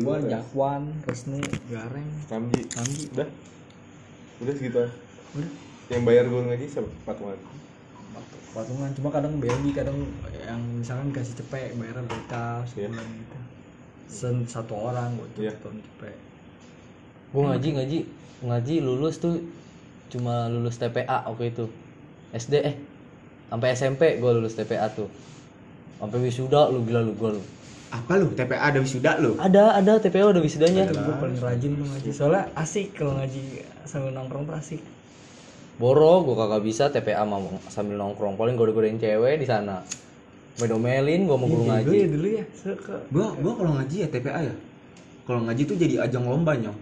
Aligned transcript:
gua 0.00 0.16
Jakwan 0.24 0.88
Resnu 1.04 1.36
Gareng 1.68 2.08
Namji 2.32 2.60
Namji 2.72 3.04
udah. 3.12 3.28
Udah 4.40 4.54
segitu 4.56 4.76
aja. 4.80 4.92
Udah. 5.36 5.50
yang 5.92 6.08
bayar 6.08 6.24
guru 6.24 6.48
ngaji 6.48 6.64
siapa? 6.64 6.88
Patungan. 7.04 7.36
Patungan. 8.56 8.90
Cuma 8.96 9.12
kadang 9.12 9.36
BLG 9.36 9.76
kadang 9.76 10.08
yang 10.32 10.60
misalkan 10.80 11.12
kasih 11.12 11.36
cepet 11.36 11.76
bayarnya 11.76 12.04
mereka 12.08 12.64
sebulan 12.64 13.04
gitu. 13.04 13.38
Sen 14.08 14.36
satu 14.48 14.72
orang 14.72 15.16
gua 15.20 15.28
tuh 15.36 15.44
Iya. 15.44 15.52
tahun 15.60 15.84
cepet 15.84 16.16
gue 17.32 17.40
ngaji 17.40 17.68
ngaji. 17.80 17.98
Ngaji 18.44 18.74
lulus 18.84 19.16
tuh 19.16 19.40
cuma 20.12 20.52
lulus 20.52 20.76
TPA 20.76 21.24
waktu 21.28 21.52
itu. 21.52 21.64
SD 22.36 22.54
eh 22.60 22.76
sampai 23.48 23.68
SMP 23.76 24.20
gue 24.20 24.30
lulus 24.32 24.56
TPA 24.56 24.88
tuh. 24.92 25.08
Sampai 25.96 26.20
wisuda 26.20 26.68
lu 26.68 26.84
gila 26.84 27.00
lu 27.00 27.16
gue 27.16 27.40
lu 27.40 27.42
Apa 27.92 28.16
lu? 28.16 28.32
TPA 28.32 28.72
ada 28.72 28.78
wisuda 28.80 29.20
lu? 29.20 29.36
ada 29.36 29.76
ada 29.76 30.00
TPA 30.00 30.32
udah 30.32 30.40
wisudanya 30.40 30.88
gue 30.88 31.14
paling 31.20 31.36
rajin 31.36 31.76
tuh 31.76 31.86
ngaji 31.86 32.10
soalnya 32.10 32.48
asik 32.56 32.96
kalau 32.96 33.20
ngaji 33.20 33.68
sambil 33.84 34.16
nongkrong 34.16 34.48
tuh 34.48 34.56
asik 34.56 34.80
boro 35.76 36.24
gue 36.24 36.32
kagak 36.32 36.62
bisa 36.64 36.88
TPA 36.88 37.22
mau 37.28 37.44
sambil 37.68 38.00
nongkrong 38.00 38.40
paling 38.40 38.56
gue 38.56 38.72
godain 38.72 38.96
cewek 38.96 39.40
di 39.40 39.46
sana 39.46 39.84
medomelin 40.60 41.24
gue 41.24 41.36
mau 41.36 41.48
guru 41.48 41.64
dulu 41.64 41.72
ngaji 41.72 41.96
ya 41.96 42.08
dulu 42.08 42.28
ya 42.28 42.44
suka 42.52 42.96
Gua 43.12 43.28
gua 43.40 43.52
kalau 43.56 43.72
ngaji 43.80 43.96
ya 44.04 44.08
TPA 44.08 44.40
ya. 44.44 44.54
Kalau 45.22 45.40
ngaji 45.46 45.62
tuh 45.64 45.76
jadi 45.78 45.94
ajang 46.02 46.24
lomba 46.26 46.52
nyong. 46.58 46.78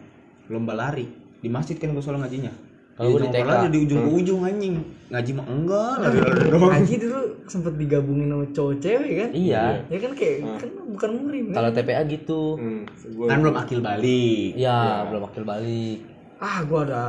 Lomba 0.51 0.73
lari. 0.75 1.07
Di 1.41 1.49
masjid 1.51 1.77
kan 1.79 1.93
gua 1.93 2.03
soal 2.03 2.19
ngajinya. 2.19 2.51
Kalau 2.95 3.09
gua 3.11 3.21
di 3.21 3.29
TK. 3.31 3.51
di 3.69 3.79
ujung 3.81 4.01
ke 4.01 4.11
ujung 4.13 4.41
anjing. 4.43 4.75
Ngaji 5.11 5.31
mah 5.33 5.47
enggak, 5.49 5.95
ngaji 6.71 6.95
dulu 6.97 7.21
sempet 7.45 7.75
digabungin 7.75 8.29
sama 8.29 8.47
cowok 8.53 8.75
cewek 8.79 9.13
kan? 9.19 9.31
Iya. 9.33 9.63
Ya 9.89 9.99
kan 9.99 10.13
kayak 10.15 10.39
kan 10.61 10.71
bukan 10.89 11.11
murim 11.19 11.45
kalau 11.51 11.71
TPA 11.71 12.03
gitu. 12.07 12.43
Hmm, 12.55 12.83
gua 13.15 13.27
Kan 13.27 13.39
belum 13.41 13.57
akil 13.57 13.79
balik. 13.81 14.49
iya 14.55 14.79
belum 15.07 15.23
akil 15.27 15.43
balik. 15.43 15.99
Ah 16.39 16.63
gua 16.63 16.81
ada 16.85 17.03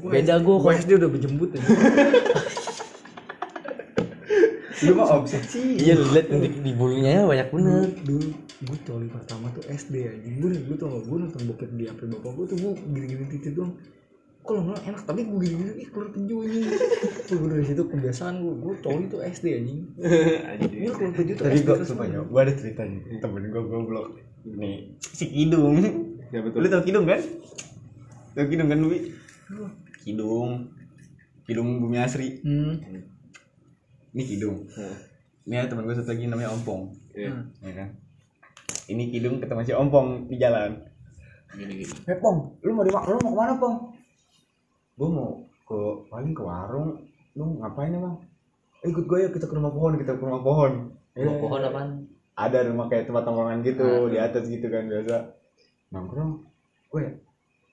gua 0.00 0.10
Beda 0.10 0.34
gua 0.38 0.56
gua. 0.58 0.72
SD 0.74 0.90
udah 0.96 1.08
berjembut 1.08 1.48
ya 1.52 1.62
Lu 4.84 4.92
mah 4.92 5.08
obsesi. 5.16 5.80
iya 5.80 5.94
lu 5.94 6.04
liat 6.12 6.28
di, 6.28 6.48
di 6.60 6.72
bulunya 6.74 7.24
banyak 7.24 7.48
bener. 7.48 7.88
Dulu 8.04 8.26
gue 8.64 8.78
coli 8.82 9.08
pertama 9.08 9.48
tuh 9.52 9.64
SD 9.66 9.94
aja 10.02 10.24
gue 10.24 10.50
gue 10.56 10.76
tau 10.76 10.88
gak 10.88 11.04
gue 11.04 11.18
nonton 11.20 11.40
bokep 11.46 11.70
di 11.76 11.84
HP 11.84 12.00
bapak 12.08 12.32
gue 12.32 12.46
tuh 12.48 12.56
gue 12.56 12.72
gini-gini 12.90 13.24
titik 13.28 13.52
doang 13.52 13.76
kalau 14.44 14.60
nggak 14.60 14.80
enak 14.84 15.02
tapi 15.08 15.24
gue 15.24 15.38
gini-gini 15.40 15.72
ih 15.80 15.88
keluar 15.88 16.08
peju 16.12 16.36
ini 16.44 16.60
gue 17.32 17.48
dari 17.48 17.64
situ 17.64 17.82
kebiasaan 17.88 18.44
gue 18.44 18.54
gue 18.60 18.74
coli 18.84 19.04
tuh 19.08 19.24
SD 19.24 19.46
anjing 19.56 19.80
gue 20.60 20.92
keluar 20.92 21.12
peju 21.16 21.32
tuh 21.32 21.44
gua 21.48 21.74
terus 21.80 21.88
sumpah 21.88 22.06
ya, 22.06 22.20
gua 22.20 22.40
ada 22.44 22.52
ceritanya. 22.52 23.00
Temen 23.20 23.48
gua 23.48 23.62
goblok. 23.64 24.06
Nih, 24.44 24.92
si 25.00 25.24
Kidung. 25.32 25.80
ya 26.28 26.44
betul 26.44 26.60
Lu 26.60 26.68
tau 26.68 26.84
Kidung 26.84 27.08
kan? 27.08 27.20
Tau 28.36 28.44
Kidung 28.44 28.68
kan, 28.68 28.78
Wi? 28.84 29.16
Kidung. 30.04 30.68
Kidung 31.48 31.68
Bumi 31.80 31.96
Asri. 32.00 32.44
hmm. 32.44 32.84
Ini 34.12 34.22
Kidung. 34.28 34.68
Ini 35.48 35.54
ada 35.60 35.68
temen 35.72 35.88
gue 35.88 35.96
satu 35.96 36.12
lagi 36.12 36.28
namanya 36.28 36.52
Ompong. 36.52 36.92
Ya 37.16 37.32
kan? 37.72 37.88
Ini 38.92 39.08
Kidung 39.08 39.40
ketemu 39.40 39.64
si 39.64 39.72
Ompong 39.72 40.28
di 40.28 40.36
jalan. 40.36 40.76
gini 41.54 41.86
gini 41.86 41.94
Eh 42.10 42.18
Pong, 42.18 42.58
lu 42.66 42.74
mau 42.74 42.82
di 42.82 42.90
lu 42.90 43.14
mau 43.22 43.30
ke 43.30 43.38
mana 43.38 43.54
Pong? 43.54 43.93
Gue 44.94 45.08
mau 45.10 45.42
ke 45.66 45.78
paling 46.10 46.32
ke 46.34 46.42
warung. 46.42 47.02
Lu 47.34 47.58
ngapain 47.58 47.90
emang? 47.90 48.22
Eh, 48.84 48.92
ikut 48.92 49.04
gue 49.08 49.18
ya 49.24 49.28
kita 49.32 49.50
ke 49.50 49.54
rumah 49.56 49.72
pohon, 49.74 49.98
kita 49.98 50.14
ke 50.14 50.22
rumah 50.22 50.42
pohon. 50.44 50.72
Rumah 51.14 51.36
pohon 51.40 51.62
apaan 51.62 51.90
Ada 52.34 52.66
rumah 52.66 52.90
kayak 52.90 53.06
tempat 53.06 53.22
tongkrongan 53.22 53.62
gitu 53.62 54.10
di 54.10 54.18
atas 54.18 54.46
gitu 54.50 54.66
kan 54.66 54.86
biasa. 54.90 55.34
Nongkrong. 55.94 56.32
Gue 56.90 57.24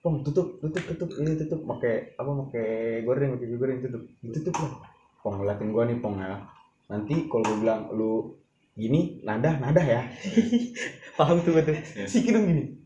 Pong 0.01 0.25
tutup, 0.25 0.57
tutup, 0.57 0.81
tutup, 0.81 1.13
ini 1.21 1.37
tutup, 1.37 1.61
pakai 1.61 2.17
apa, 2.17 2.31
pakai 2.49 3.05
goreng, 3.05 3.37
pakai 3.37 3.53
goreng 3.53 3.77
tutup, 3.85 4.01
ditutup 4.25 4.57
lah. 4.57 4.73
Pong 5.21 5.37
ngeliatin 5.37 5.69
gue 5.69 5.83
nih 5.93 5.97
Pong 6.01 6.17
ya. 6.17 6.41
Nanti 6.89 7.29
kalau 7.29 7.45
gue 7.45 7.57
bilang 7.61 7.93
lu 7.93 8.33
gini, 8.73 9.21
nada, 9.21 9.61
nada 9.61 9.77
ya. 9.85 10.01
Paham 11.21 11.45
tuh 11.45 11.53
betul. 11.53 11.77
Si 12.09 12.25
Kidung 12.25 12.49
gini. 12.49 12.80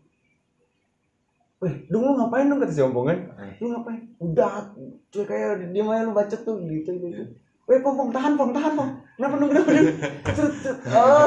Weh, 1.66 1.81
dong 1.90 2.06
lu 2.06 2.14
ngapain 2.14 2.46
dong 2.46 2.62
kata 2.62 2.78
si 2.78 2.86
Ompong 2.86 3.09
kan? 3.09 3.20
Lu 3.58 3.74
ngapain? 3.74 4.06
Udah, 4.22 4.70
cuy 5.09 5.26
kayak 5.26 5.74
dia 5.74 5.81
main 5.81 6.06
lu 6.06 6.14
bacot 6.14 6.38
tuh 6.46 6.62
gitu 6.62 6.94
gitu. 6.94 7.26
Weh, 7.66 7.81
pong, 7.81 7.98
pong, 7.98 8.14
tahan, 8.14 8.38
pong, 8.38 8.53
tahan, 8.53 8.78
pong. 8.78 9.02
Kenapa 9.18 9.34
dong, 9.42 9.50
kenapa 9.50 9.70
dong? 9.74 9.90
Cet, 10.38 10.54
cet. 10.62 10.78
Oh. 10.94 11.25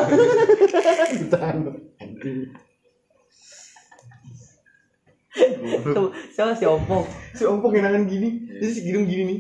Tahan. 1.35 1.57
Siapa 6.31 6.55
si 6.55 6.65
Oppo 6.71 7.03
Si 7.35 7.43
Ompong 7.43 7.75
yang 7.75 7.91
nangan 7.91 8.07
gini, 8.07 8.47
terus 8.63 8.79
si 8.79 8.87
Kidung 8.87 9.11
gini 9.11 9.23
nih. 9.27 9.39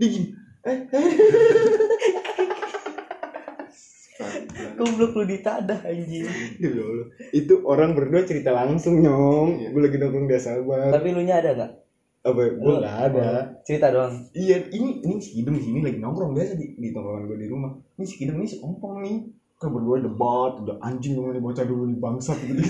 Dia 0.00 0.08
gini. 0.08 0.28
Eh, 0.64 0.78
eh. 0.96 1.04
goblok 4.78 5.12
lu 5.18 5.24
ditadah 5.28 5.80
anjing 5.84 6.26
Demi 6.58 6.80
Allah. 6.80 7.06
Itu 7.34 7.62
orang 7.66 7.94
berdua 7.94 8.22
cerita 8.26 8.50
langsung 8.54 9.00
nyong. 9.02 9.74
Gue 9.74 9.80
lagi 9.82 9.96
nongkrong 9.98 10.26
di 10.26 10.38
sabar. 10.40 10.88
tapi 10.90 11.14
lu 11.14 11.22
nya 11.24 11.38
ada 11.42 11.50
nggak 11.54 11.72
Apa? 12.22 12.42
Gue 12.54 12.74
nggak 12.78 12.98
ada. 13.12 13.28
cerita 13.66 13.90
doang 13.90 14.14
Iya, 14.34 14.70
ini 14.70 15.02
ini 15.02 15.14
si 15.18 15.40
Kidung 15.40 15.58
di 15.58 15.64
sini 15.64 15.78
lagi 15.82 15.98
nongkrong 15.98 16.32
biasa 16.34 16.54
di, 16.54 16.78
di 16.78 16.88
tongkrongan 16.94 17.26
gue 17.28 17.38
di 17.38 17.48
rumah. 17.50 17.72
Ini 17.98 18.04
si 18.06 18.14
Kidung 18.16 18.38
ini 18.42 18.48
si 18.48 18.58
Ompong 18.62 19.02
nih. 19.02 19.18
Kan 19.58 19.70
berdua 19.70 20.02
debat, 20.02 20.58
udah 20.58 20.76
anjing 20.82 21.14
ngomongin 21.14 21.38
bocah 21.38 21.62
dulu 21.62 21.86
di 21.86 21.96
bangsat 21.98 22.38
gitu. 22.42 22.62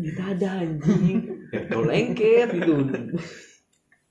Ditadah 0.00 0.64
anjing 0.64 1.20
Tuh 1.68 1.84
lengket 1.84 2.48
gitu 2.56 2.72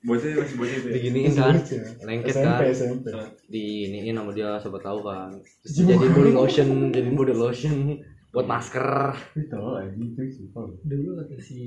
bocah 0.06 0.28
masih 0.38 0.56
bocah 0.56 0.74
itu 0.78 0.88
ya? 0.88 0.94
diginiin 0.94 1.32
kan 1.34 1.54
lengket 2.06 2.34
kan. 2.38 2.62
SMP, 2.62 2.62
SMP. 2.72 3.06
di 3.50 3.64
iniin 3.90 4.14
sama 4.14 4.30
dia 4.30 4.56
siapa 4.62 4.78
tahu 4.78 4.98
kan. 5.02 5.34
Terus 5.66 5.74
jadi 5.82 6.06
body 6.14 6.32
lotion 6.32 6.68
jadi 6.94 7.08
body 7.10 7.34
lotion 7.34 7.74
buat 8.30 8.46
masker. 8.46 8.86
Itu 9.34 9.58
lagi 9.58 9.98
itu 9.98 10.22
simpel. 10.30 10.78
dulu 10.86 11.18
kata 11.18 11.36
si 11.42 11.58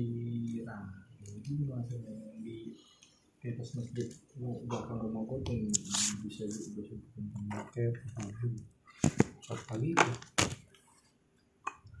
Rani 0.64 1.36
itu 1.36 1.68
langsung 1.68 2.02
di 2.40 2.72
di 3.40 3.46
atas 3.52 3.76
masjid. 3.76 4.08
Mau 4.40 4.64
belakang 4.64 5.04
rumah 5.04 5.22
gue 5.28 5.38
tuh 5.44 5.52
yang 5.52 5.68
bisa 6.24 6.48
bisa 6.48 6.70
bikin 6.80 6.98
bokep 7.52 7.92
pas 9.50 9.60
pagi 9.66 9.90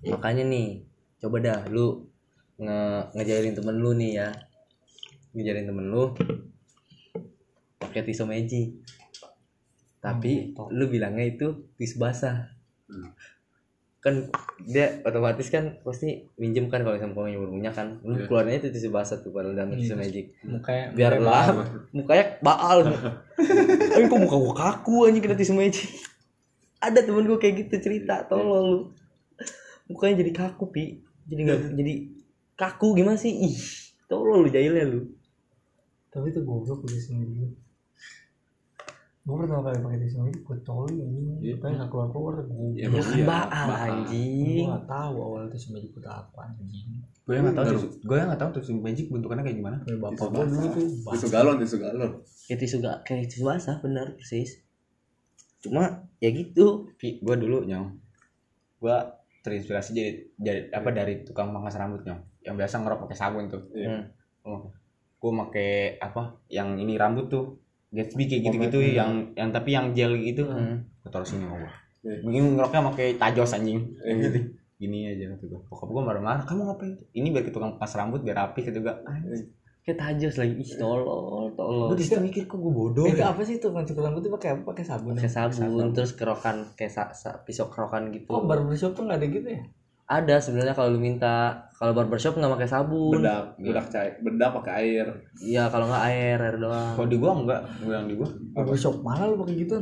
makanya 0.06 0.44
nih 0.46 0.86
coba 1.18 1.36
dah 1.42 1.60
lu 1.66 2.06
nge 2.62 2.78
ngejailin 3.18 3.58
temen 3.58 3.76
lu 3.82 3.90
nih 3.98 4.22
ya 4.22 4.28
ngejailin 5.34 5.70
temen 5.70 5.86
lu 5.90 6.14
pakai 7.78 8.02
tisu 8.06 8.26
magic 8.26 8.78
tapi 10.00 10.56
lu 10.72 10.88
bilangnya 10.88 11.28
itu 11.28 11.68
tisu 11.76 12.00
basah. 12.00 12.48
Kan 14.00 14.32
dia 14.64 15.04
otomatis 15.04 15.52
kan 15.52 15.76
pasti 15.84 16.24
minjem 16.40 16.72
kan 16.72 16.80
kalau 16.80 16.96
misalnya 16.96 17.36
mau 17.36 17.52
punya 17.52 17.70
kan. 17.70 18.00
Lu 18.00 18.16
keluarnya 18.24 18.64
itu 18.64 18.68
tisu 18.72 18.88
basah 18.88 19.20
tuh 19.20 19.28
padahal 19.28 19.52
dalam 19.52 19.76
tisu 19.76 19.94
magic 20.00 20.32
mukanya 20.40 20.84
biar 20.96 21.12
lah 21.20 21.52
mukanya 21.92 22.40
baal. 22.40 22.88
Tapi 23.92 24.04
kok 24.08 24.20
muka 24.24 24.36
gua 24.40 24.54
kaku 24.56 25.12
anjing 25.12 25.20
kena 25.20 25.36
tisu 25.36 25.52
magic 25.52 25.84
ada 26.80 27.04
temen 27.04 27.28
gua 27.28 27.36
kayak 27.36 27.68
gitu 27.68 27.76
cerita 27.92 28.24
tolong 28.24 28.66
lu. 28.72 28.80
Mukanya 29.92 30.24
jadi 30.24 30.32
kaku 30.32 30.64
pi. 30.72 31.04
Jadi 31.28 31.40
nggak 31.44 31.60
jadi 31.76 31.94
kaku 32.56 32.96
gimana 32.96 33.20
sih? 33.20 33.36
Ih 33.36 33.56
tolong 34.08 34.42
lu 34.42 34.48
jahilnya 34.48 34.88
lu 34.88 35.19
tapi 36.10 36.34
itu 36.34 36.40
goblok 36.42 36.82
udah 36.82 37.00
sendiri 37.00 37.54
gue 39.20 39.36
pertama 39.36 39.62
kali 39.68 39.78
pakai 39.84 39.98
tisu 40.00 40.16
ini 40.26 40.32
gue 40.42 40.58
coli 40.64 40.96
ini 40.96 41.22
kayak 41.60 41.76
nggak 41.76 41.90
keluar 41.92 42.08
keluar 42.08 42.34
gue 42.40 42.72
Ya, 42.72 42.88
ya 42.88 42.98
kan 43.04 43.14
iya, 43.14 43.26
baal 43.28 43.68
anjing. 43.68 44.64
Nggak 44.64 44.86
tahu 44.88 45.14
awalnya 45.20 45.48
tisu 45.52 45.66
magic 45.76 45.90
itu 45.92 46.08
apa 46.08 46.40
anjing. 46.48 46.88
Gue 47.28 47.34
yang 47.36 47.44
nggak 47.46 47.58
tahu 47.60 47.66
tisu, 47.68 47.86
gue 48.00 48.16
yang 48.16 48.28
nggak 48.32 48.40
tahu 48.40 48.50
tisu 48.58 48.72
magic 48.80 49.06
bentukannya 49.12 49.44
kayak 49.44 49.58
gimana. 49.60 49.76
kayak 49.84 49.98
bapak 50.00 50.26
gue 50.32 50.44
dulu 50.50 50.66
tuh 50.72 50.86
tisu 51.14 51.26
galon 51.28 51.56
tisu 51.60 51.76
galon. 51.78 52.12
Kayak 52.48 52.58
tisu 52.64 52.76
gak 52.80 52.96
kayak 53.04 53.28
tisu 53.28 53.42
basah 53.44 53.76
benar 53.84 54.06
persis. 54.16 54.50
Cuma 55.60 56.08
ya 56.18 56.28
gitu. 56.32 56.88
Gue 56.96 57.36
dulu 57.36 57.68
nyong, 57.68 57.86
gue 58.80 58.96
terinspirasi 59.44 59.90
jadi, 59.92 60.10
jadi 60.40 60.60
apa 60.72 60.88
dari 60.96 61.28
tukang 61.28 61.52
pangkas 61.52 61.76
rambut 61.76 62.02
nyong, 62.08 62.20
yang 62.40 62.56
biasa 62.56 62.80
ngerok 62.80 63.04
pakai 63.04 63.16
sabun 63.20 63.52
tuh. 63.52 63.68
Iya. 63.76 64.10
Hmm. 64.48 64.72
Oh. 65.20 65.22
Gue 65.22 65.32
make 65.36 65.68
apa? 66.00 66.40
Yang 66.48 66.68
ini 66.80 66.96
rambut 66.96 67.28
tuh, 67.28 67.60
Gatsby 67.92 68.24
kayak 68.24 68.42
gitu-gitu 68.48 68.78
yang 68.80 69.36
yang 69.36 69.52
tapi 69.52 69.76
yang 69.76 69.92
gel 69.92 70.16
gitu. 70.16 70.48
Hmm. 70.48 70.88
Gue 71.04 71.10
taruh 71.12 71.28
sini 71.28 71.44
gue. 71.44 71.60
Iya. 72.00 72.24
Mungkin 72.24 72.56
ngeroknya 72.56 72.80
pakai 72.88 73.06
tajos 73.14 73.52
anjing. 73.52 73.84
Gitu. 74.00 74.56
Gini 74.80 75.04
aja 75.06 75.36
kata 75.36 75.44
gue. 75.44 75.60
Pokoknya 75.68 75.92
gue 75.92 76.02
marah-marah. 76.08 76.44
Kamu 76.48 76.62
ngapain? 76.64 76.96
Ini 77.12 77.28
biar 77.28 77.44
ke 77.44 77.52
tukang 77.52 77.76
pangkas 77.76 77.92
rambut 77.94 78.24
biar 78.24 78.36
rapi 78.40 78.64
kata 78.64 78.78
gue. 78.80 78.94
kayak 79.80 79.96
tajos 79.96 80.36
lagi 80.36 80.60
ih 80.60 80.76
tolol 80.76 81.48
tolol 81.56 81.88
Gue 81.88 81.96
di 81.96 82.04
situ 82.04 82.20
mikir 82.20 82.44
kok 82.44 82.60
gue 82.60 82.68
bodoh. 82.68 83.08
itu 83.08 83.16
ya. 83.16 83.32
apa 83.32 83.40
sih 83.40 83.56
tuh 83.56 83.72
cukur 83.72 84.04
rambut 84.04 84.20
tuh 84.20 84.32
pakai 84.36 84.48
apa 84.52 84.62
pakai 84.68 84.84
sabun 84.84 85.16
pakai 85.16 85.32
sabun 85.32 85.88
terus 85.96 86.12
kerokan 86.12 86.68
kayak 86.76 86.92
sa, 86.92 87.02
sa- 87.16 87.40
pisau 87.40 87.72
kerokan 87.72 88.12
gitu 88.12 88.28
oh 88.28 88.44
barbershop 88.44 88.92
tuh 88.92 89.08
nggak 89.08 89.24
ada 89.24 89.26
gitu 89.32 89.48
ya 89.48 89.64
ada 90.10 90.42
sebenarnya 90.42 90.74
kalau 90.74 90.90
lu 90.90 90.98
minta. 90.98 91.64
Kalau 91.78 91.96
barbershop 91.96 92.36
nggak 92.36 92.52
pakai 92.58 92.68
sabun. 92.68 93.22
Bedak 93.22 93.56
bedak 93.56 93.86
cair 93.88 94.12
bedak 94.20 94.50
pakai 94.52 94.72
air. 94.84 95.06
Iya 95.38 95.70
kalau 95.70 95.86
nggak 95.88 96.02
air 96.10 96.36
air 96.36 96.56
doang. 96.58 96.92
Kalau 96.98 97.08
di 97.08 97.16
gua 97.16 97.30
enggak, 97.32 97.60
gua 97.80 97.94
yang 97.94 98.08
di 98.10 98.16
gua. 98.18 98.28
barbershop 98.52 99.00
mana 99.00 99.30
lu 99.30 99.40
pakai 99.40 99.54
gitu? 99.56 99.76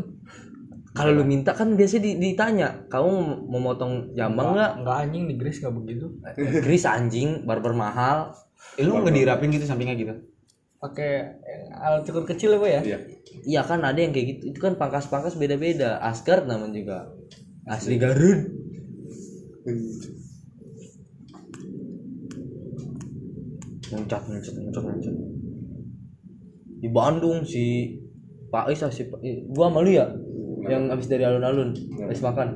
Kalau 0.94 1.10
lu 1.10 1.25
minta 1.25 1.56
kan 1.56 1.75
biasanya 1.75 2.02
di- 2.04 2.19
ditanya 2.20 2.86
kamu 2.86 3.10
mau 3.48 3.60
motong 3.60 4.12
jambang 4.14 4.54
nggak? 4.54 4.72
Nggak 4.84 4.96
anjing 5.02 5.25
di 5.26 5.34
Grace 5.34 5.58
nggak 5.58 5.75
begitu. 5.75 6.06
Chris 6.64 6.84
anjing 6.84 7.42
barber 7.42 7.74
mahal. 7.74 8.31
Eh, 8.78 8.86
lu 8.86 8.94
nggak 8.94 9.14
dirapin 9.16 9.48
gitu 9.50 9.64
sampingnya 9.64 9.96
gitu? 9.96 10.14
pakai 10.78 11.42
alat 11.74 12.06
cukur 12.06 12.22
kecil 12.22 12.54
ya 12.54 12.58
Pak, 12.62 12.70
ya? 12.70 12.81
Iya. 12.86 12.98
Iya 13.42 13.60
kan 13.66 13.82
ada 13.82 13.98
yang 13.98 14.14
kayak 14.14 14.38
gitu. 14.38 14.42
Itu 14.54 14.58
kan 14.62 14.78
pangkas-pangkas 14.78 15.34
beda-beda. 15.34 15.98
Asgard 15.98 16.46
namanya 16.46 16.70
juga. 16.70 16.98
Asli 17.66 17.98
Garut 17.98 18.57
muncak 23.88 24.20
muncak 24.29 24.55
muncak 24.56 24.82
muncak. 24.85 25.15
Di 26.79 26.88
Bandung 26.93 27.43
si 27.43 27.97
Pak 28.49 28.70
Isa 28.70 28.87
si 28.93 29.09
Pak 29.09 29.20
I- 29.25 29.44
gua 29.49 29.73
malu 29.73 29.91
ya? 29.93 30.06
Yang 30.69 30.82
habis 30.93 31.06
dari 31.09 31.25
alun-alun 31.25 31.73
habis 32.05 32.20
makan. 32.20 32.49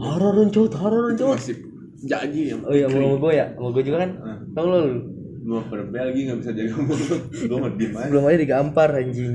Hararun 0.00 0.48
cut 0.48 0.72
hararun 0.80 1.14
cut 1.16 1.36
masih 1.36 1.56
jadi 2.00 2.56
yang 2.56 2.64
oh 2.64 2.72
iya 2.72 2.88
mau 2.88 3.20
gue 3.20 3.32
ya? 3.36 3.52
Mau 3.60 3.68
gue 3.76 3.84
juga 3.84 4.08
kan? 4.08 4.10
Tau 4.56 4.64
lo 4.64 4.78
lu 4.88 5.00
lu 5.44 5.60
pada 5.68 5.84
Belgia 5.84 6.32
nggak 6.32 6.38
bisa 6.40 6.52
jaga 6.56 6.74
mulut. 6.80 7.20
Lu 7.48 7.54
mah 7.60 7.70
diem 7.76 7.92
aja. 7.92 8.08
Belum 8.08 8.24
aja 8.24 8.38
digampar 8.40 8.88
anjing. 8.96 9.34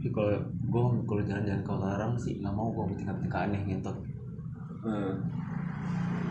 Tapi 0.00 0.08
kalau 0.12 0.32
gua 0.72 0.82
kalau 1.04 1.22
jalan-jalan 1.24 1.60
ke 1.60 1.72
Larang 1.76 2.12
sih 2.16 2.40
nggak 2.40 2.54
mau 2.56 2.72
gua 2.72 2.88
tingkat-tingkat 2.88 3.40
aneh 3.52 3.60
ngentot. 3.68 3.96
Hmm. 4.86 5.18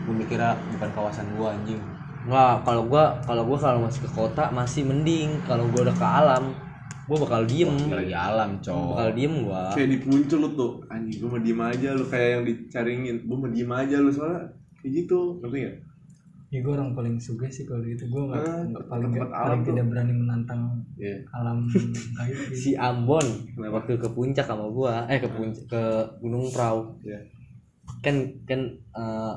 Gua 0.02 0.14
mikirnya 0.14 0.56
bukan 0.72 0.90
kawasan 0.92 1.26
gua 1.34 1.52
anjing. 1.52 1.76
Nggak, 2.24 2.54
kalau 2.64 2.82
gua 2.84 3.04
kalau 3.22 3.42
gua 3.44 3.58
kalau 3.60 3.78
masih 3.84 4.00
ke 4.00 4.10
kota 4.10 4.48
masih 4.50 4.82
mending. 4.82 5.36
Kalau 5.44 5.68
gua 5.68 5.84
udah 5.84 5.94
ke 5.94 6.06
alam, 6.06 6.44
gua 7.04 7.16
bakal 7.20 7.44
diem. 7.44 7.70
lagi 7.86 8.10
alam, 8.10 8.56
Bakal 8.58 9.08
diem 9.12 9.34
gua. 9.44 9.62
kayak 9.70 9.88
di 9.88 9.98
puncul 10.00 10.38
lu 10.40 10.48
tuh 10.54 10.72
anjing 10.88 11.20
gua 11.20 11.28
mau 11.30 11.40
diem 11.40 11.60
aja 11.60 11.88
lu 11.92 12.04
kayak 12.04 12.28
yang 12.32 12.42
dicaringin 12.44 13.16
gua 13.22 13.36
mau 13.36 13.48
diem 13.48 13.70
aja 13.70 13.96
lu 13.98 14.08
soalnya 14.08 14.42
kayak 14.78 14.92
gitu 14.96 15.38
ngerti 15.38 15.58
nggak 15.60 15.76
ya 16.46 16.62
gue 16.62 16.72
orang 16.72 16.94
paling 16.94 17.18
suka 17.18 17.50
sih 17.50 17.66
kalau 17.66 17.82
gitu 17.82 18.06
gue 18.06 18.22
nggak 18.22 18.38
Ah, 18.40 18.62
nggak 18.64 18.84
paling 18.86 19.10
tempat 19.12 19.28
alam 19.28 19.42
paling 19.42 19.60
tuh. 19.60 19.68
tidak 19.68 19.84
berani 19.90 20.12
menantang 20.14 20.62
Iya. 20.96 21.16
alam 21.34 21.58
gaib 22.16 22.38
gitu. 22.38 22.54
Si 22.54 22.70
Ambon 22.72 23.26
waktu 23.58 23.92
ke 23.98 24.08
puncak 24.08 24.46
sama 24.46 24.70
gua, 24.70 25.04
eh 25.04 25.18
ke 25.18 25.26
puncak 25.28 25.66
ke 25.66 25.82
Gunung 26.16 26.46
Prau. 26.48 26.96
Iya. 27.02 27.18
Kan 28.04 28.44
kan 28.48 28.60
eh, 28.76 29.34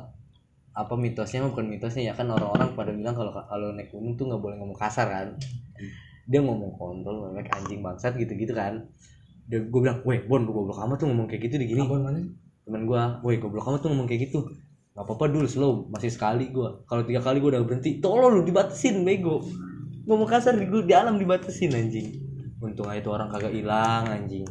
apa 0.74 0.94
mitosnya 0.96 1.44
bukan 1.44 1.68
mitosnya 1.68 2.10
ya 2.10 2.14
kan 2.16 2.32
orang-orang 2.32 2.72
pada 2.78 2.92
bilang 2.96 3.12
kalau 3.18 3.36
kalau 3.36 3.76
naik 3.76 3.92
gunung 3.92 4.16
tuh 4.16 4.32
nggak 4.32 4.42
boleh 4.42 4.56
ngomong 4.60 4.78
kasar 4.80 5.08
kan. 5.12 5.28
Dia 6.30 6.40
ngomong 6.46 6.78
kontol, 6.78 7.26
ngomong 7.26 7.42
anjing 7.42 7.82
bangsat 7.82 8.14
gitu-gitu 8.16 8.54
kan. 8.54 8.86
Dia 9.50 9.66
gue 9.66 9.80
bilang, 9.82 10.06
"Weh, 10.06 10.22
Bon, 10.30 10.46
lu 10.46 10.54
goblok 10.54 10.78
amat 10.86 11.02
tuh 11.02 11.10
ngomong 11.10 11.26
kayak 11.26 11.50
gitu 11.50 11.58
di 11.58 11.66
gini." 11.74 11.82
Abon 11.82 12.06
mana 12.06 12.22
temen 12.70 12.86
gua, 12.86 13.18
woi 13.26 13.42
goblok 13.42 13.66
amat 13.66 13.82
tuh 13.82 13.90
ngomong 13.90 14.06
kayak 14.06 14.30
gitu 14.30 14.46
Gak 14.94 15.06
apa-apa 15.10 15.26
dulu 15.34 15.48
slow, 15.50 15.90
masih 15.90 16.14
sekali 16.14 16.54
gua 16.54 16.86
Kalau 16.86 17.02
tiga 17.02 17.18
kali 17.18 17.42
gua 17.42 17.58
udah 17.58 17.66
berhenti, 17.66 17.98
tolong 17.98 18.30
lu 18.38 18.42
dibatasin 18.46 19.02
bego 19.02 19.42
Ngomong 20.06 20.30
kasar 20.30 20.54
di, 20.54 20.70
di 20.70 20.94
alam 20.94 21.18
dibatasin 21.18 21.74
anjing 21.74 22.22
Untung 22.62 22.86
aja 22.86 23.02
tuh 23.02 23.18
orang 23.18 23.34
kagak 23.34 23.58
hilang 23.58 24.06
anjing 24.06 24.46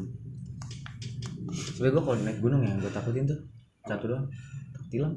Sebenernya 1.78 1.94
gua 1.94 2.02
kalau 2.10 2.18
naik 2.26 2.38
gunung 2.42 2.62
yang 2.66 2.82
gua 2.82 2.90
takutin 2.90 3.30
tuh 3.30 3.38
satu 3.88 4.04
doang. 4.12 4.26
Takut 4.76 4.90
hilang. 4.92 5.14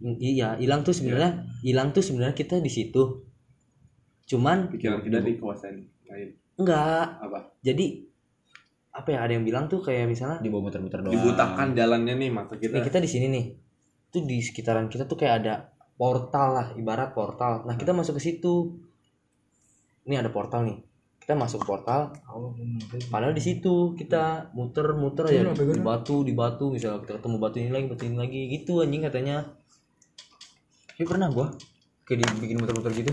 Iya, 0.00 0.60
hilang 0.60 0.86
tuh 0.86 0.94
sebenarnya 0.94 1.42
hilang 1.66 1.90
tuh 1.90 2.04
sebenarnya 2.04 2.36
kita 2.36 2.62
di 2.62 2.70
situ. 2.70 3.26
Cuman 4.26 4.70
pikiran 4.70 5.02
kita 5.02 5.18
di 5.22 5.34
kawasan 5.38 5.82
lain 6.06 6.28
enggak. 6.56 7.20
apa 7.20 7.52
Jadi 7.60 8.06
apa 8.96 9.08
ya 9.12 9.18
ada 9.28 9.32
yang 9.36 9.44
bilang 9.44 9.68
tuh 9.68 9.84
kayak 9.84 10.08
misalnya 10.08 10.40
Di 10.40 10.48
bawah 10.48 10.72
muter-muter 10.72 11.04
doang. 11.04 11.12
dibutakan 11.12 11.76
jalannya 11.76 12.16
nih 12.16 12.30
mata 12.32 12.56
nih 12.56 12.64
kita 12.64 12.80
kita 12.80 12.98
di 13.04 13.10
sini 13.10 13.26
nih. 13.28 13.44
Tuh 14.08 14.22
di 14.24 14.38
sekitaran 14.40 14.88
kita 14.88 15.04
tuh 15.04 15.20
kayak 15.20 15.34
ada 15.44 15.54
portal 15.96 16.48
lah, 16.52 16.66
ibarat 16.76 17.16
portal. 17.16 17.64
Nah, 17.64 17.74
kita 17.74 17.96
masuk 17.96 18.20
ke 18.20 18.22
situ. 18.22 18.76
Ini 20.06 20.22
ada 20.22 20.30
portal 20.30 20.68
nih. 20.68 20.78
Kita 21.26 21.34
masuk 21.34 21.66
portal, 21.66 22.14
padahal 23.10 23.34
di 23.34 23.42
situ 23.42 23.98
kita 23.98 24.54
muter-muter 24.54 25.26
Iya, 25.26 25.42
ya 25.42 25.50
apa 25.50 25.58
di 25.66 25.82
batu, 25.82 26.22
di 26.22 26.30
batu, 26.30 26.70
misalnya 26.70 27.02
kita 27.02 27.18
ketemu 27.18 27.36
batu 27.36 27.56
ini 27.58 27.70
lagi, 27.70 27.86
batu 27.90 28.04
ini 28.06 28.14
lagi 28.14 28.40
gitu 28.48 28.78
anjing 28.78 29.02
katanya. 29.02 29.42
Tapi 30.86 31.02
pernah 31.02 31.26
gua 31.28 31.50
kayak 32.02 32.30
dibikin 32.30 32.56
muter-muter 32.56 32.94
gitu. 32.94 33.10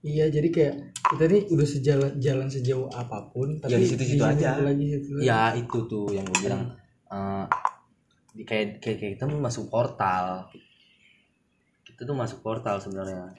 iya 0.00 0.28
jadi 0.28 0.48
kayak 0.48 0.74
kita 1.12 1.24
nih 1.26 1.42
udah 1.48 1.64
sejalan 1.66 2.12
jalan 2.16 2.48
sejauh 2.48 2.88
apa 2.88 3.28
pun 3.28 3.56
tapi 3.56 3.72
Ya, 3.72 3.78
di 3.80 3.88
situ-situ 3.88 4.20
aja. 4.20 4.60
lagi 4.60 4.84
situ 4.90 5.10
lagi. 5.16 5.24
Ya 5.24 5.40
itu 5.52 5.78
tuh 5.84 6.08
yang 6.08 6.24
gue 6.24 6.40
bilang 6.40 6.72
eh, 7.06 7.44
di- 8.32 8.44
kayak, 8.44 8.80
kayak 8.80 8.96
kayak 8.96 9.12
kita 9.16 9.24
mau 9.24 9.40
masuk 9.40 9.68
portal. 9.68 10.48
Kita 11.84 12.04
tuh 12.04 12.12
masuk 12.12 12.40
portal 12.40 12.80
sebenarnya. 12.80 13.32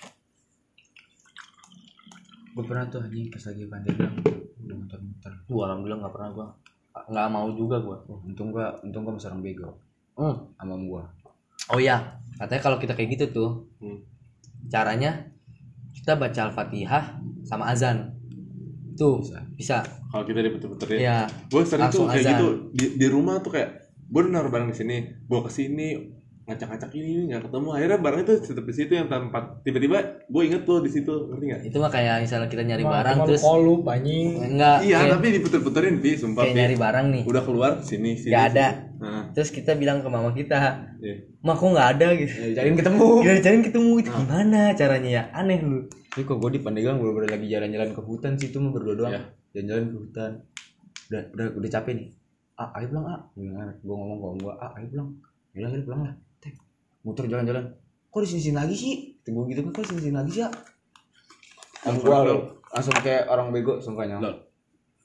Gua 2.55 2.63
pernah 2.63 2.87
tuh 2.87 3.03
anjing 3.03 3.27
pas 3.27 3.43
lagi 3.43 3.63
pandeglang 3.65 4.15
udah 4.57 4.75
muter-muter. 4.77 5.33
Gua 5.45 5.61
alhamdulillah 5.67 5.99
nggak 6.01 6.13
pernah 6.13 6.29
gua 6.31 6.47
nggak 7.05 7.27
mau 7.27 7.47
juga 7.51 7.75
gua. 7.77 7.97
Oh, 8.07 8.23
untung 8.23 8.49
gua 8.49 8.71
untung 8.79 9.03
gua 9.03 9.13
masih 9.13 9.29
orang 9.29 9.43
bego 9.43 9.69
Hmm. 10.15 10.35
sama 10.55 10.79
gua. 10.79 11.03
Oh 11.67 11.75
ya, 11.75 11.99
katanya 12.33 12.61
kalau 12.61 12.77
kita 12.77 12.95
kayak 12.95 13.09
gitu 13.11 13.25
tuh, 13.29 13.49
Hmm. 13.77 13.99
caranya 14.65 15.27
kita 15.91 16.15
baca 16.15 16.39
al-fatihah 16.45 17.19
sama 17.41 17.67
azan. 17.67 18.15
Tuh 18.93 19.19
Bisa. 19.19 19.43
bisa. 19.51 19.77
kalau 20.07 20.23
kita 20.23 20.39
diputer-puterin 20.39 21.03
Ya, 21.03 21.27
gue 21.45 21.59
sering 21.61 21.91
tuh 21.91 22.07
kayak 22.07 22.23
azan. 22.23 22.31
gitu 22.31 22.47
di, 22.71 22.85
di 22.95 23.07
rumah 23.09 23.35
tuh 23.37 23.51
kayak 23.51 23.69
gue 24.01 24.15
udah 24.17 24.31
naruh 24.31 24.47
barang 24.47 24.71
di 24.71 24.77
sini 24.77 24.95
gue 25.03 25.39
ke 25.41 25.51
sini 25.51 25.87
ngacak-ngacak 26.45 26.93
ini 26.93 27.25
nggak 27.25 27.41
ketemu 27.49 27.67
akhirnya 27.73 27.97
barang 27.97 28.21
itu 28.21 28.33
tetap 28.37 28.65
di 28.69 28.75
situ 28.77 28.93
yang 28.93 29.09
tempat 29.09 29.65
tiba-tiba 29.65 29.97
gue 30.29 30.41
inget 30.45 30.61
tuh 30.61 30.77
di 30.77 30.93
situ 30.93 31.09
ngerti 31.09 31.45
nggak 31.49 31.61
itu 31.65 31.77
mah 31.81 31.89
kayak 31.89 32.21
misalnya 32.21 32.45
kita 32.45 32.61
nyari 32.61 32.83
Cuma- 32.85 32.93
barang 32.93 33.17
terus 33.25 33.41
kolup 33.41 33.81
anjing 33.89 34.27
enggak 34.53 34.77
iya 34.85 34.97
kayak, 35.01 35.13
tapi 35.17 35.27
diputer-puterin 35.33 35.95
pi 35.97 36.11
sumpah 36.13 36.45
kayak 36.45 36.53
pi 36.53 36.59
nyari 36.61 36.75
barang 36.77 37.05
nih. 37.09 37.23
udah 37.25 37.41
keluar 37.41 37.71
sini 37.81 38.13
sini 38.13 38.29
Nggak 38.29 38.45
ada. 38.53 38.67
sini. 38.69 38.93
Nah, 38.95 39.27
Terus 39.35 39.49
kita 39.51 39.75
bilang 39.75 39.99
ke 39.99 40.07
mama 40.07 40.31
kita, 40.31 40.95
iya. 41.03 41.19
"Mak 41.43 41.59
kok 41.59 41.67
nggak 41.67 41.89
ada 41.99 42.07
gitu." 42.15 42.31
Ya, 42.31 42.47
cariin 42.55 42.79
ketemu. 42.79 43.07
Gila 43.19 43.33
dicariin 43.35 43.63
ketemu 43.67 43.91
itu 43.99 44.09
gimana 44.09 44.61
caranya 44.71 45.09
ya? 45.11 45.23
Aneh 45.35 45.59
lu. 45.59 45.83
Tapi 46.15 46.23
kok 46.23 46.39
gue 46.39 46.49
di 46.55 46.61
Pandeglang 46.63 47.03
bener-bener 47.03 47.27
lagi 47.27 47.47
jalan-jalan 47.51 47.91
ke 47.91 48.01
hutan 48.01 48.39
sih 48.39 48.47
itu 48.49 48.57
mah 48.63 48.71
berdua 48.71 48.95
doang. 48.95 49.11
Iya. 49.11 49.21
Jalan-jalan 49.51 49.83
ke 49.83 49.97
hutan. 49.99 50.31
Udah 51.11 51.21
udah 51.27 51.45
udah 51.59 51.69
capek 51.69 51.91
nih. 51.91 52.07
Ah, 52.55 52.71
ayo 52.79 52.85
pulang, 52.87 53.05
ah. 53.05 53.19
Gue 53.83 53.95
ngomong 53.99 54.15
ke 54.15 54.25
om 54.31 54.37
gue, 54.39 54.53
ah, 54.55 54.71
ayo 54.79 54.85
pulang. 54.87 55.09
Yaudah, 55.51 55.69
ayo 55.75 55.83
pulang 55.83 56.01
lah. 56.07 56.13
Muter 57.05 57.29
jalan-jalan. 57.29 57.69
Kok 58.09 58.19
di 58.19 58.27
sini 58.27 58.57
lagi 58.57 58.75
sih? 58.75 58.95
Gue 59.21 59.45
gitu 59.53 59.61
kan, 59.61 59.71
kok 59.71 59.85
di 59.93 60.01
sini 60.01 60.15
lagi 60.15 60.31
sih 60.33 60.41
ya? 60.41 60.49
Om 61.85 61.95
gue 62.01 62.17
langsung 62.73 62.95
kayak 62.99 63.29
orang 63.29 63.53
bego, 63.53 63.77
sumpahnya. 63.77 64.17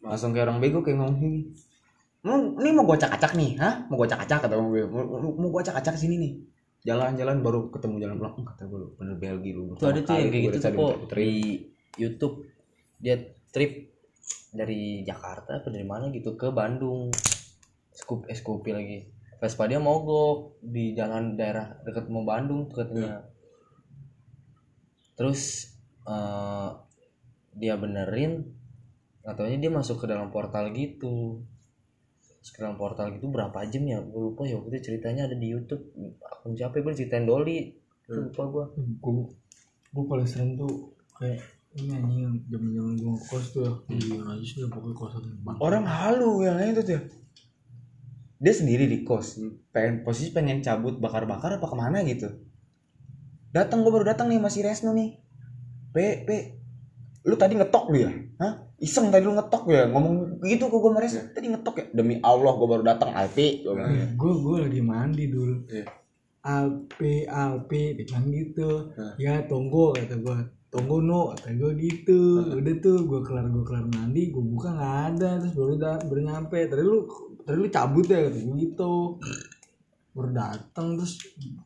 Langsung 0.00 0.32
kayak 0.32 0.48
orang 0.48 0.58
bego 0.58 0.80
kayak 0.80 0.96
ngomong 0.96 1.20
gini. 1.20 1.40
Mau, 2.20 2.36
ini 2.60 2.70
mau 2.72 2.84
gue 2.84 2.96
acak-acak 3.00 3.32
nih, 3.36 3.56
hah? 3.60 3.84
Mau 3.88 3.96
gue 4.00 4.08
acak-acak 4.08 4.48
kata 4.48 4.54
gue. 4.56 4.84
Mau, 4.88 5.32
mau, 5.36 5.48
gue 5.48 5.60
acak-acak 5.60 5.96
sini 5.96 6.16
nih. 6.16 6.32
Jalan-jalan 6.80 7.44
baru 7.44 7.68
ketemu 7.68 8.00
jalan 8.00 8.16
pulang. 8.16 8.34
"Hmm, 8.40 8.46
Kata 8.48 8.62
gue 8.64 8.78
lu 8.80 8.88
bener 8.96 9.16
Belgi 9.20 9.52
lu. 9.52 9.76
Tuh 9.76 9.92
ada 9.92 10.00
tuh 10.00 10.16
yang 10.16 10.32
kayak 10.32 10.44
gitu 10.48 10.58
tuh 10.64 10.72
kok 10.72 11.12
di 11.12 11.30
YouTube 12.00 12.34
dia 12.96 13.20
trip 13.52 13.92
dari 14.56 15.04
Jakarta 15.04 15.60
apa 15.60 15.68
dari 15.68 15.84
mana 15.84 16.08
gitu 16.08 16.40
ke 16.40 16.48
Bandung. 16.48 17.12
Scoop 17.92 18.24
eh 18.32 18.36
Scoopy 18.36 18.70
lagi. 18.72 18.98
Vespa 19.40 19.64
dia 19.64 19.80
mogok 19.80 20.60
di 20.60 20.92
jalan 20.92 21.32
daerah 21.32 21.80
dekat 21.80 22.12
mau 22.12 22.28
Bandung 22.28 22.68
tuh 22.68 22.84
katanya. 22.84 23.24
Terus 25.16 25.72
eh, 26.04 26.70
dia 27.56 27.74
benerin 27.80 28.44
katanya 29.24 29.56
dia 29.56 29.70
masuk 29.72 30.04
ke 30.04 30.06
dalam 30.06 30.28
portal 30.28 30.68
gitu. 30.76 31.40
Dalam 32.60 32.76
portal 32.76 33.16
gitu 33.16 33.32
berapa 33.32 33.64
jam 33.72 33.88
ya? 33.88 34.04
Gue 34.04 34.32
lupa 34.32 34.44
ya 34.44 34.60
waktu 34.60 34.76
itu 34.76 34.92
ceritanya 34.92 35.24
ada 35.24 35.36
di 35.36 35.48
YouTube. 35.48 35.88
Akun 36.20 36.52
siapa 36.52 36.76
ya? 36.76 36.84
Gue 36.84 36.92
ceritain 36.92 37.24
Doli. 37.24 37.72
Lupa 38.12 38.44
gue. 38.44 38.64
gue 38.76 39.12
gue 39.90 40.04
paling 40.06 40.28
sering 40.28 40.54
tuh 40.54 40.94
kayak 41.18 41.42
ini 41.78 41.94
anjing 41.94 42.42
zaman 42.50 42.70
zaman 42.74 42.94
gue 42.98 43.14
kos 43.26 43.46
tuh 43.54 43.62
ya 43.62 43.72
di 43.90 44.18
aja 44.18 44.42
sih 44.42 44.66
pokoknya 44.66 44.94
kosan 44.94 45.22
Orang 45.62 45.86
halu 45.86 46.42
yang 46.46 46.58
lain 46.58 46.74
tuh 46.78 46.84
tuh. 46.86 47.02
Dia 48.40 48.56
sendiri 48.56 48.88
di 48.88 49.04
kos. 49.04 49.36
Pengen 49.70 50.00
posisi 50.00 50.32
pengen 50.32 50.64
cabut 50.64 50.96
bakar-bakar 50.96 51.60
apa 51.60 51.66
ke 51.68 51.76
mana 51.76 52.00
gitu. 52.08 52.26
Datang 53.52 53.84
gue 53.84 53.92
baru 53.92 54.08
datang 54.08 54.32
nih 54.32 54.40
masih 54.40 54.64
Resno 54.64 54.96
nih. 54.96 55.20
P 55.92 55.96
P 56.24 56.28
lu 57.28 57.36
tadi 57.36 57.60
ngetok 57.60 57.92
lu 57.92 58.08
ya? 58.08 58.10
Hah? 58.40 58.64
Iseng 58.80 59.12
tadi 59.12 59.28
lu 59.28 59.36
ngetok 59.36 59.68
ya? 59.68 59.92
Ngomong 59.92 60.40
gitu 60.48 60.72
ke 60.72 60.76
gue 60.80 60.90
sama 60.90 61.00
Resno. 61.04 61.22
Tadi 61.36 61.46
ngetok 61.52 61.74
ya? 61.76 61.84
Demi 61.92 62.16
Allah 62.24 62.52
gue 62.56 62.68
baru 62.72 62.82
datang 62.82 63.12
Alpi. 63.12 63.60
Gue 63.60 63.76
gitu. 63.76 64.16
gue 64.16 64.32
gue 64.40 64.56
lagi 64.64 64.80
mandi 64.80 65.24
dulu 65.28 65.54
Iya. 65.68 65.84
Alpe 66.40 67.28
Alpe 67.28 68.00
dia 68.00 68.04
bilang 68.08 68.32
gitu 68.32 68.88
ya 69.20 69.44
tunggu 69.44 69.92
kata 69.92 70.16
gue 70.24 70.36
tunggu 70.72 71.04
no 71.04 71.36
kata 71.36 71.52
gue 71.52 71.76
gitu 71.76 72.56
udah 72.56 72.74
tuh 72.80 73.04
gue 73.04 73.20
kelar 73.20 73.44
gue 73.52 73.60
kelar 73.60 73.84
mandi 73.92 74.32
gue 74.32 74.40
buka 74.40 74.72
nggak 74.72 74.96
ada 75.12 75.30
terus 75.36 75.52
baru 75.52 75.74
da, 75.76 76.00
baru 76.00 76.20
nyampe 76.24 76.56
tadi 76.64 76.80
lu 76.80 77.04
tadi 77.50 77.58
lu 77.58 77.66
cabut 77.68 78.06
ya 78.06 78.30
gitu. 78.30 79.18
Baru 80.14 80.30
datang 80.30 80.94
terus 80.94 81.18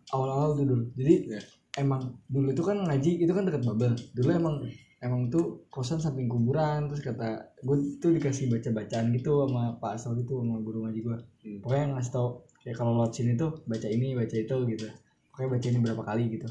awal-awal 0.09 0.57
tuh 0.57 0.65
dulu. 0.65 0.85
Jadi 0.97 1.15
Iya. 1.29 1.41
emang 1.77 2.01
dulu 2.25 2.57
itu 2.57 2.63
kan 2.65 2.81
ngaji 2.81 3.11
itu 3.21 3.33
kan 3.37 3.45
dekat 3.45 3.63
Babel. 3.63 3.93
Dulu 4.17 4.31
emang 4.33 4.57
emang 5.05 5.29
tuh 5.29 5.69
kosan 5.69 6.01
samping 6.01 6.25
kuburan 6.25 6.89
terus 6.89 7.05
kata 7.05 7.53
gue 7.61 7.77
tuh 8.01 8.17
dikasih 8.17 8.49
baca 8.49 8.73
bacaan 8.73 9.13
gitu 9.13 9.45
sama 9.45 9.77
Pak 9.77 10.01
Asal 10.01 10.17
gitu 10.17 10.41
sama 10.41 10.57
guru 10.65 10.89
ngaji 10.89 11.01
gue 11.05 11.17
Hmm. 11.45 11.61
pokoknya 11.61 11.93
ngasih 11.93 12.13
tau 12.17 12.29
kayak 12.65 12.77
kalau 12.81 12.97
lewat 12.97 13.13
sini 13.13 13.37
tuh 13.37 13.53
baca 13.69 13.85
ini 13.85 14.17
baca 14.17 14.33
itu 14.33 14.57
gitu. 14.65 14.89
Pokoknya 15.29 15.49
baca 15.53 15.67
ini 15.69 15.79
berapa 15.85 16.03
kali 16.09 16.25
gitu. 16.33 16.49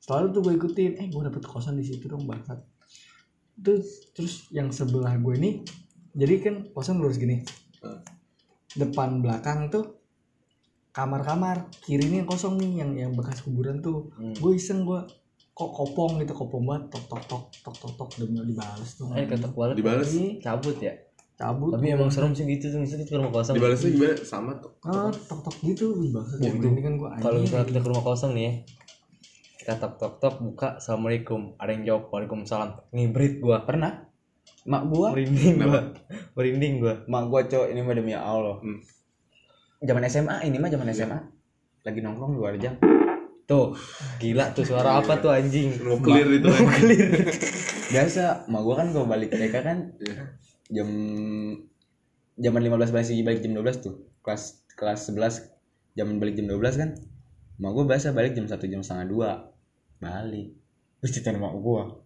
Selalu 0.00 0.26
tuh 0.32 0.40
gue 0.48 0.52
ikutin 0.56 0.92
eh 0.96 1.06
gue 1.12 1.22
dapet 1.28 1.42
kosan 1.44 1.76
di 1.76 1.84
situ 1.84 2.08
dong 2.08 2.24
bangsat. 2.24 2.56
Terus 3.60 4.16
terus 4.16 4.34
yang 4.48 4.72
sebelah 4.72 5.12
gue 5.20 5.34
ini 5.36 5.50
jadi 6.16 6.34
kan 6.40 6.54
kosan 6.72 7.04
lurus 7.04 7.20
gini. 7.20 7.44
Hmm. 7.84 8.00
Depan 8.76 9.18
belakang 9.22 9.70
tuh 9.72 9.98
kamar-kamar 10.90 11.70
kiri 11.86 12.10
ini 12.10 12.16
yang 12.22 12.28
kosong 12.28 12.58
nih 12.58 12.82
yang 12.82 12.90
yang 12.94 13.12
bekas 13.14 13.42
kuburan 13.46 13.78
tuh. 13.78 14.10
Hmm. 14.18 14.34
gue 14.34 14.52
iseng 14.54 14.82
gue 14.82 15.00
kok 15.54 15.70
kopong? 15.70 16.18
gitu 16.22 16.34
kopong 16.34 16.66
banget 16.66 16.98
tok 16.98 17.04
tok 17.06 17.22
tok 17.30 17.44
tok 17.62 17.74
tok 17.78 17.92
tok 17.94 18.10
udah 18.26 18.46
dibales 18.46 18.90
tuh. 18.98 19.06
Eh 19.14 19.26
ketok 19.26 19.54
balik 19.54 19.78
Dibales. 19.78 20.10
cabut 20.42 20.76
ya? 20.82 20.94
Cabut. 21.38 21.72
Tapi 21.72 21.86
emang 21.94 22.10
serem 22.12 22.34
sih 22.36 22.44
gitu 22.44 22.68
tuh 22.74 22.82
misalnya 22.82 23.06
ke 23.06 23.14
rumah 23.16 23.32
kosong. 23.32 23.54
Dibalasnya 23.56 23.90
gimana? 23.94 24.16
Sama 24.26 24.52
tuh. 24.58 24.72
ah 24.84 25.08
tok. 25.08 25.40
tok 25.46 25.56
gitu 25.62 25.94
wih 25.94 26.10
bangsat 26.10 26.36
Oh, 26.36 26.44
ya, 26.44 26.50
itu. 26.52 26.66
ini 26.66 26.80
kan 26.82 26.92
gue 26.98 27.08
kalau 27.22 27.38
misalnya 27.40 27.66
kita 27.70 27.80
ke 27.80 27.88
rumah 27.88 28.04
kosong 28.04 28.32
nih 28.34 28.44
ya 28.44 28.52
kita 29.60 29.76
tok 29.76 29.94
tok 30.00 30.14
tok 30.18 30.34
buka 30.40 30.68
assalamualaikum. 30.80 31.54
Ada 31.60 31.70
yang 31.76 31.84
jawab 31.84 32.02
waalaikumsalam. 32.10 32.70
Ngibrit 32.96 33.44
gua. 33.44 33.62
Pernah 33.68 34.09
mak 34.68 34.82
gua? 34.92 35.08
Merinding 35.16 35.56
gua. 35.56 35.80
Merinding 36.36 36.74
gua. 36.82 36.94
Mak 37.08 37.24
gua 37.32 37.40
cowok 37.48 37.68
ini 37.72 37.80
mah 37.80 37.94
demi 37.96 38.12
Allah. 38.12 38.60
Hmm. 38.60 38.80
zaman 39.80 40.04
SMA 40.12 40.44
ini 40.44 40.60
mah 40.60 40.68
zaman 40.68 40.92
SMA 40.92 41.18
lagi 41.88 42.04
nongkrong 42.04 42.36
luar 42.36 42.60
jam. 42.60 42.76
Tuh 43.48 43.72
gila 44.20 44.52
tuh 44.52 44.68
suara 44.68 45.00
apa 45.00 45.16
tuh 45.18 45.32
anjing? 45.32 45.72
Clear 46.04 46.28
itu 46.28 46.48
kan. 46.52 46.80
biasa 47.90 48.46
mak 48.52 48.60
gua 48.62 48.74
kan 48.84 48.92
kalau 48.92 49.08
balik 49.08 49.32
TK 49.32 49.56
kan 49.64 49.78
Iya. 49.98 50.24
jam 50.70 50.88
zaman 52.38 52.62
15 52.62 52.94
masih 52.94 53.24
balik 53.24 53.40
jam 53.40 53.56
12 53.56 53.80
tuh. 53.80 53.94
Kelas 54.20 54.68
kelas 54.76 55.08
11 55.08 55.48
zaman 55.96 56.20
balik 56.20 56.36
jam 56.36 56.46
12 56.52 56.76
kan 56.76 56.90
mak 57.56 57.72
gua 57.72 57.84
biasa 57.88 58.12
balik 58.12 58.36
jam 58.36 58.44
1 58.44 58.60
jam 58.68 58.84
setengah 58.84 59.06
dua. 59.08 59.30
Balik. 59.96 60.52
Terus 61.00 61.10
cerita 61.16 61.32
mak 61.40 61.56
gua 61.56 62.04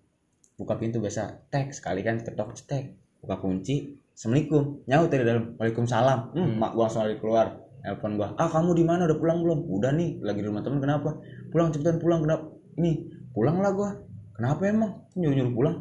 buka 0.54 0.78
pintu 0.78 1.02
biasa 1.02 1.50
tek 1.50 1.74
sekali 1.74 2.06
kan 2.06 2.22
ketok 2.22 2.54
cetek 2.54 2.94
buka 3.18 3.40
kunci 3.42 3.98
assalamualaikum. 4.14 4.86
Nyaut 4.86 5.10
dari 5.10 5.24
dalam 5.26 5.58
waalaikumsalam. 5.58 6.18
Hmm, 6.38 6.50
mak 6.54 6.78
gua 6.78 6.86
langsung 6.86 7.02
lari 7.02 7.18
keluar. 7.18 7.46
Telepon 7.82 8.16
gua 8.16 8.28
ah 8.38 8.48
kamu 8.48 8.70
di 8.78 8.84
mana? 8.86 9.10
Udah 9.10 9.18
pulang 9.18 9.38
belum? 9.42 9.60
Udah 9.68 9.90
nih 9.92 10.22
lagi 10.22 10.40
di 10.40 10.46
rumah 10.46 10.62
temen 10.62 10.78
kenapa? 10.78 11.18
Pulang 11.50 11.74
cepetan 11.74 11.98
pulang 11.98 12.22
kenapa 12.22 12.54
ini 12.78 13.10
pulang 13.34 13.58
lah 13.58 13.74
gua. 13.74 13.90
Kenapa 14.34 14.62
emang? 14.66 14.92
Nyuruh 15.18 15.34
nyuruh 15.34 15.54
pulang. 15.54 15.76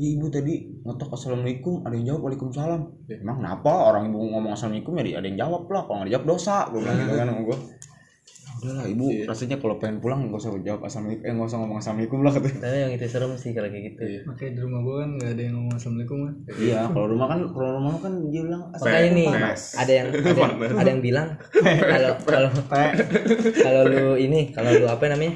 "Ih, 0.00 0.16
ibu 0.16 0.32
tadi 0.32 0.64
ngetok 0.80 1.12
assalamualaikum. 1.12 1.84
Ada 1.84 1.94
yang 2.00 2.06
jawab? 2.16 2.20
Waalaikumsalam. 2.24 2.80
Emang 3.12 3.36
kenapa? 3.44 3.72
Orang 3.92 4.08
ibu 4.08 4.16
ngomong 4.16 4.52
assalamualaikum 4.56 4.96
ya 4.96 5.20
ada 5.20 5.26
yang 5.28 5.38
jawab 5.38 5.68
lah. 5.68 5.84
Kalau 5.84 5.96
nggak 6.00 6.08
dijawab 6.08 6.26
dosa 6.26 6.56
gue 6.72 6.80
bilang 6.80 6.96
gitu 7.04 7.14
kan 7.20 7.26
sama 7.28 7.40
gue 7.44 7.58
udahlah 8.62 8.84
ibu 8.84 9.06
Iya. 9.08 9.24
rasanya 9.24 9.56
kalau 9.56 9.76
pengen 9.76 9.98
pulang 9.98 10.20
nggak 10.22 10.36
usah 10.36 10.52
jawab 10.60 10.80
assalamualaikum 10.82 11.22
eh 11.22 11.32
nggak 11.32 11.48
usah 11.48 11.58
ngomong 11.58 11.78
assalamualaikum 11.78 12.18
lah 12.20 12.32
katanya 12.32 12.58
tapi 12.60 12.76
yang 12.78 12.92
itu 12.92 13.06
serem 13.06 13.32
sih 13.34 13.50
kalau 13.50 13.68
kayak 13.68 13.84
gitu 13.88 14.02
Iya. 14.02 14.20
makanya 14.24 14.50
di 14.50 14.60
rumah 14.60 14.80
gue 14.80 14.94
kan 14.96 15.10
nggak 15.12 15.30
ada 15.30 15.42
yang 15.42 15.54
ngomong 15.56 15.74
assalamualaikum 15.74 16.18
kan 16.20 16.34
iya 16.56 16.80
kalau 16.86 17.06
rumah 17.08 17.26
kan 17.26 17.40
kalau 17.48 17.70
rumah 17.74 17.90
kan 17.96 18.12
dia 18.26 18.42
bilang 18.42 18.62
makanya 18.70 19.10
nih 19.10 19.26
ada 19.26 19.92
yang 19.92 20.06
ada, 20.10 20.30
yang- 20.30 20.76
ada 20.76 20.88
yang 20.88 21.00
bilang 21.00 21.28
kalau 21.82 22.10
kalau 22.22 22.50
kalau 23.56 23.82
lu 23.84 24.04
ini 24.16 24.40
kalau 24.50 24.70
lu 24.72 24.86
apa 24.86 25.04
namanya 25.06 25.32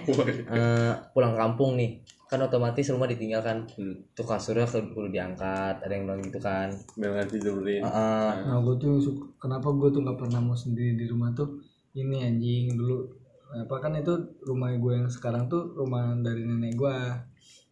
eh, 0.47 0.93
pulang 1.11 1.35
kampung 1.35 1.75
nih 1.75 1.99
kan 2.25 2.41
otomatis 2.41 2.89
rumah 2.89 3.07
ditinggalkan 3.07 3.63
Hmm. 3.71 3.95
tuh 4.13 4.25
kasurnya 4.25 4.65
kudu 4.67 5.07
diangkat 5.09 5.77
ada 5.77 5.89
yang 5.89 6.05
bilang 6.05 6.21
gitu 6.21 6.39
kan 6.39 6.67
Biar 6.95 7.11
nggak 7.13 7.29
tidurin. 7.29 7.79
Heeh. 7.79 8.31
nah 8.43 8.59
gue 8.59 8.75
tuh 8.77 8.99
kenapa 9.37 9.71
gue 9.71 9.89
tuh 9.89 10.01
nggak 10.01 10.19
pernah 10.19 10.41
mau 10.41 10.55
sendiri 10.55 10.95
di 10.95 11.07
rumah 11.07 11.31
tuh 11.31 11.63
ini 11.95 12.17
anjing 12.27 12.75
dulu 12.75 13.07
apa 13.55 13.77
kan 13.79 13.95
itu 13.95 14.15
rumah 14.43 14.75
gue 14.75 14.93
yang 14.99 15.07
sekarang 15.07 15.47
tuh 15.47 15.79
rumah 15.79 16.11
dari 16.19 16.43
nenek 16.43 16.75
gue 16.75 16.97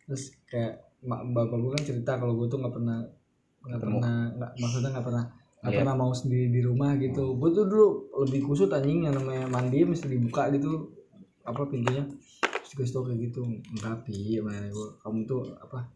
terus 0.07 0.31
kayak 0.47 0.87
mak 1.02 1.26
bapak 1.35 1.59
gue 1.59 1.71
kan 1.75 1.83
cerita 1.83 2.12
kalau 2.23 2.38
gue 2.38 2.47
tuh 2.47 2.62
nggak 2.62 2.75
pernah 2.75 3.02
nggak 3.67 3.81
pernah 3.83 4.17
nggak 4.38 4.52
maksudnya 4.62 4.91
nggak 4.95 5.07
pernah 5.07 5.25
nggak 5.62 5.73
Iya. 5.75 5.81
pernah 5.87 5.95
mau 5.95 6.11
sendiri 6.11 6.50
di 6.50 6.59
rumah 6.59 6.99
gitu. 6.99 7.38
Gue 7.38 7.55
tuh 7.55 7.71
dulu 7.71 8.11
lebih 8.26 8.50
kusut 8.50 8.75
anjing 8.75 9.07
yang 9.07 9.14
namanya 9.14 9.47
mandi 9.47 9.87
mesti 9.87 10.11
dibuka 10.11 10.50
gitu. 10.50 10.91
Apa 11.47 11.71
pintunya? 11.71 12.02
Terus 12.43 12.91
gue 12.91 13.02
kayak 13.07 13.31
gitu 13.31 13.47
enggak 13.47 14.02
pi 14.02 14.43
nenek 14.43 14.75
gue 14.75 14.88
kamu 15.07 15.23
tuh 15.23 15.55
apa 15.62 15.87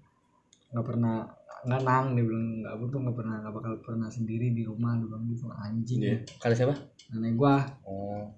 nggak 0.70 0.86
pernah 0.86 1.26
nggak 1.64 1.82
nang 1.88 2.12
dia 2.12 2.24
bilang 2.26 2.60
nggak 2.60 2.72
aku 2.76 2.84
tuh 2.92 2.98
nggak 3.00 3.16
pernah 3.16 3.36
nggak 3.40 3.54
bakal 3.56 3.72
pernah 3.80 4.08
sendiri 4.12 4.52
di 4.52 4.62
rumah. 4.66 4.98
Dia 5.00 5.08
bilang 5.08 5.24
gitu 5.32 5.46
anjing. 5.48 6.00
Iya. 6.04 6.16
kalau 6.36 6.54
siapa? 6.54 6.74
Nenek 7.16 7.32
gua. 7.38 7.56
Oh. 7.88 8.28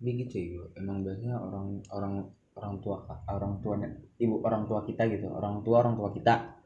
Dia 0.00 0.12
gitu 0.16 0.34
ya 0.40 0.64
emang 0.80 1.04
biasanya 1.04 1.36
orang 1.36 1.84
orang 1.92 2.14
orang 2.56 2.74
tua 2.80 2.96
orang 3.28 3.54
tua 3.60 3.74
ibu 4.16 4.34
orang 4.40 4.64
tua 4.64 4.80
kita 4.88 5.02
gitu. 5.12 5.28
Orang 5.28 5.60
tua 5.60 5.84
orang 5.84 5.94
tua 5.98 6.08
kita. 6.08 6.56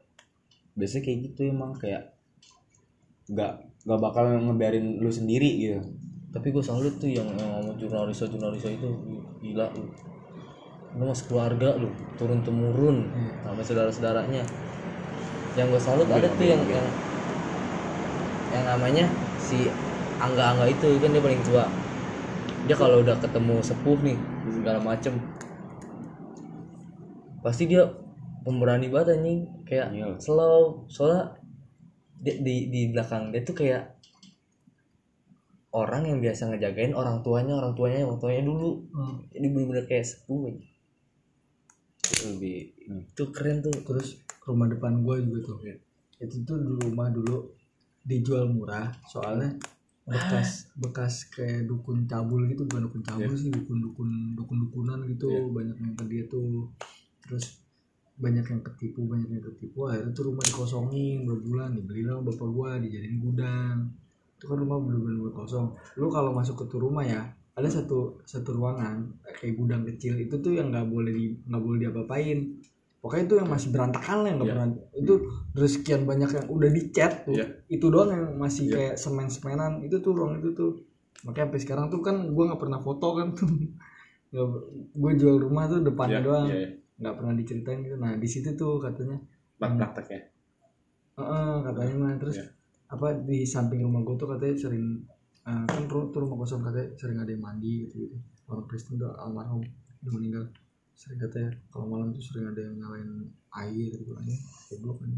Biasanya 0.75 1.03
kayak 1.03 1.19
gitu 1.31 1.41
emang 1.51 1.75
kayak 1.75 2.15
nggak 3.27 3.51
nggak 3.85 3.99
bakal 3.99 4.23
ngebiarin 4.31 5.03
lu 5.03 5.11
sendiri 5.11 5.49
gitu. 5.59 5.79
Tapi 6.35 6.51
gue 6.51 6.59
salut 6.59 6.91
tuh 6.99 7.07
yang, 7.07 7.31
yang 7.39 7.47
ngomong 7.47 7.79
jurnalis 7.79 8.19
jurnalis 8.19 8.67
itu 8.67 8.89
gila 9.39 9.71
lu. 9.71 9.87
Lu 10.95 11.03
mas 11.07 11.23
keluarga 11.23 11.79
lu 11.79 11.91
turun 12.19 12.43
temurun 12.43 13.07
sama 13.43 13.61
saudara 13.63 13.91
saudaranya 13.91 14.43
yang 15.55 15.71
gue 15.71 15.79
salut 15.79 16.07
ada 16.11 16.27
tuh 16.35 16.45
yang 16.45 16.61
yang 16.67 16.87
yang 18.51 18.63
namanya 18.67 19.05
si 19.39 19.71
angga 20.19 20.55
angga 20.55 20.67
itu 20.67 20.99
kan 20.99 21.11
dia 21.11 21.23
paling 21.23 21.41
tua. 21.43 21.65
Dia 22.65 22.75
kalau 22.75 23.03
udah 23.03 23.15
ketemu 23.19 23.55
sepuh 23.63 23.99
nih 24.03 24.17
segala 24.51 24.79
macem. 24.83 25.13
Pasti 27.43 27.69
dia 27.69 27.83
pemberani 28.43 28.89
banget 28.89 29.19
anjing. 29.19 29.39
Kayak 29.67 29.87
Iya. 29.93 30.07
slow. 30.19 30.87
Soalnya 30.91 31.35
di, 32.19 32.41
di 32.41 32.55
di 32.73 32.81
belakang 32.89 33.29
dia 33.29 33.43
tuh 33.45 33.53
kayak 33.53 33.95
orang 35.75 36.07
yang 36.07 36.23
biasa 36.23 36.47
ngejagain 36.49 36.95
orang 36.95 37.19
tuanya 37.21 37.59
orang 37.59 37.75
tuanya 37.75 38.07
orang 38.07 38.19
tuanya 38.19 38.41
dulu. 38.47 38.79
Hmm. 38.95 39.19
jadi 39.29 39.45
bener-bener 39.51 39.85
kayak 39.85 40.07
sepuh 40.07 40.47
aja 40.47 40.63
lebih 42.31 42.71
itu 42.87 43.23
keren 43.35 43.59
tuh. 43.61 43.73
Terus 43.83 44.24
rumah 44.45 44.69
depan 44.69 45.01
gua 45.01 45.17
juga 45.19 45.53
tuh 45.53 45.57
itu 46.21 46.35
tuh 46.47 46.57
di 46.61 46.71
rumah 46.85 47.11
dulu 47.11 47.43
dijual 48.05 48.47
murah 48.47 48.93
soalnya 49.09 49.51
bekas 50.05 50.69
bekas 50.77 51.25
kayak 51.33 51.65
dukun 51.65 52.05
cabul 52.05 52.45
gitu 52.45 52.61
bukan 52.69 52.85
dukun 52.85 53.01
cabul 53.01 53.33
sih 53.33 53.49
dukun 53.49 53.81
dukun 53.81 54.09
dukun 54.37 54.57
dukunan 54.69 55.01
gitu 55.09 55.49
banyak 55.49 55.73
yang 55.81 55.93
ke 55.97 56.05
dia 56.05 56.23
tuh. 56.29 56.69
Terus 57.25 57.57
banyak 58.21 58.45
yang 58.45 58.61
ketipu 58.61 59.01
banyak 59.09 59.29
yang 59.33 59.43
ketipu. 59.43 59.89
Akhirnya 59.89 60.13
tuh 60.13 60.29
rumah 60.29 60.45
dikosongin 60.45 61.25
berbulan 61.25 61.73
dibeli 61.73 62.05
lah 62.05 62.21
bapak 62.21 62.49
gua 62.53 62.77
dijadiin 62.77 63.17
gudang. 63.17 63.89
Itu 64.37 64.45
kan 64.45 64.61
rumah 64.61 64.77
bener-bener 64.77 65.33
kosong. 65.33 65.73
Lu 65.97 66.13
kalau 66.13 66.37
masuk 66.37 66.63
ke 66.63 66.65
tuh 66.69 66.85
rumah 66.85 67.01
ya 67.01 67.25
ada 67.57 67.65
satu 67.65 68.21
satu 68.29 68.53
ruangan 68.53 69.09
kayak 69.41 69.57
gudang 69.57 69.89
kecil. 69.89 70.21
Itu 70.21 70.37
tuh 70.37 70.53
yang 70.53 70.69
nggak 70.69 70.85
boleh 70.85 71.11
di 71.17 71.33
nggak 71.49 71.61
boleh 71.65 71.77
diapa-apain 71.81 72.61
pokoknya 73.05 73.23
itu 73.23 73.35
yang 73.37 73.49
masih 73.53 73.69
berantakan 73.69 74.17
lah 74.25 74.29
yang 74.33 74.39
Iya. 74.41 74.49
pernah 74.49 74.67
itu 74.97 75.13
dari 75.53 75.69
sekian 75.69 76.01
banyak 76.03 76.29
yang 76.33 76.45
udah 76.49 76.69
dicat 76.73 77.11
tuh 77.21 77.37
Iya. 77.37 77.45
itu 77.69 77.85
doang 77.85 78.09
yang 78.09 78.25
masih 78.33 78.65
Iya. 78.65 78.73
kayak 78.73 78.95
semen-semenan 78.97 79.85
itu 79.85 80.01
tuh 80.01 80.11
ruang 80.11 80.41
itu 80.41 80.49
tuh 80.57 80.73
makanya 81.21 81.53
sampai 81.53 81.61
sekarang 81.61 81.85
tuh 81.87 82.01
kan 82.01 82.15
gua 82.33 82.49
nggak 82.49 82.61
pernah 82.65 82.81
foto 82.81 83.07
kan 83.13 83.27
tuh 83.31 83.45
gue 84.95 85.11
jual 85.15 85.37
rumah 85.37 85.69
tuh 85.69 85.79
depannya 85.79 86.17
Iya, 86.19 86.25
doang 86.25 86.45
iya, 86.49 86.57
iya. 86.59 86.69
nggak 86.97 87.13
pernah 87.13 87.33
diceritain 87.33 87.79
gitu 87.79 87.95
nah 87.95 88.17
di 88.17 88.25
situ 88.25 88.49
tuh 88.57 88.81
katanya 88.81 89.21
Praktek 89.55 90.07
ya. 90.09 90.21
Heeh, 91.15 91.53
katanya 91.63 91.93
mah 91.95 92.11
terus 92.17 92.35
Iya. 92.35 92.47
apa 92.89 93.07
di 93.21 93.45
samping 93.45 93.79
rumah 93.79 94.01
gue 94.01 94.17
tuh 94.17 94.27
katanya 94.27 94.55
sering 94.57 94.85
eh, 95.45 95.65
kan 95.69 95.83
tuh 95.85 96.09
rumah 96.11 96.41
kosong 96.41 96.59
katanya 96.59 96.89
sering 96.97 97.21
ada 97.21 97.29
yang 97.29 97.39
mandi 97.39 97.85
gitu 97.85 98.01
gitu 98.01 98.17
orang 98.49 98.65
Kristen 98.65 98.97
tuh 98.97 99.13
almarhum 99.15 99.61
udah 100.01 100.11
meninggal 100.11 100.43
sering 100.95 101.19
katanya 101.19 101.51
kalau 101.69 101.85
malam 101.91 102.15
tuh 102.15 102.23
sering 102.23 102.47
ada 102.49 102.61
yang 102.63 102.75
nyalain 102.79 103.11
air 103.63 103.91
gitu 103.93 104.11
kan 104.15 104.25
goblok 104.71 104.97
kan 105.03 105.11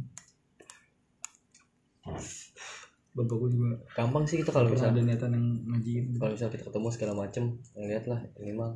bapak 3.17 3.35
gue 3.41 3.49
juga 3.57 3.69
gampang 3.97 4.23
sih 4.29 4.37
kita 4.41 4.53
kalau 4.53 4.69
pernah 4.69 4.89
misal 4.89 4.93
ada 4.93 5.01
niatan 5.01 5.31
yang 5.33 5.47
ngaji 5.73 5.91
gitu. 6.05 6.17
kalau 6.21 6.31
misal 6.37 6.49
kita 6.53 6.63
ketemu 6.69 6.87
segala 6.93 7.13
macem 7.17 7.43
ngeliat 7.73 8.05
lah 8.05 8.19
ini 8.37 8.53
mah 8.53 8.71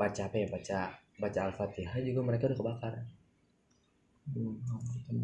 baca 0.00 0.22
apa 0.32 0.36
ya? 0.40 0.48
Baca 0.48 0.78
baca 1.20 1.40
al-fatihah 1.52 2.00
juga 2.00 2.24
mereka 2.24 2.48
udah 2.48 2.56
kebakar. 2.56 2.94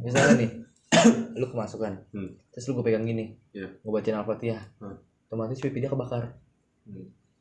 Misalnya 0.05 0.35
nih 0.37 0.51
lu 1.41 1.47
kemasukan. 1.49 1.93
Hmm. 2.13 2.37
terus 2.53 2.69
lu 2.69 2.77
gue 2.81 2.85
pegang 2.93 3.09
gini 3.09 3.33
Iya. 3.57 3.73
gue 3.73 3.93
bacain 3.93 4.21
al-fatihah. 4.21 4.61
Hmm. 4.85 5.01
otomatis 5.27 5.59
pipi 5.59 5.81
dia 5.81 5.91
kebakar 5.91 6.37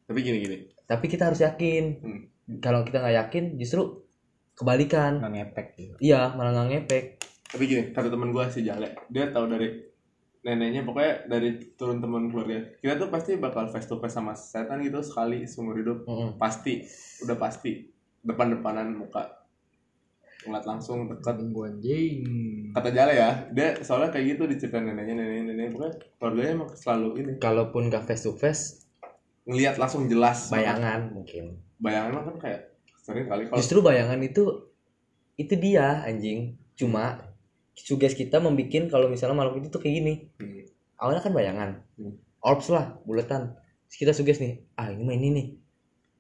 Tapi 0.06 0.20
gini 0.22 0.38
gini. 0.40 0.58
tapi 0.86 1.06
kita 1.06 1.26
harus 1.26 1.42
yakin 1.42 1.84
Hmm. 1.98 2.22
kalau 2.62 2.82
kita 2.82 3.00
nggak 3.00 3.18
yakin 3.24 3.44
justru 3.58 4.06
kebalikan 4.54 5.18
nggak 5.18 5.34
ngepek 5.34 5.68
gitu 5.76 5.96
iya 6.00 6.30
malah 6.32 6.54
nggak 6.54 6.70
ngepek 6.72 7.06
Tapi 7.46 7.64
gini, 7.66 7.84
kata 7.90 8.10
teman 8.10 8.30
gue 8.30 8.44
si 8.50 8.62
Jale, 8.62 8.94
dia 9.08 9.32
tahu 9.32 9.48
dari 9.48 9.70
neneknya 10.44 10.84
pokoknya 10.84 11.26
dari 11.26 11.56
turun 11.74 11.98
teman 11.98 12.28
keluarga. 12.28 12.60
Kita 12.76 12.98
tuh 12.98 13.08
pasti 13.08 13.34
bakal 13.36 13.66
face 13.68 13.88
to 13.88 13.96
face 13.96 14.12
sama 14.12 14.36
setan 14.36 14.84
gitu 14.84 15.00
sekali 15.00 15.48
seumur 15.48 15.74
hidup. 15.74 16.04
Mm-mm. 16.04 16.36
Pasti, 16.36 16.84
udah 17.24 17.34
pasti. 17.36 17.86
Depan-depanan 18.20 18.92
muka. 18.92 19.46
Ngeliat 20.44 20.66
langsung 20.68 21.08
dekat. 21.08 21.38
gue 21.40 21.66
anjing 21.66 22.16
Kata 22.70 22.90
Jale 22.92 23.14
ya, 23.14 23.30
dia 23.50 23.80
soalnya 23.80 24.12
kayak 24.12 24.36
gitu 24.36 24.44
diceritain 24.46 24.84
neneknya, 24.84 25.16
neneknya, 25.16 25.44
neneknya. 25.48 25.72
Pokoknya 25.72 25.94
keluarganya 26.20 26.52
emang 26.52 26.70
selalu 26.76 27.08
ini. 27.18 27.32
kalaupun 27.40 27.82
nggak 27.88 28.04
face 28.04 28.26
to 28.26 28.34
face 28.36 28.85
Ngeliat 29.46 29.76
langsung 29.78 30.10
jelas. 30.10 30.50
bayangan 30.50 31.14
mungkin. 31.14 31.62
Bayangan 31.78 32.12
mah 32.12 32.24
kan 32.34 32.36
kayak 32.42 32.62
sering 32.98 33.30
kali 33.30 33.46
kalau 33.46 33.58
justru 33.62 33.78
bayangan 33.80 34.18
itu 34.20 34.74
itu 35.36 35.54
dia 35.56 36.02
anjing. 36.02 36.58
Cuma 36.74 37.22
suges 37.74 38.14
kita 38.14 38.40
membuat 38.40 38.90
kalau 38.90 39.08
misalnya 39.08 39.38
makhluk 39.38 39.62
itu 39.62 39.70
tuh 39.70 39.82
kayak 39.82 39.96
gini. 40.02 40.14
Hmm. 40.38 40.64
awalnya 40.96 41.22
kan 41.22 41.34
bayangan. 41.36 41.70
Hmm. 42.00 42.16
orbs 42.40 42.72
lah 42.72 42.96
bulatan 43.04 43.52
Terus 43.86 43.98
kita 44.00 44.12
suges 44.14 44.38
nih 44.40 44.64
ah 44.76 44.90
ini 44.90 45.04
mah 45.04 45.14
ini. 45.14 45.28
Nih 45.30 45.48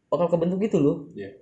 bakal 0.05 0.29
kebentuk 0.29 0.62
gitu 0.62 0.77
loh. 0.79 0.98
Iya. 1.12 1.34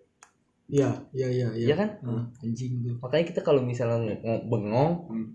Iya 1.11 1.27
iya 1.29 1.47
Iya 1.51 1.75
kan? 1.75 1.89
Nah, 2.01 2.25
anjing 2.39 2.81
tuh. 2.81 2.95
Makanya 2.97 3.25
kita 3.27 3.41
kalau 3.43 3.59
misalnya 3.61 3.99
ng- 3.99 4.21
ng- 4.21 4.43
bengong 4.47 4.91
Hmm. 5.11 5.27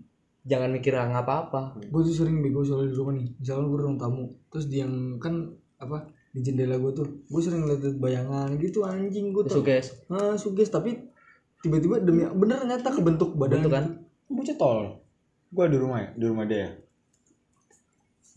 jangan 0.43 0.73
mikir 0.73 0.97
ah, 0.97 1.05
nggak 1.05 1.23
apa-apa. 1.23 1.61
Gue 1.87 2.01
tuh 2.03 2.15
sering 2.15 2.41
bego 2.41 2.65
soalnya 2.65 2.91
di 2.91 2.97
rumah 2.97 3.13
nih. 3.15 3.27
Misalkan 3.37 3.69
gue 3.69 3.79
ruang 3.79 3.97
tamu 3.97 4.25
terus 4.49 4.65
dia 4.65 4.83
yang 4.83 5.15
kan 5.19 5.53
apa 5.77 6.09
di 6.29 6.39
jendela 6.45 6.77
gue 6.77 6.91
tuh. 6.93 7.07
Gue 7.25 7.41
sering 7.41 7.65
lihat 7.65 7.97
bayangan 7.97 8.53
gitu 8.61 8.85
anjing 8.85 9.33
gue 9.33 9.43
tuh. 9.49 9.61
Suges. 9.61 10.05
Ah 10.09 10.37
suges. 10.37 10.69
Tapi 10.69 11.09
tiba-tiba 11.65 11.99
demi 11.99 12.23
bener 12.29 12.63
nyata 12.63 12.89
kebentuk 12.93 13.35
badan 13.35 13.65
bentuk 13.65 13.71
kan? 13.73 13.85
bocah 14.29 14.55
tol. 14.55 15.01
Gua 15.49 15.65
di 15.65 15.77
rumah 15.81 15.99
ya 16.05 16.09
di 16.13 16.25
rumah 16.29 16.45
dia. 16.45 16.77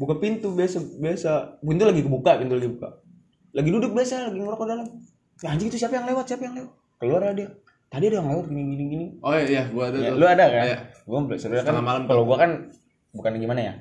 Buka 0.01 0.17
pintu 0.17 0.57
biasa 0.57 0.81
biasa. 0.97 1.61
Pintu 1.61 1.85
lagi 1.85 2.01
kebuka 2.01 2.41
pintu 2.41 2.57
lagi 2.57 2.71
buka 2.73 2.91
lagi 3.53 3.69
duduk 3.69 3.93
biasa 3.93 4.33
lagi 4.33 4.41
ngerokok 4.41 4.67
dalam. 4.67 4.87
Ya, 5.45 5.53
anjing 5.53 5.69
itu 5.69 5.77
siapa 5.77 6.01
yang 6.01 6.09
lewat 6.09 6.25
siapa 6.25 6.49
yang 6.49 6.57
lewat? 6.57 6.73
Keluar 6.97 7.21
lah 7.21 7.37
dia. 7.37 7.53
Tadi 7.93 8.09
ada 8.09 8.25
yang 8.25 8.33
lewat 8.33 8.49
gini 8.49 8.63
gini 8.73 8.85
gini. 8.89 9.07
Oh 9.21 9.37
iya, 9.37 9.45
iya 9.45 9.63
gua 9.69 9.93
ada 9.93 9.99
ya, 10.01 10.09
tuh. 10.09 10.17
lu 10.17 10.25
ada 10.25 10.45
kan? 10.49 10.65
Iya. 10.65 10.79
gua 11.05 11.19
sebenarnya 11.37 11.65
kan 11.69 11.75
malam. 11.85 12.03
kalau 12.09 12.25
gua 12.25 12.37
kan 12.41 12.51
bukan 13.13 13.37
gimana 13.37 13.61
ya? 13.61 13.75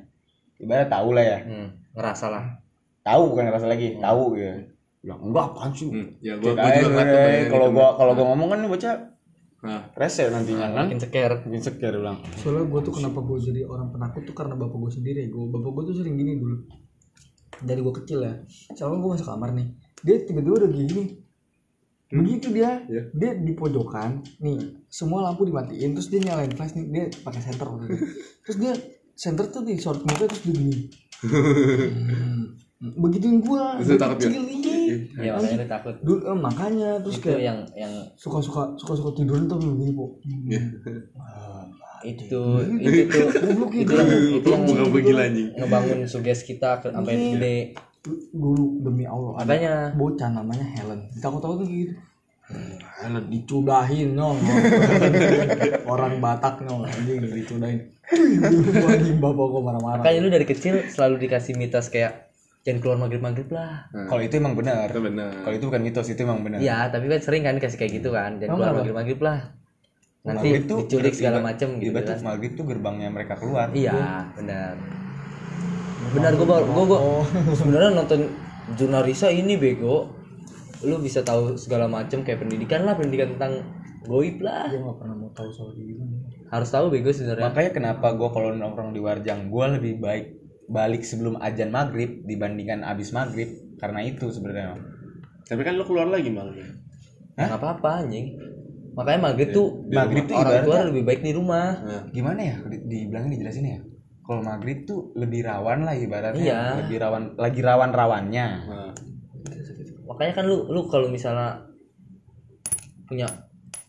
Ibarat 0.59 0.91
tahu 0.91 1.15
lah 1.15 1.23
ya. 1.23 1.39
Hmm, 1.47 1.67
ngerasa 1.95 2.27
lah 2.27 2.60
tahu 3.01 3.21
bukan 3.33 3.43
ngerasa 3.49 3.67
lagi 3.67 3.97
tahu 3.97 4.23
gitu 4.37 4.71
bilang 5.01 5.19
enggak 5.25 5.45
apaan 5.49 5.71
sih? 5.73 5.89
Hmm, 5.89 6.07
ya 6.21 6.37
gua, 6.37 6.53
gua 6.53 6.69
juga 6.77 6.89
ngeliat 6.93 7.49
kalau 7.49 7.67
itu. 7.67 7.75
gua 7.75 7.87
kalau 7.97 8.11
gua 8.13 8.25
ngomong 8.33 8.47
kan 8.53 8.59
nih 8.61 8.69
bocah 8.69 8.95
Nah, 9.61 9.93
rese 9.93 10.25
nantinya 10.25 10.73
kan? 10.73 10.89
Makin 10.89 10.97
ceker. 10.97 11.45
Bikin 11.45 11.61
seker 11.61 11.93
bilang 12.01 12.17
soalnya 12.41 12.65
gue 12.65 12.81
tuh 12.81 12.93
kenapa 12.97 13.21
gue 13.21 13.37
jadi 13.45 13.61
orang 13.69 13.93
penakut 13.93 14.25
tuh 14.25 14.33
karena 14.33 14.57
bapak 14.57 14.73
gue 14.73 14.89
sendiri 14.89 15.29
gue 15.29 15.43
bapak 15.53 15.69
gue 15.69 15.83
tuh 15.93 15.95
sering 16.01 16.17
gini 16.17 16.41
dulu. 16.41 16.65
Dari 17.61 17.77
gue 17.77 17.93
kecil 18.01 18.19
ya. 18.25 18.33
Soalnya 18.73 19.05
gue 19.05 19.09
masuk 19.13 19.27
kamar 19.29 19.53
nih. 19.53 19.67
Dia 20.01 20.15
tiba-tiba 20.25 20.65
udah 20.65 20.71
gini. 20.73 21.03
Begitu 22.09 22.47
dia. 22.49 22.81
Iya. 22.89 23.03
dia 23.13 23.31
di 23.37 23.53
pojokan 23.53 24.25
nih 24.41 24.81
semua 24.89 25.29
lampu 25.29 25.45
dimatiin 25.45 25.93
terus 25.93 26.09
dia 26.09 26.25
nyalain 26.25 26.51
flash 26.57 26.73
nih 26.73 26.85
dia 26.89 27.03
pakai 27.21 27.41
senter 27.45 27.69
waktu 27.69 27.85
itu. 27.85 27.97
terus 28.49 28.57
dia 28.57 28.73
senter 29.13 29.45
tuh 29.53 29.61
di 29.61 29.77
short 29.77 30.01
muka 30.01 30.25
terus 30.25 30.41
dia 30.41 30.53
gini. 30.57 30.77
Hmm. 31.21 32.57
Begituin 32.81 33.37
gue 33.39 33.63
Terus 33.77 33.87
dia 33.87 33.99
takut 33.99 34.17
ya? 34.17 34.25
kecil 34.25 34.41
iya. 34.41 34.95
Ya 35.13 35.31
makanya 35.37 35.67
takut. 35.69 35.95
Dulu 36.01 36.19
eh, 36.23 36.33
makanya 36.35 36.89
terus 36.99 37.15
itu 37.15 37.23
kayak 37.23 37.41
yang 37.43 37.59
yang 37.77 37.93
suka-suka 38.15 38.73
suka-suka 38.75 39.09
tiduran 39.15 39.45
tuh 39.45 39.57
begini 39.57 39.93
po 39.93 40.17
itu 42.01 42.17
itu 42.17 42.23
tuh 42.25 42.65
itu. 42.81 42.97
itu 43.71 43.93
yang 43.93 44.09
itu 44.33 44.47
yang 44.47 44.63
Bukan 44.65 44.89
begila 44.89 45.21
anjing. 45.23 45.53
ngebangun 45.53 45.99
suges 46.03 46.41
kita 46.41 46.81
ke 46.81 46.89
sampai 46.89 47.13
Iya. 47.13 47.29
gede. 47.31 47.57
Dulu 48.33 48.81
demi 48.81 49.05
Allah 49.05 49.37
ada 49.37 49.45
makanya. 49.45 49.73
bocah 49.93 50.29
namanya 50.31 50.65
Helen. 50.73 51.05
Takut-takut 51.21 51.61
tuh 51.61 51.67
gitu. 51.69 51.93
Helen 52.97 53.29
dicudahin 53.29 54.17
nyong 54.17 54.41
orang 55.93 56.17
Batak 56.17 56.65
nyong 56.65 56.81
anjing 56.83 57.21
dicudahin. 57.23 57.79
Bapak 59.21 59.45
gua 59.47 59.61
marah-marah. 59.63 60.01
Makanya 60.01 60.19
lu 60.19 60.29
dari 60.31 60.43
kecil 60.43 60.81
selalu 60.89 61.21
dikasih 61.21 61.53
mitos 61.53 61.87
kayak 61.87 62.30
jangan 62.61 62.77
keluar 62.77 62.97
maghrib 63.01 63.21
maghrib 63.25 63.49
lah 63.49 63.89
kalau 64.05 64.21
itu 64.21 64.37
emang 64.37 64.53
benar. 64.53 64.85
Itu 64.85 65.01
benar. 65.01 65.33
kalau 65.41 65.55
itu 65.57 65.65
bukan 65.65 65.81
mitos 65.81 66.07
itu 66.13 66.21
emang 66.21 66.45
benar. 66.45 66.59
Iya 66.61 66.93
tapi 66.93 67.09
kan 67.09 67.19
sering 67.21 67.41
kan 67.41 67.57
dikasih 67.57 67.79
kayak 67.81 67.91
gitu 68.01 68.09
kan. 68.13 68.37
Jangan 68.37 68.49
Emang 68.53 68.59
keluar 68.61 68.75
maghrib 68.77 68.95
maghrib 68.95 69.19
lah. 69.21 69.39
Nanti 70.21 70.47
Maghrib 70.53 70.63
tuh 70.69 70.77
diculik 70.85 71.13
segala 71.17 71.37
macem 71.41 71.81
gitu 71.81 71.97
kan. 71.97 72.17
maghrib 72.21 72.53
tuh 72.53 72.65
gerbangnya 72.69 73.09
mereka 73.09 73.33
keluar. 73.41 73.73
Iya 73.73 74.29
benar. 74.37 74.77
Benar 76.13 76.31
gua 76.37 76.47
baru 76.57 76.65
gua, 76.69 76.85
gua 76.85 76.99
Oh. 77.01 77.25
sebenarnya 77.59 77.97
nonton 77.97 78.29
jurnalisa 78.77 79.33
ini 79.33 79.57
bego. 79.57 80.13
Lu 80.85 81.01
bisa 81.01 81.25
tahu 81.25 81.57
segala 81.57 81.89
macem 81.89 82.21
kayak 82.21 82.45
pendidikan 82.45 82.85
lah 82.85 82.93
pendidikan 82.93 83.37
tentang 83.37 83.65
goib 84.05 84.37
lah. 84.45 84.69
Gua 84.69 84.93
gak 84.93 84.97
pernah 85.01 85.15
mau 85.17 85.29
tahu 85.33 85.49
soal 85.49 85.73
gitu 85.73 86.01
harus 86.51 86.67
tahu 86.67 86.91
bego 86.91 87.15
sebenarnya. 87.15 87.47
Makanya 87.47 87.71
kenapa 87.71 88.11
gue 88.11 88.27
kalau 88.27 88.51
nongkrong 88.51 88.91
di 88.91 88.99
warjang 88.99 89.47
gue 89.47 89.65
lebih 89.79 90.03
baik 90.03 90.40
balik 90.69 91.01
sebelum 91.05 91.39
ajan 91.41 91.73
maghrib 91.73 92.21
dibandingkan 92.27 92.85
abis 92.85 93.15
maghrib 93.15 93.49
karena 93.81 94.05
itu 94.05 94.29
sebenarnya. 94.29 94.77
Tapi 95.47 95.61
kan 95.65 95.73
lu 95.75 95.83
keluar 95.87 96.07
lagi 96.11 96.29
malam. 96.29 96.53
nggak 97.35 97.57
apa-apa 97.57 98.05
anjing. 98.05 98.37
Makanya 98.91 99.19
maghrib 99.31 99.49
tuh 99.55 99.87
Di 99.87 99.95
maghrib 99.95 100.27
tuh 100.27 100.35
orang 100.35 100.67
tua 100.67 100.79
lebih 100.91 101.03
baik 101.07 101.21
di 101.23 101.31
rumah. 101.31 101.79
Nah, 101.79 102.03
gimana 102.11 102.39
ya? 102.43 102.55
Di- 102.67 102.83
dibilangnya 102.85 103.39
dijelasin 103.39 103.65
ya? 103.65 103.79
Kalau 104.21 104.41
maghrib 104.45 104.83
tuh 104.85 105.11
lebih 105.17 105.47
rawan 105.47 105.83
lah 105.87 105.95
ibaratnya. 105.97 106.39
Iya. 106.39 106.61
lebih 106.85 106.97
rawan 107.01 107.23
lagi 107.35 107.59
rawan 107.59 107.91
rawannya 107.91 108.47
nah. 108.69 108.93
makanya 110.07 110.33
kan 110.39 110.45
lu 110.47 110.67
lu 110.67 110.91
kalau 110.91 111.07
misalnya 111.07 111.71
punya 113.07 113.27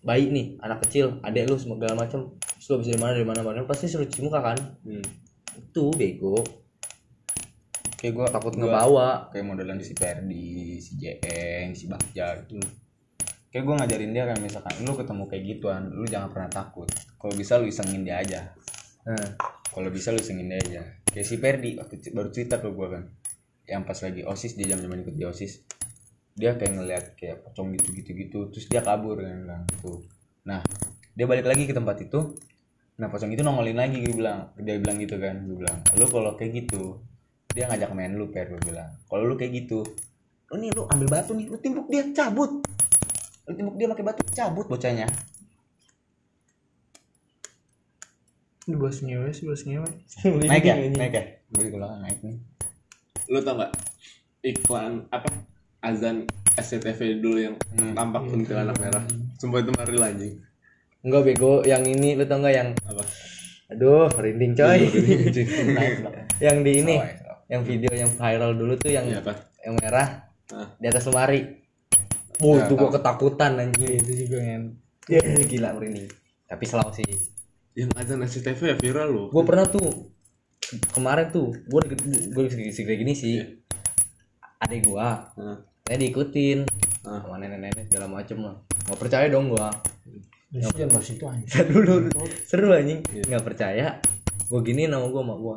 bayi 0.02 0.30
nih 0.30 0.58
anak 0.62 0.82
kecil 0.86 1.18
adek 1.22 1.50
lu 1.50 1.58
segala 1.58 1.94
macam 1.94 2.34
terus 2.38 2.66
lu 2.70 2.78
bisa 2.82 2.94
dari 2.94 3.02
mana 3.02 3.12
dari 3.14 3.26
mana 3.26 3.40
mana 3.42 3.66
pasti 3.66 3.86
suruh 3.86 4.06
cuci 4.06 4.22
muka 4.26 4.38
kan? 4.42 4.58
Hmm. 4.86 5.02
itu 5.58 5.84
bego 5.94 6.42
kayak 8.02 8.18
gue 8.18 8.26
takut 8.34 8.52
ngebawa. 8.58 9.30
kayak 9.30 9.46
modelan 9.46 9.78
di 9.78 9.86
si 9.86 9.94
Perdi 9.94 10.82
si 10.82 10.98
Jeng 10.98 11.70
si 11.78 11.86
Bagja 11.86 12.34
gitu. 12.42 12.58
Kayak 13.54 13.62
gue 13.62 13.74
ngajarin 13.78 14.10
dia 14.10 14.24
kan 14.26 14.38
misalkan 14.42 14.74
lu 14.82 14.98
ketemu 14.98 15.22
kayak 15.30 15.42
gituan 15.46 15.82
lu 15.94 16.02
jangan 16.10 16.34
pernah 16.34 16.50
takut. 16.50 16.90
Kalau 16.90 17.34
bisa 17.38 17.62
lu 17.62 17.70
isengin 17.70 18.02
dia 18.02 18.18
aja. 18.18 18.50
Nah, 19.06 19.38
kalau 19.70 19.86
bisa 19.94 20.10
lu 20.10 20.18
isengin 20.18 20.50
dia 20.50 20.58
aja. 20.58 20.82
Kayak 21.14 21.26
si 21.30 21.36
Perdi 21.38 21.70
waktu 21.78 21.94
baru 22.10 22.28
cerita 22.34 22.58
ke 22.58 22.74
gue 22.74 22.88
kan 22.90 23.06
yang 23.70 23.86
pas 23.86 23.94
lagi 23.94 24.26
osis 24.26 24.58
dia 24.58 24.74
jam 24.74 24.82
jaman 24.82 25.06
ikut 25.06 25.14
di 25.14 25.22
osis. 25.22 25.62
Dia 26.34 26.58
kayak 26.58 26.72
ngeliat 26.74 27.04
kayak 27.14 27.46
pocong 27.46 27.70
gitu 27.78 27.88
gitu 28.02 28.10
gitu 28.18 28.38
terus 28.50 28.66
dia 28.66 28.82
kabur 28.82 29.14
kan 29.14 29.46
bilang 29.46 29.62
gitu. 29.78 30.02
Nah 30.42 30.58
dia 31.14 31.30
balik 31.30 31.46
lagi 31.46 31.70
ke 31.70 31.74
tempat 31.76 32.02
itu. 32.02 32.34
Nah 32.98 33.06
pocong 33.14 33.30
itu 33.30 33.46
nongolin 33.46 33.78
lagi 33.78 34.02
gue 34.02 34.10
bilang 34.10 34.50
dia 34.58 34.74
bilang 34.82 34.98
gitu 34.98 35.22
kan 35.22 35.38
gue 35.46 35.54
bilang 35.54 35.78
lu 35.94 36.10
kalau 36.10 36.34
kayak 36.34 36.66
gitu 36.66 37.11
dia 37.52 37.68
ngajak 37.68 37.90
main 37.92 38.16
lu 38.16 38.32
per 38.32 38.48
gue 38.48 38.60
bilang. 38.64 38.90
Kalau 39.08 39.24
lu 39.28 39.36
kayak 39.36 39.52
gitu 39.64 39.84
lu 40.52 40.60
nih 40.60 40.68
lu 40.76 40.84
ambil 40.84 41.08
batu 41.08 41.32
nih 41.32 41.48
lu 41.48 41.56
timpuk 41.56 41.88
dia 41.88 42.04
cabut. 42.12 42.60
Lu 43.48 43.52
timpuk 43.56 43.76
dia 43.80 43.88
pakai 43.88 44.04
batu 44.04 44.20
cabut 44.36 44.68
bocahnya. 44.68 45.08
Ini 48.68 48.76
bahas 48.78 49.00
ngewe 49.00 49.28
sih 49.32 49.44
bahas 49.48 49.64
ngewe. 49.64 49.88
Naik 50.44 50.64
ya? 50.64 50.74
naik 50.76 51.12
ya? 51.16 51.24
Gue 51.56 51.72
ulang 51.72 52.04
naik 52.04 52.20
nih. 52.20 52.36
Lu 53.32 53.40
tau 53.40 53.64
gak 53.64 53.72
iklan 54.44 55.08
apa? 55.08 55.28
Azan 55.82 56.30
SCTV 56.54 57.18
dulu 57.18 57.42
yang 57.42 57.56
tampak 57.96 58.22
kuntilanak 58.30 58.78
merah. 58.78 59.02
Sumpah 59.40 59.66
itu 59.66 59.72
mari 59.74 59.98
anjing. 59.98 60.34
enggak 61.02 61.26
bego 61.26 61.66
yang 61.66 61.82
ini 61.82 62.14
lu 62.14 62.22
tau 62.22 62.38
nggak 62.38 62.54
yang 62.54 62.70
Apa? 62.86 63.02
aduh 63.74 64.06
merinding 64.14 64.54
coy. 64.54 64.86
Yang 66.44 66.56
di 66.62 66.72
ini. 66.84 66.96
Yang 67.52 67.62
video 67.62 67.92
yang 67.92 68.08
viral 68.10 68.56
dulu 68.56 68.72
tuh 68.74 68.88
yang 68.88 69.04
Iya 69.04 69.20
apa? 69.20 69.52
yang 69.60 69.76
merah 69.76 70.08
Hah? 70.48 70.68
di 70.74 70.86
atas 70.88 71.04
lemari 71.04 71.60
Wow, 72.40 72.58
Ya, 72.58 72.64
itu 72.64 72.74
gua 72.74 72.90
ketakutan 72.90 73.52
anjing. 73.54 74.00
itu 74.00 74.12
juga 74.24 74.38
kan 74.40 74.62
Gila 75.44 75.68
merinding. 75.72 76.10
Tapi 76.44 76.64
selalu 76.64 76.90
sih. 76.92 77.06
Yang 77.72 77.90
azan 77.94 78.18
SCTV 78.20 78.60
ya 78.64 78.76
viral 78.76 79.08
loh. 79.08 79.26
Gua 79.28 79.42
pernah 79.42 79.62
tuh 79.64 80.10
kemarin 80.88 81.28
tuh 81.28 81.52
gue 81.52 81.80
gue 82.28 82.44
segede 82.48 82.96
gini 82.96 83.12
sih 83.12 83.36
adik 84.58 84.86
gua 84.86 85.28
Heeh. 85.34 85.56
saya 85.82 85.96
diikutin 85.98 86.58
Ah. 87.02 87.18
sama 87.20 87.36
nenek-nenek 87.36 87.86
segala 87.86 88.06
macem 88.08 88.38
lah 88.38 88.54
nggak 88.86 88.94
percaya 88.96 89.26
dong 89.28 89.50
gua 89.50 89.68
jangan 90.48 90.88
bahas 90.88 91.08
itu 91.08 91.24
anjing. 91.26 91.48
Ntar 91.50 91.66
dulu 91.66 91.92
seru 92.42 92.70
anjing 92.70 93.02
nggak 93.04 93.42
percaya 93.42 93.98
gua 94.46 94.60
gini 94.62 94.86
nama 94.86 95.04
gua 95.04 95.20
sama 95.20 95.34
gua 95.34 95.56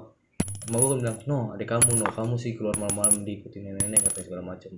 gua 0.74 0.98
kan 0.98 0.98
bilang 1.02 1.18
no 1.30 1.40
adik 1.54 1.68
kamu 1.70 1.92
no 2.02 2.06
kamu 2.10 2.36
sih 2.42 2.58
keluar 2.58 2.76
malam-malam 2.82 3.22
diikutin 3.22 3.62
nenek-nenek 3.70 4.02
katanya 4.10 4.26
segala 4.26 4.44
macem 4.56 4.72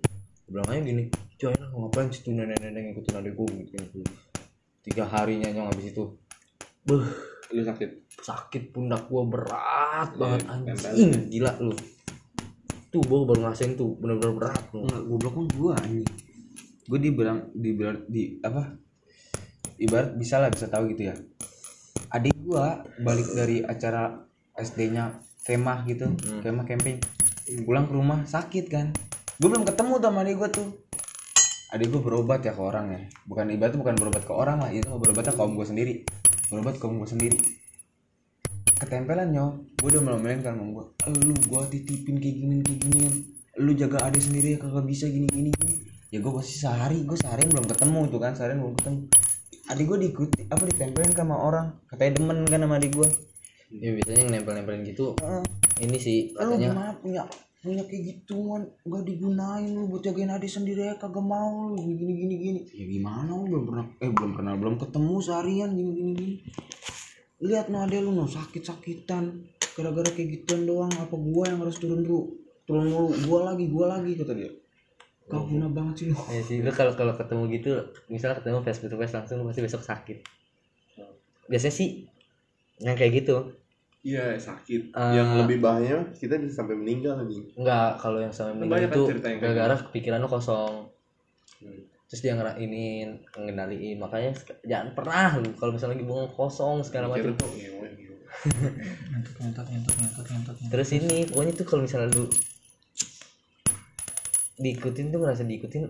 Gua 0.47 0.51
bilang 0.59 0.67
aja 0.71 0.81
gini 0.83 1.03
coy 1.39 1.51
enak 1.55 1.69
ngapain 1.71 2.07
sih 2.11 2.21
tuh 2.23 2.33
nenek-nenek 2.35 2.81
ngikutin 2.91 3.13
adik 3.19 3.33
gua 3.35 3.47
gitu, 3.55 3.73
gitu. 3.79 3.99
tiga 4.83 5.03
harinya 5.07 5.47
nyong 5.51 5.67
habis 5.71 5.95
itu 5.95 6.03
Beuh, 6.87 7.03
lu 7.51 7.61
sakit 7.63 8.15
sakit 8.23 8.71
pundak 8.71 9.07
gua 9.11 9.27
berat 9.27 10.15
banget 10.15 10.47
tempel. 10.47 10.87
anjing 10.87 11.27
gila 11.31 11.51
lu 11.59 11.75
tuh 12.87 13.03
gua 13.03 13.27
baru 13.27 13.39
ngerasain 13.47 13.75
tuh 13.75 13.95
bener-bener 13.99 14.33
berat 14.35 14.63
lu 14.71 14.87
Enggak, 14.87 15.01
goblok 15.03 15.33
kan 15.35 15.45
gua 15.55 15.71
anjing. 15.79 16.07
Gua 16.87 16.99
dibilang 16.99 17.39
dibilang 17.51 17.97
di 18.07 18.39
apa? 18.39 18.71
Ibarat 19.77 20.15
bisa 20.15 20.39
lah 20.39 20.49
bisa 20.49 20.71
tahu 20.71 20.95
gitu 20.95 21.11
ya. 21.11 21.15
Adik 22.15 22.35
gua 22.47 22.81
balik 23.03 23.27
dari 23.35 23.59
acara 23.61 24.15
SD-nya 24.55 25.26
kemah 25.47 25.87
gitu, 25.87 26.11
kemah 26.43 26.67
camping. 26.67 26.99
Pulang 27.63 27.87
ke 27.87 27.95
rumah 27.95 28.27
sakit 28.27 28.67
kan. 28.67 28.91
Gua 29.39 29.55
belum 29.55 29.63
ketemu 29.63 30.03
tuh 30.03 30.07
sama 30.11 30.19
adik 30.27 30.35
gua 30.35 30.49
tuh. 30.51 30.67
Adik 31.71 31.87
gua 31.95 32.01
berobat 32.03 32.43
ya 32.43 32.51
ke 32.51 32.59
orang 32.59 32.91
ya. 32.91 33.01
Bukan 33.23 33.47
ibarat 33.55 33.79
bukan 33.79 33.95
berobat 33.95 34.27
ke 34.27 34.33
orang 34.35 34.59
lah, 34.59 34.67
itu 34.75 34.91
berobatnya 34.91 35.31
kaum 35.31 35.55
gua 35.55 35.63
sendiri. 35.63 36.03
Berobat 36.51 36.75
ke 36.75 36.83
kaum 36.83 36.99
gua 36.99 37.07
sendiri. 37.07 37.39
Ketempelan 38.75 39.31
nyok, 39.31 39.79
gua 39.79 39.87
udah 39.95 40.01
melomelin 40.03 40.43
kan 40.43 40.59
sama 40.59 40.67
gua. 40.67 40.85
Lu 41.23 41.31
gua 41.47 41.63
titipin 41.71 42.19
kayak 42.19 42.35
gini 42.35 42.55
kayak 42.59 42.79
ginian. 42.83 43.13
Lu 43.63 43.71
jaga 43.71 44.03
adik 44.03 44.19
sendiri 44.19 44.53
ya 44.53 44.59
kagak 44.59 44.83
bisa 44.83 45.07
gini 45.07 45.31
gini 45.31 45.49
gini. 45.55 45.73
Ya 46.11 46.19
gua 46.19 46.43
pasti 46.43 46.59
sehari, 46.59 47.07
gua 47.07 47.15
seharian 47.15 47.47
belum 47.47 47.71
ketemu 47.71 47.99
tuh 48.11 48.19
kan, 48.19 48.35
seharian 48.35 48.59
belum 48.59 48.75
ketemu. 48.83 48.99
Adik 49.71 49.85
gua 49.87 49.97
diikuti 50.03 50.41
apa 50.51 50.63
ditempelin 50.67 51.11
kan 51.15 51.23
sama 51.23 51.35
orang. 51.39 51.67
Katanya 51.87 52.11
demen 52.19 52.43
kan 52.43 52.59
sama 52.59 52.75
adik 52.75 52.91
gua. 52.99 53.07
Ya 53.67 53.91
biasanya 53.91 54.19
yang 54.23 54.31
nempel-nempelin 54.39 54.83
gitu 54.87 55.11
Heeh. 55.19 55.43
ini 55.83 55.97
sih 55.99 56.19
Lu 56.31 56.39
katanya. 56.55 56.71
gimana? 56.71 56.91
Punya 57.03 57.23
punya 57.57 57.83
kayak 57.83 58.03
gituan 58.05 58.61
gak 58.87 59.03
digunain 59.03 59.67
lu 59.75 59.91
buat 59.91 59.99
jagain 59.99 60.31
adik 60.31 60.47
sendiri 60.47 60.87
ya 60.87 60.95
kagak 60.95 61.19
mau 61.19 61.67
lu. 61.67 61.83
Gini 61.83 62.13
gini 62.15 62.35
gini 62.39 62.59
ya 62.71 62.85
gimana? 62.87 63.27
Lu 63.35 63.43
belum 63.43 63.63
pernah 63.67 63.85
eh 63.99 64.07
belum 64.07 64.31
pernah 64.39 64.53
belum 64.55 64.75
ketemu 64.79 65.15
seharian 65.19 65.69
gini 65.75 65.91
gini 65.91 66.11
gini. 66.15 66.35
Lihat 67.43 67.67
no 67.67 67.83
adek 67.83 67.99
lu 68.01 68.15
no 68.15 68.23
sakit 68.23 68.63
sakitan 68.63 69.43
gara-gara 69.75 70.09
kayak 70.15 70.29
gituan 70.41 70.63
doang. 70.63 70.91
Apa 70.95 71.13
gua 71.13 71.51
yang 71.51 71.59
harus 71.59 71.75
turun 71.75 72.07
dulu? 72.07 72.39
Turun 72.63 72.87
dulu 72.87 73.11
gua 73.27 73.51
lagi 73.51 73.67
gua 73.67 73.99
lagi 73.99 74.15
kata 74.15 74.31
dia. 74.31 74.49
Kau 75.27 75.43
guna 75.43 75.67
banget 75.67 75.93
sih 76.01 76.05
lu. 76.07 76.15
Ya 76.31 76.39
sih 76.39 76.63
lu 76.63 76.71
kalau 76.71 76.95
kalau 76.95 77.11
ketemu 77.19 77.43
gitu 77.51 77.69
misalnya 78.07 78.39
ketemu 78.39 78.63
face 78.63 78.79
to 78.79 78.95
face 78.95 79.11
langsung 79.11 79.43
lu 79.43 79.45
pasti 79.51 79.59
besok 79.59 79.83
sakit. 79.83 80.17
Biasanya 81.51 81.75
sih 81.75 81.89
yang 82.81 82.95
kayak 82.97 83.25
gitu. 83.25 83.57
Iya 84.05 84.39
sakit. 84.39 84.95
Eh. 84.95 85.11
yang 85.19 85.35
lebih 85.43 85.59
bahaya 85.59 86.05
kita 86.15 86.39
bisa 86.39 86.63
sampai 86.63 86.77
meninggal 86.77 87.19
lagi. 87.19 87.43
Enggak 87.57 87.99
kalau 87.99 88.23
yang 88.23 88.31
sama 88.31 88.55
meninggal 88.55 88.87
Banyak 88.87 88.89
kan 88.89 88.95
itu 88.95 89.03
kayak 89.19 89.37
gara-gara 89.41 89.75
pikiran 89.91 90.21
lu 90.23 90.29
kosong. 90.29 90.73
Hmm. 91.57 91.81
terus 92.07 92.23
dia 92.23 92.39
ngerainin 92.39 93.19
ngendaliin. 93.35 93.99
Makanya 93.99 94.31
jangan 94.63 94.95
pernah 94.95 95.43
lu 95.43 95.51
kalau 95.59 95.75
misalnya 95.75 95.99
lagi 95.99 96.05
bengong 96.07 96.31
kosong 96.37 96.85
segala 96.85 97.11
macam. 97.11 97.35
Nyentot 99.41 99.65
nyentot 99.67 99.95
nyentot 99.97 100.25
nyentot. 100.29 100.55
terus 100.71 100.89
ini 100.93 101.25
pokoknya 101.27 101.53
tuh 101.57 101.65
kalau 101.67 101.81
misalnya 101.83 102.07
lu 102.15 102.29
diikutin 104.61 105.11
tuh 105.11 105.19
ngerasa 105.19 105.43
diikutin 105.43 105.83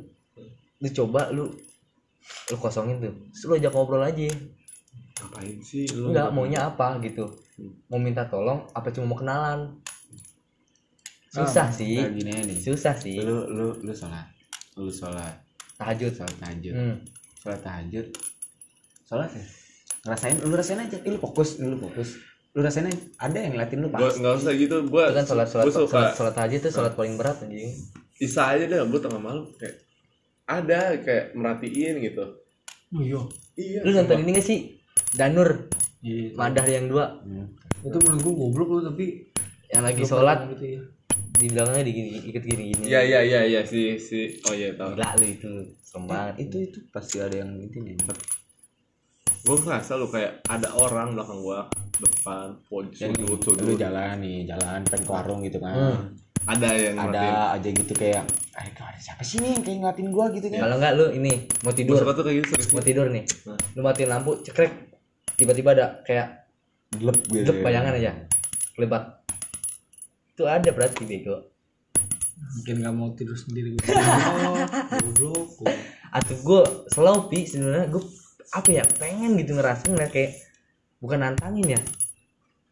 lu 0.81 0.87
coba 0.89 1.29
lu 1.29 1.53
lu 2.49 2.55
kosongin 2.57 2.97
tuh. 2.97 3.13
Terus 3.35 3.43
lu 3.45 3.53
ajak 3.61 3.71
ngobrol 3.77 4.01
aja 4.01 4.25
ngapain 5.17 5.57
sih 5.65 5.85
lu? 5.93 6.13
Enggak 6.13 6.29
maunya 6.33 6.69
apa 6.69 7.01
gitu. 7.01 7.25
Mau 7.89 7.97
minta 7.97 8.25
tolong 8.29 8.65
apa 8.73 8.93
cuma 8.93 9.09
mau 9.09 9.17
kenalan? 9.17 9.77
Susah 11.33 11.67
sih. 11.69 12.01
Kayak 12.01 12.13
gini 12.17 12.31
nih. 12.53 12.57
Susah 12.57 12.93
sih. 12.93 13.21
Lu 13.21 13.49
lu 13.49 13.67
lu 13.81 13.93
sholat. 13.93 14.29
Lu 14.77 14.89
sholat. 14.89 15.33
Tahajud. 15.77 16.13
Sholat 16.13 16.35
tahajud. 16.41 16.73
Hmm. 16.73 16.95
sholat 17.41 17.61
tahajud. 17.61 18.05
Sholat 19.05 19.29
ya? 19.33 19.45
Ngerasain 20.07 20.35
lu 20.41 20.53
rasain 20.55 20.79
aja. 20.79 20.97
Ih, 21.01 21.11
lu 21.13 21.19
fokus 21.19 21.57
lu 21.61 21.77
fokus. 21.77 22.17
Lu 22.53 22.61
rasain 22.61 22.85
aja. 22.89 22.97
Ada 23.21 23.37
yang 23.41 23.51
ngeliatin 23.57 23.79
lu 23.81 23.89
pasti 23.89 24.21
nggak 24.21 24.33
usah 24.37 24.53
gitu, 24.57 24.75
gua 24.89 25.09
itu 25.09 25.15
kan 25.21 25.25
sholat 25.25 25.47
sholat 25.49 25.65
sholat, 25.69 26.13
sholat 26.13 26.33
tahajud 26.33 26.59
tuh 26.63 26.71
sholat 26.73 26.93
paling 26.93 27.17
berat 27.17 27.37
anjing. 27.43 27.73
Isa 28.17 28.53
aja 28.53 28.65
deh, 28.65 28.77
gua 28.89 28.99
tengah 29.01 29.21
malam. 29.21 29.45
Kayak 29.61 29.85
ada 30.47 30.95
kayak 31.03 31.35
merhatiin 31.35 32.01
gitu. 32.01 32.25
Oh 32.95 33.03
iya. 33.03 33.19
Iya. 33.57 33.79
lu 33.83 33.89
nonton 33.89 34.21
ini 34.21 34.37
gak 34.37 34.45
sih 34.45 34.76
Danur. 35.17 35.49
Iya. 35.99 36.37
Madah 36.37 36.65
yang 36.65 36.85
dua. 36.87 37.05
Itu 37.81 37.97
menurut 37.99 38.21
gua 38.21 38.33
goblok 38.37 38.69
lu 38.71 38.81
tapi 38.85 39.05
yang 39.67 39.83
lagi 39.83 40.01
sholat 40.01 40.47
gitu 40.47 40.65
ya. 40.77 40.81
di 41.37 41.53
belakangnya 41.53 41.85
di 41.85 41.93
gini 41.93 42.09
ikut 42.25 42.41
gini 42.41 42.63
gini 42.73 42.83
Iya 42.87 43.01
iya 43.03 43.19
iya 43.21 43.41
iya 43.45 43.61
si 43.61 43.93
si. 43.97 44.41
Oh 44.43 44.53
iya 44.53 44.73
tahu. 44.73 44.93
gila 44.93 45.13
lu 45.17 45.25
itu 45.27 45.49
serem 45.79 46.03
banget. 46.05 46.33
itu 46.41 46.57
itu 46.63 46.77
pasti 46.89 47.21
ada 47.21 47.35
yang 47.35 47.53
itu 47.59 47.77
nih 47.77 47.93
Gua 49.43 49.55
ngerasa 49.55 49.95
lu 49.95 50.09
kayak 50.09 50.41
ada 50.45 50.65
orang 50.73 51.13
belakang 51.13 51.39
gua 51.39 51.69
depan 51.97 52.57
pojok 52.67 53.09
sudut 53.13 53.21
lu 53.21 53.37
sudut. 53.39 53.77
jalan 53.77 54.17
nih 54.17 54.45
jalan 54.45 54.81
pengen 54.83 55.01
ke 55.03 55.11
warung 55.11 55.39
gitu 55.41 55.57
kan. 55.57 55.73
Hmm. 55.73 55.99
ada 56.47 56.69
yang 56.71 56.95
ada 56.95 57.23
aja 57.53 57.69
gitu 57.69 57.91
kayak 57.91 58.23
eh 58.55 58.67
kok 58.71 58.87
ada 58.87 58.97
siapa 58.97 59.19
sih 59.21 59.37
nih 59.37 59.51
yang 59.51 59.61
kayak 59.61 59.77
ngeliatin 59.77 60.07
gua 60.09 60.25
gitu 60.31 60.47
kan? 60.47 60.59
Kalau 60.63 60.75
enggak 60.79 60.93
lu 60.95 61.05
ini 61.11 61.31
mau 61.61 61.69
Gua 61.69 61.73
tidur. 61.75 61.95
suka 61.99 62.13
tuh 62.13 62.23
kayak 62.23 62.37
gitu 62.39 62.53
mau 62.71 62.81
tidur 62.81 63.05
nih. 63.09 63.23
Nah. 63.45 63.57
lu 63.75 63.81
matiin 63.83 64.09
lampu 64.09 64.31
cekrek 64.41 64.86
tiba-tiba 65.37 65.77
ada 65.77 66.01
kayak 66.01 66.49
gelap 66.97 67.21
gitu 67.29 67.45
gelap 67.45 67.57
bayangan 67.61 67.93
aja. 68.01 68.11
Kelebat. 68.73 69.03
Itu 70.33 70.43
ada 70.49 70.69
berarti 70.73 71.05
bego. 71.05 71.53
Mungkin 72.37 72.81
gak 72.81 72.93
mau 72.97 73.09
tidur 73.13 73.37
sendiri 73.37 73.77
gua. 73.77 73.85
Goblok, 75.01 75.61
atau 76.13 76.35
gue 76.41 76.61
slow 76.89 77.29
pi. 77.29 77.45
Sebenarnya 77.45 77.89
gue 77.93 78.03
apa 78.53 78.69
ya 78.73 78.83
pengen 78.97 79.37
gitu 79.37 79.53
ngerasain 79.53 79.93
ngeliat 79.93 80.11
kayak 80.13 80.41
bukan 80.97 81.21
nantangin 81.21 81.77
ya. 81.77 81.81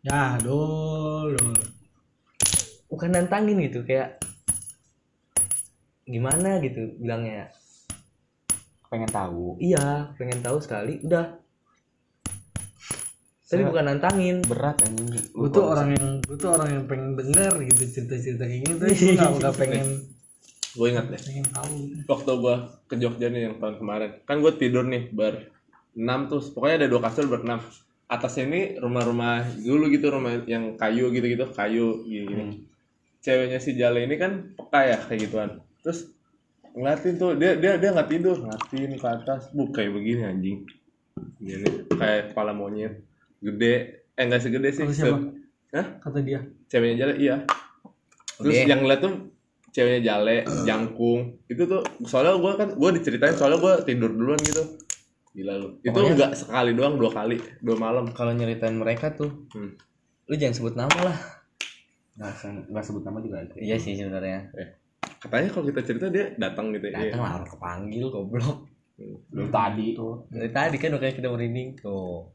Ya, 0.05 0.37
dol. 0.41 1.33
bukan 2.85 3.11
nantangin 3.11 3.59
gitu 3.59 3.81
kayak 3.83 4.21
gimana 6.05 6.61
gitu 6.61 6.97
bilangnya. 7.01 7.49
Pengen 8.89 9.09
tahu. 9.09 9.57
Iya 9.57 10.13
pengen 10.15 10.39
tahu 10.45 10.61
sekali. 10.61 11.01
Udah 11.01 11.44
tapi 13.45 13.61
bukan 13.61 13.83
nantangin 13.85 14.41
berat 14.41 14.77
anjing 14.81 15.21
Gue 15.29 15.49
tuh 15.53 15.63
orang 15.69 15.93
yang 15.93 16.05
gue 16.25 16.37
tuh 16.37 16.49
orang 16.49 16.69
yang 16.73 16.83
pengen 16.89 17.13
denger 17.13 17.53
gitu 17.69 17.83
cerita-cerita 17.85 18.43
kayak 18.49 18.61
gini 18.65 18.73
tuh 18.81 18.87
gue 18.93 19.13
gak, 19.17 19.31
gak 19.37 19.55
pengen 19.57 19.87
Gua 20.75 20.91
ingat 20.91 21.07
deh. 21.07 21.21
pengen 21.23 21.47
tahu 21.55 21.71
gitu. 21.87 22.03
Waktu 22.11 22.31
gua 22.43 22.55
ke 22.91 22.95
Jogja 22.99 23.31
nih 23.31 23.47
yang 23.47 23.55
tahun 23.63 23.79
kemarin. 23.79 24.11
Kan 24.27 24.43
gua 24.43 24.51
tidur 24.53 24.83
nih 24.83 25.07
ber 25.15 25.49
enam 25.95 26.27
tuh. 26.27 26.43
Pokoknya 26.51 26.83
ada 26.83 26.87
dua 26.91 27.01
kasur 27.07 27.31
berenam. 27.31 27.63
Atasnya 28.11 28.43
ini 28.45 28.61
rumah-rumah 28.77 29.55
dulu 29.63 29.89
gitu 29.89 30.13
rumah 30.13 30.43
yang 30.45 30.75
kayu 30.75 31.09
gitu-gitu, 31.09 31.49
kayu 31.55 32.03
gini. 32.05 32.67
Ceweknya 33.23 33.57
si 33.57 33.73
Jale 33.73 34.05
ini 34.05 34.19
kan 34.19 34.53
peka 34.53 34.81
ya 34.85 34.97
kayak 34.99 35.19
gituan. 35.25 35.49
Terus 35.81 36.11
ngeliatin 36.75 37.15
tuh 37.15 37.39
dia 37.39 37.55
dia 37.55 37.79
dia 37.79 37.89
nggak 37.95 38.11
tidur 38.11 38.35
ngeliatin 38.35 38.99
ke 38.99 39.07
atas 39.07 39.47
bu 39.55 39.71
kayak 39.71 39.95
begini 39.95 40.27
anjing 40.27 40.59
gini 41.39 41.87
kayak 41.87 42.35
kepala 42.35 42.51
monyet 42.51 42.99
gede. 43.45 43.73
Eh 44.11 44.23
nggak 44.23 44.41
segede 44.41 44.69
sih 44.69 44.81
Kata 44.81 44.93
siapa? 44.93 45.17
se- 45.17 45.33
Hah? 45.71 45.87
Kata 45.99 46.19
dia. 46.19 46.39
ceweknya 46.65 46.95
jale 46.99 47.13
iya. 47.17 47.35
Terus 48.35 48.53
Oke. 48.53 48.65
yang 48.65 48.79
ngeliat 48.79 48.99
tuh 48.99 49.13
ceweknya 49.69 50.01
jale 50.03 50.35
jangkung. 50.63 51.19
Itu 51.45 51.63
tuh 51.65 51.79
soalnya 52.01 52.35
gue 52.35 52.51
kan 52.53 52.69
gue 52.73 52.89
diceritain 52.95 53.33
soalnya 53.33 53.57
gue 53.57 53.73
tidur 53.85 54.09
duluan 54.09 54.39
gitu. 54.39 54.63
Gila 55.31 55.53
lu. 55.55 55.67
Itu 55.79 55.91
Pokoknya- 55.91 56.15
enggak 56.15 56.31
sekali 56.33 56.71
doang 56.71 56.95
dua 56.95 57.11
kali 57.11 57.35
dua 57.59 57.75
malam. 57.75 58.07
Kalau 58.09 58.31
nyeritain 58.31 58.73
mereka 58.73 59.11
tuh 59.11 59.47
Hmm. 59.51 59.75
lu 60.25 60.33
jangan 60.33 60.55
sebut 60.55 60.73
nama 60.73 60.99
lah. 61.03 61.17
Nggak 62.15 62.33
se- 62.33 62.65
nggak 62.65 62.83
sebut 62.83 63.03
nama 63.03 63.19
juga 63.19 63.43
itu. 63.43 63.53
Iya 63.59 63.75
sih 63.75 63.93
sebenarnya. 63.93 64.47
Katanya 65.17 65.49
kalau 65.49 65.65
kita 65.65 65.81
cerita 65.81 66.07
dia 66.07 66.31
datang 66.35 66.71
gitu 66.71 66.87
ya. 66.87 66.97
Datang 67.03 67.19
lah 67.19 67.31
orang 67.35 67.49
kepanggil 67.49 68.05
goblok. 68.07 68.57
Lu 69.29 69.43
tadi. 69.49 69.91
Dari 70.29 70.49
tadi 70.49 70.75
kan 70.77 70.89
makanya 70.93 71.13
kita 71.13 71.27
merinding. 71.27 71.75
Tuh 71.77 72.31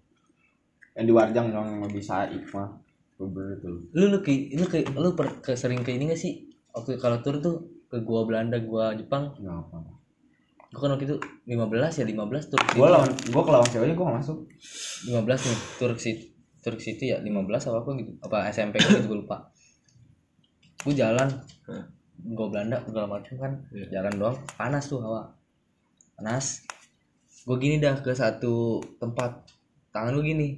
yang 1.01 1.07
di 1.09 1.15
Warjang 1.17 1.49
yang 1.49 1.81
lebih 1.81 2.05
saik 2.05 2.45
mah 2.53 2.69
bener 3.21 3.57
tuh 3.61 3.89
lu 3.97 4.13
lu 4.13 4.19
ke 4.21 4.53
lu 4.53 4.65
ke 4.69 4.85
lu 4.97 5.13
per, 5.17 5.41
ke, 5.45 5.53
sering 5.53 5.85
ke 5.85 5.93
ini 5.93 6.09
gak 6.09 6.21
sih? 6.21 6.49
Waktu 6.73 6.97
kalau 6.97 7.21
tur 7.21 7.37
tuh 7.41 7.85
ke 7.93 8.01
gua 8.01 8.25
Belanda 8.25 8.57
gua 8.65 8.97
Jepang. 8.97 9.37
Nggak 9.37 9.57
apa 9.61 9.77
gua 10.71 10.81
kan 10.81 10.91
waktu 10.97 11.05
itu 11.05 11.17
15 11.51 12.01
ya 12.01 12.05
15 12.09 12.49
tur 12.49 12.61
gua 12.79 12.89
lawan 12.97 13.11
gua 13.29 13.43
ke 13.45 13.51
lawan 13.53 13.69
ceweknya 13.69 13.93
gua 13.93 14.05
nggak 14.09 14.19
masuk. 14.25 14.39
15 15.09 15.21
nih 15.21 15.59
tur 15.77 15.91
ke 15.93 16.01
situ 16.01 16.25
Turk 16.61 16.77
City 16.77 17.09
ya 17.09 17.19
15 17.25 17.49
apa 17.73 17.79
apa 17.81 17.91
gitu. 17.97 18.13
Apa 18.21 18.37
SMP 18.53 18.77
gitu 18.85 19.09
gue 19.09 19.19
lupa. 19.25 19.49
Gue 20.85 20.93
jalan. 20.93 21.29
Gue 22.21 22.47
Belanda 22.53 22.85
segala 22.85 23.17
macam 23.17 23.35
kan. 23.41 23.53
Iya. 23.73 24.01
jalan 24.01 24.13
doang 24.21 24.37
panas 24.61 24.85
tuh 24.85 25.01
hawa. 25.01 25.33
Panas. 26.21 26.69
Gue 27.49 27.57
gini 27.57 27.81
dah 27.81 27.97
ke 28.05 28.13
satu 28.13 28.85
tempat. 29.01 29.49
Tangan 29.91 30.21
gue 30.21 30.25
gini 30.37 30.49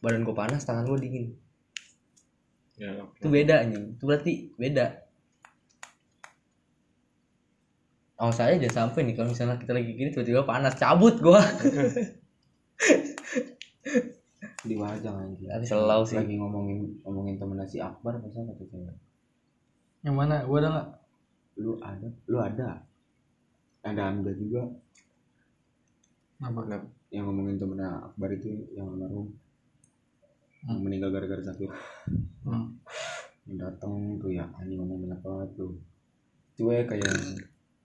badan 0.00 0.24
gue 0.24 0.36
panas 0.36 0.64
tangan 0.64 0.88
gue 0.88 0.98
dingin. 1.00 1.26
Ya, 2.80 2.96
itu 2.96 3.28
beda 3.28 3.60
anjing. 3.60 4.00
Itu 4.00 4.08
berarti 4.08 4.56
beda. 4.56 5.04
Oh 8.20 8.32
saya 8.32 8.56
jangan 8.56 8.92
sampai 8.92 9.04
nih 9.08 9.16
kalau 9.16 9.32
misalnya 9.32 9.60
kita 9.60 9.72
lagi 9.76 9.92
gini 9.96 10.08
tiba-tiba 10.12 10.48
panas. 10.48 10.76
Cabut 10.80 11.20
gua. 11.20 11.40
di 14.68 14.74
wajah 14.76 15.12
anjing. 15.12 15.48
Tapi 15.48 15.64
selau 15.68 16.04
sih. 16.08 16.16
lagi 16.16 16.40
ngomongin 16.40 17.00
ngomongin 17.04 17.36
temennya 17.40 17.68
si 17.68 17.80
Akbar 17.80 18.16
masa 18.20 18.44
kata 18.44 18.64
cewek 18.68 18.96
yang 20.00 20.16
mana? 20.16 20.44
Gua 20.48 20.64
ada 20.64 20.68
nggak? 20.72 20.88
Lu 21.60 21.76
ada? 21.80 22.08
Lu 22.28 22.38
ada? 22.40 22.68
Ada 23.84 24.02
anda 24.08 24.32
juga. 24.32 24.68
Apa? 26.40 26.60
Yang 27.12 27.24
ngomongin 27.28 27.56
temennya 27.60 28.08
Akbar 28.08 28.32
itu 28.32 28.68
yang 28.72 28.88
almarhum 28.96 29.36
yang 30.68 30.80
meninggal 30.84 31.08
gara-gara 31.08 31.40
sakit 31.40 31.70
hmm. 32.44 32.66
yang 33.48 33.56
datang 33.56 34.20
tuh 34.20 34.28
ya 34.28 34.44
anjing 34.60 34.76
ngomong 34.76 35.08
banyak 35.08 35.20
banget 35.24 35.48
tuh 35.56 35.72
cuek 36.60 36.84
kayak 36.84 37.08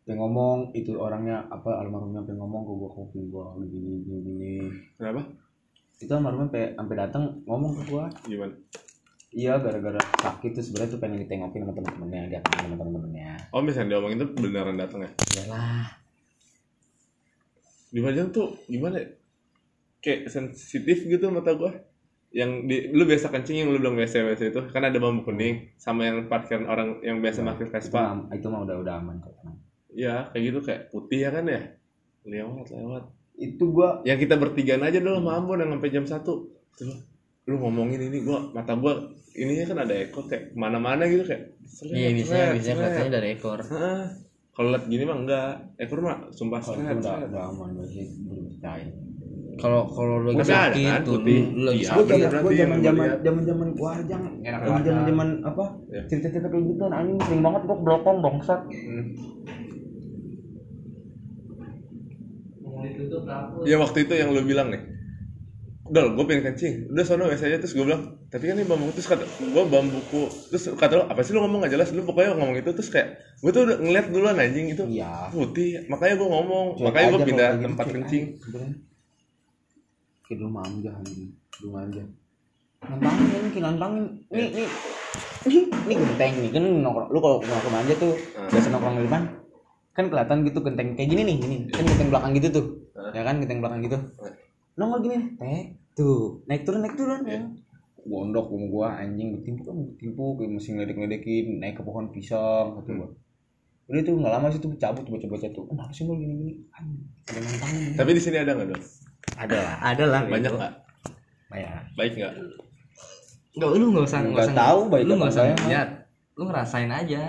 yang 0.05 0.19
ngomong 0.21 0.75
itu 0.75 0.93
orangnya 0.99 1.47
apa 1.47 1.81
almarhumnya 1.81 2.21
pengen 2.27 2.43
ngomong 2.43 2.61
ke 2.67 2.73
gua 2.75 2.89
kopi 2.91 3.19
gua 3.31 3.55
gini 3.63 4.03
gini 4.03 4.19
gini 4.21 4.53
Kenapa? 4.99 5.23
itu 5.97 6.11
almarhumnya 6.11 6.51
sampai 6.51 6.63
sampai 6.75 6.95
datang 6.99 7.23
ngomong 7.47 7.71
ke 7.79 7.83
gua 7.89 8.05
Gimana? 8.27 8.53
iya 9.35 9.55
gara-gara 9.57 9.99
sakit 10.19 10.51
tuh 10.59 10.63
sebenarnya 10.63 10.93
tuh 10.93 10.99
pengen 10.99 11.19
ditengokin 11.23 11.63
sama 11.63 11.73
temen-temennya 11.73 12.21
dia 12.27 12.39
sama 12.43 12.75
temen-temennya 12.75 13.31
Oh 13.55 13.63
misalnya 13.63 13.95
diomongin 13.95 14.19
tuh 14.19 14.29
beneran 14.35 14.75
datang 14.75 14.99
ya? 15.07 15.11
Iyalah. 15.15 15.87
Di 17.87 18.03
Pajang 18.03 18.35
tuh 18.35 18.51
gimana 18.67 18.99
ya? 18.99 19.07
Kayak 20.03 20.27
sensitif 20.27 21.07
gitu 21.07 21.31
mata 21.31 21.55
gua 21.55 21.71
yang 22.35 22.67
di, 22.67 22.91
lu 22.91 23.07
biasa 23.07 23.31
kencing 23.31 23.63
yang 23.63 23.69
lu 23.71 23.79
bilang 23.79 23.95
biasa 23.95 24.19
biasa 24.27 24.43
itu 24.51 24.59
kan 24.67 24.83
ada 24.83 24.99
bambu 24.99 25.23
kuning 25.23 25.71
sama 25.79 26.03
yang 26.03 26.27
parkiran 26.27 26.67
orang 26.67 26.99
yang 26.99 27.23
biasa 27.23 27.39
pakai 27.47 27.63
itu 27.63 27.71
Vespa 27.71 28.01
mah, 28.11 28.27
itu 28.35 28.47
mah 28.51 28.59
udah 28.67 28.75
udah 28.83 28.93
aman 28.99 29.23
kok 29.23 29.31
tenang. 29.39 29.57
ya 29.95 30.27
kayak 30.35 30.43
gitu 30.51 30.59
kayak 30.59 30.81
putih 30.91 31.23
ya 31.23 31.29
kan 31.31 31.47
ya 31.47 31.61
lewat 32.27 32.67
lewat 32.75 33.03
itu 33.39 33.63
gua 33.71 34.03
yang 34.03 34.19
kita 34.19 34.35
bertigaan 34.35 34.83
aja 34.83 34.99
dulu 34.99 35.23
sama 35.23 35.31
Ambon 35.39 35.63
yang 35.63 35.71
sampai 35.79 35.91
jam 35.95 36.03
satu 36.03 36.51
Tuh, 36.75 36.91
lu 37.47 37.55
ngomongin 37.55 38.03
ini 38.03 38.19
gua 38.27 38.51
mata 38.51 38.75
gua 38.75 39.07
ininya 39.31 39.65
kan 39.71 39.77
ada 39.87 39.95
ekor 39.95 40.27
kayak 40.27 40.51
ke 40.51 40.55
mana-mana 40.59 41.07
gitu 41.07 41.23
kayak 41.23 41.55
seret, 41.63 41.95
Iya 41.95 42.09
biasanya 42.19 42.43
seret. 42.51 42.59
kelihatannya 42.59 43.11
dari 43.15 43.27
ekor. 43.31 43.59
Heeh. 43.63 44.03
kalau 44.51 44.67
liat 44.75 44.85
gini 44.91 45.03
mah 45.07 45.17
enggak 45.23 45.49
ekor 45.79 45.99
mah 46.03 46.17
sumpah 46.35 46.59
kalau 46.59 46.75
itu 46.75 46.83
seret, 46.83 46.99
udah 46.99 47.15
udah 47.31 47.43
aman 47.47 47.69
berarti 47.79 48.01
belum 48.27 48.43
percaya 48.51 48.87
Kalau 49.55 49.87
kalau 49.87 50.19
lu 50.19 50.29
ada 50.31 50.43
sakit 50.43 50.83
kan, 50.83 51.01
tuh, 51.01 51.15
putih. 51.17 51.39
lu, 51.49 51.71
Iya, 51.71 51.87
sakit. 51.89 52.05
bener. 52.11 52.31
zaman 52.35 52.51
yang 52.51 52.51
zaman 52.51 52.75
gua 52.75 52.81
zaman 52.83 52.99
lihat. 52.99 53.19
zaman 53.21 53.41
zaman 53.41 53.67
warjang 53.73 54.23
zaman 54.43 54.79
zaman 54.83 55.03
zaman 55.05 55.29
apa 55.41 55.63
Iya. 55.87 56.01
cerita 56.05 56.27
cerita 56.29 56.47
kayak 56.49 56.63
gitu 56.67 56.83
anjing 56.85 57.17
sering 57.21 57.41
banget 57.41 57.61
gua 57.63 57.75
ke 57.75 57.83
belakang 57.83 58.17
bangsat 58.19 58.61
Hmm. 58.67 59.05
Ya 63.63 63.77
waktu 63.77 64.05
itu 64.05 64.13
yang 64.13 64.29
lu 64.29 64.43
bilang 64.43 64.69
nih 64.69 64.81
Dol, 65.85 66.17
gue 66.17 66.25
pengen 66.25 66.49
kencing. 66.49 66.89
Udah 66.89 67.05
sono 67.05 67.29
wes 67.29 67.37
aja 67.39 67.61
terus 67.61 67.71
gue 67.71 67.81
bilang, 67.81 68.17
tapi 68.25 68.49
kan 68.49 68.57
ini 68.57 68.65
bambu 68.65 68.89
terus 68.89 69.05
kata 69.05 69.21
gue 69.21 69.63
bambuku 69.63 70.25
terus 70.49 70.73
kata 70.73 70.97
lo 70.97 71.05
apa 71.05 71.21
sih 71.21 71.29
lu 71.29 71.39
ngomong 71.39 71.61
gak 71.61 71.77
jelas 71.77 71.93
lu 71.93 72.01
pokoknya 72.01 72.33
ngomong 72.33 72.57
itu 72.57 72.73
terus 72.73 72.89
kayak 72.89 73.13
gue 73.37 73.51
tuh 73.53 73.63
udah 73.63 73.77
ngeliat 73.77 74.09
duluan 74.09 74.33
anjing 74.35 74.65
itu 74.67 74.81
iya 74.89 75.29
putih 75.29 75.85
makanya 75.85 76.17
gue 76.17 76.25
ngomong 76.25 76.65
makanya 76.81 77.07
gue 77.07 77.21
pindah 77.23 77.49
gitu, 77.53 77.63
tempat 77.63 77.85
cuek 77.85 77.93
kencing 77.95 78.23
kayak 80.25 80.37
dulu 80.41 80.51
manja 80.57 80.89
anjing 80.97 81.29
dulu 81.61 81.69
manja 81.77 82.03
nantangin 82.85 83.25
ini 83.33 83.49
kayak 83.49 83.65
nantangin. 83.65 84.05
Nih 84.29 84.47
nih 84.53 84.67
nih 85.45 85.63
nih 85.89 85.95
genteng 85.97 86.33
nih 86.41 86.49
kan 86.53 86.63
nongkrong 86.85 87.09
lu 87.13 87.19
kalau 87.21 87.37
nongkrong 87.41 87.73
manja 87.73 87.93
tuh 87.97 88.13
Hmm. 88.13 88.49
biasa 88.51 88.67
nongkrong 88.73 88.95
di 88.97 89.03
depan 89.09 89.23
kan 89.95 90.05
kelihatan 90.11 90.37
gitu 90.45 90.59
genteng 90.59 90.87
kayak 90.93 91.09
gini 91.09 91.21
nih 91.23 91.35
gini 91.39 91.55
kan 91.71 91.83
genteng 91.87 92.09
belakang 92.11 92.31
gitu 92.37 92.47
tuh. 92.51 92.65
Hmm. 92.93 93.11
ya 93.13 93.21
kan 93.25 93.35
genteng 93.41 93.59
belakang 93.61 93.79
gitu. 93.85 93.97
Hmm. 93.97 94.33
nongol 94.75 94.99
gini 95.01 95.15
nih 95.17 95.27
teh 95.39 95.61
tuh 95.95 96.43
naik 96.45 96.61
turun 96.67 96.79
naik 96.83 96.95
turun. 96.99 97.21
Iya. 97.25 97.37
ya 97.37 97.41
gondok 98.05 98.45
gua 98.53 98.65
gua 98.69 98.87
anjing 99.01 99.33
ditimpu 99.33 99.65
kan 99.65 99.77
ditimpu 99.81 100.37
kayak 100.37 100.49
masih 100.53 100.69
ngeledek 100.77 100.95
ngeledekin 101.01 101.45
naik 101.57 101.73
ke 101.73 101.81
pohon 101.81 102.13
pisang 102.13 102.77
kata 102.77 102.91
gua. 102.93 103.09
Udah 103.85 104.01
tuh 104.01 104.13
nggak 104.17 104.33
lama 104.33 104.47
sih 104.53 104.61
tuh 104.61 104.73
cabut 104.77 105.05
baca 105.05 105.25
baca 105.25 105.47
tuh 105.49 105.65
kenapa 105.65 105.89
sih 105.89 106.05
lu 106.05 106.13
gini 106.17 106.33
gini 106.37 106.53
anjing 106.73 107.01
ada 107.25 107.39
nantangin. 107.41 107.93
Tapi 107.97 108.09
di 108.13 108.21
sini 108.21 108.37
ada 108.37 108.53
nggak 108.53 108.69
dong 108.73 108.83
Ada 109.33 109.55
lah, 109.57 109.75
ada 109.81 110.03
lah. 110.05 110.21
banyak 110.25 110.51
nggak 110.53 110.73
Banyak. 111.45 111.83
baik 111.93 112.13
nggak 112.15 112.33
Enggak, 113.55 113.69
lu 113.73 113.85
enggak 113.89 114.05
usah 114.05 114.19
Nggak 114.19 114.31
nggak 114.31 114.47
usah 114.47 114.57
tahu 114.57 114.79
baik 114.87 115.03
lu 115.03 115.07
apa 115.07 115.15
enggak 115.17 115.31
usah 115.31 115.43
enggak, 115.45 115.65
lihat. 115.65 115.89
Lu 116.35 116.43
ngerasain 116.45 116.91
aja. 116.91 117.21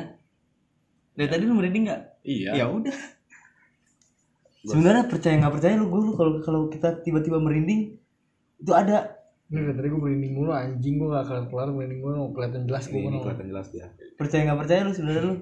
Dari 1.15 1.29
tadi 1.31 1.43
lu 1.43 1.55
merinding 1.55 1.85
enggak? 1.87 2.03
iya 2.23 2.51
Ya 2.53 2.65
udah. 2.67 2.97
Sebenarnya 4.67 5.07
percaya 5.07 5.35
nggak 5.39 5.55
percaya 5.55 5.75
lu 5.79 5.87
gue 5.87 6.01
lu 6.03 6.13
kalau 6.15 6.33
kalau 6.43 6.61
kita 6.67 6.99
tiba-tiba 7.01 7.39
merinding 7.39 7.95
itu 8.57 8.73
ada 8.75 9.15
dari 9.47 9.71
tadi 9.71 9.87
gue 9.87 10.01
merinding 10.01 10.33
mulu 10.35 10.51
anjing 10.51 10.99
gue 10.99 11.07
gak 11.07 11.23
kelar 11.23 11.47
kelar 11.47 11.69
merinding 11.71 12.03
gue 12.03 12.11
mau 12.11 12.35
kelihatan 12.35 12.67
jelas 12.67 12.91
gue 12.91 12.99
mau 12.99 13.23
kelihatan 13.23 13.47
jelas 13.47 13.71
dia 13.71 13.87
percaya 14.19 14.43
nggak 14.43 14.59
percaya 14.59 14.81
lu 14.83 14.91
sebenarnya 14.91 15.23
lu 15.23 15.35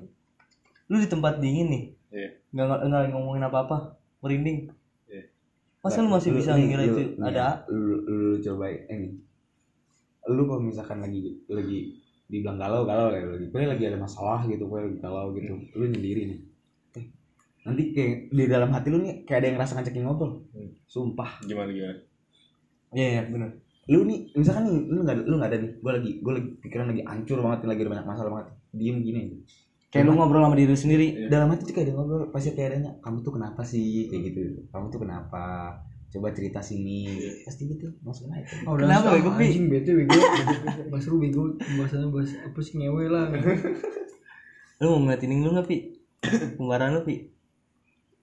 lu 0.85 0.97
di 1.01 1.09
tempat 1.09 1.41
dingin 1.41 1.69
nih 1.73 1.85
Iya. 2.13 2.29
nggak 2.53 2.65
nggak 2.69 2.81
nggak 2.85 3.03
ngomongin 3.11 3.43
apa 3.43 3.59
apa 3.65 3.77
merinding. 4.21 4.69
Masa 5.85 6.01
lu 6.01 6.11
masih 6.11 6.33
bisa 6.33 6.57
ngira 6.57 6.83
itu 6.89 7.21
ada? 7.21 7.69
lu, 7.69 8.01
lu, 8.01 8.15
lu 8.33 8.37
coba 8.41 8.73
ini 8.73 9.21
lu 10.33 10.43
kalau 10.49 10.63
misalkan 10.65 11.05
lagi 11.05 11.45
lagi 11.53 12.01
dibilang 12.25 12.57
galau 12.57 12.89
galau 12.89 13.13
ya 13.13 13.21
lagi 13.29 13.53
gue 13.53 13.61
lagi 13.69 13.85
ada 13.85 14.01
masalah 14.01 14.49
gitu 14.49 14.65
gue 14.65 14.81
lagi 14.81 14.97
galau 14.97 15.37
gitu 15.37 15.61
lu 15.77 15.85
sendiri 15.93 16.23
nih. 16.33 16.41
Eh, 16.97 17.07
nanti 17.69 17.93
kayak 17.93 18.33
di 18.33 18.45
dalam 18.49 18.73
hati 18.73 18.89
lu 18.89 19.05
nih 19.05 19.29
kayak 19.29 19.39
ada 19.45 19.47
yang 19.53 19.57
ngerasa 19.61 19.73
ngajakin 19.77 20.03
ngobrol. 20.09 20.33
Hmm. 20.57 20.73
sumpah. 20.89 21.45
Gimana 21.45 21.69
gimana? 21.69 22.01
Iya 22.97 23.07
iya 23.13 23.23
benar 23.29 23.53
lu 23.85 24.09
nih 24.09 24.33
misalkan 24.33 24.65
nih 24.65 24.77
lu 24.89 25.01
nggak 25.05 25.17
lu 25.29 25.35
nggak 25.37 25.51
ada 25.53 25.59
nih 25.61 25.71
gue 25.77 25.93
lagi 25.93 26.11
gue 26.25 26.33
lagi 26.33 26.49
pikiran 26.65 26.87
lagi 26.89 27.03
hancur 27.05 27.39
banget 27.45 27.59
lagi 27.69 27.81
ada 27.85 27.93
banyak 27.93 28.09
masalah 28.09 28.31
banget 28.33 28.47
diem 28.73 28.97
gini 29.05 29.19
aja 29.29 29.37
kayak 29.95 30.05
lu 30.05 30.13
ngobrol 30.13 30.43
sama 30.43 30.55
diri 30.55 30.67
lu 30.67 30.77
sendiri. 30.77 31.07
Iya. 31.15 31.29
dalam 31.31 31.49
hati 31.49 31.63
tuh 31.63 31.73
kayak 31.73 31.87
ada 31.87 31.91
yang 31.91 31.99
ngobrol 32.01 32.27
pasti 32.29 32.49
kayak 32.51 32.69
adanya 32.69 32.91
kamu 32.99 33.19
tuh 33.21 33.33
kenapa 33.33 33.63
sih? 33.63 34.11
Kayak 34.11 34.23
gitu. 34.29 34.41
Kamu 34.69 34.85
tuh 34.89 35.01
kenapa? 35.01 35.45
Coba 36.11 36.31
cerita 36.31 36.59
sini. 36.59 37.07
Pasti 37.43 37.63
gitu 37.65 37.87
maksudnya 38.01 38.39
itu 38.39 38.55
Oh, 38.65 38.75
udah 38.75 38.87
Kenapa, 38.87 39.09
Bego, 39.13 39.31
Pi? 39.33 39.45
anjing 39.45 39.67
bete 39.67 39.91
bego. 39.93 40.19
Bahas 40.91 41.05
lu 41.05 41.17
bego. 41.17 41.43
Bahasanya 41.57 42.07
bahas 42.09 42.31
apa 42.37 42.59
sih 42.59 42.75
ngewe 42.77 43.05
lah. 43.09 43.31
Lu 44.77 44.87
mau 44.89 44.99
ngeliat 45.01 45.23
ini 45.23 45.35
lu 45.39 45.51
nggak 45.53 45.67
pi? 45.67 45.77
Kembaran 46.57 46.91
lu 46.93 47.03
pi? 47.03 47.15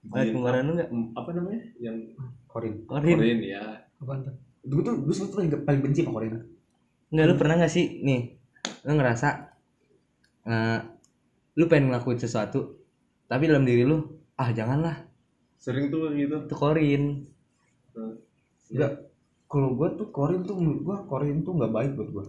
Ngeliat 0.02 0.24
Iya. 0.24 0.32
kembaran 0.32 0.62
lu 0.62 0.72
nggak? 0.74 0.88
apa 1.14 1.30
namanya? 1.32 1.60
Yang 1.78 1.96
Korin. 2.46 2.74
Korin. 2.84 3.16
Korean 3.16 3.40
ya 3.40 3.62
apa 3.96 4.12
tuh? 4.20 4.34
Gue 4.62 4.80
tuh 4.80 4.94
gue 4.98 5.10
sebetulnya 5.10 5.48
paling, 5.50 5.64
paling 5.64 5.80
benci 5.82 6.00
sama 6.00 6.12
Korin. 6.14 6.32
Nggak 7.08 7.26
lu 7.26 7.34
pernah 7.36 7.54
nggak 7.58 7.72
sih? 7.72 8.00
Nih 8.00 8.20
lu 8.82 8.92
ngerasa 8.94 9.28
eh, 10.44 10.78
lu 11.58 11.64
pengen 11.68 11.92
ngelakuin 11.92 12.20
sesuatu 12.20 12.80
tapi 13.28 13.48
dalam 13.48 13.64
diri 13.64 13.84
lu 13.84 14.00
ah 14.36 14.52
janganlah. 14.52 15.08
Sering 15.56 15.88
tuh 15.92 16.12
gitu. 16.16 16.48
Itu 16.48 16.56
korin. 16.56 17.28
Hmm. 17.92 18.16
enggak 18.72 19.12
kalau 19.52 19.76
gue 19.76 19.88
tuh 20.00 20.08
Korin 20.08 20.48
tuh 20.48 20.56
menurut 20.56 20.80
gue 20.80 20.96
Korin 21.04 21.44
tuh 21.44 21.52
nggak 21.60 21.72
baik 21.76 21.92
buat 21.92 22.08
gue 22.08 22.24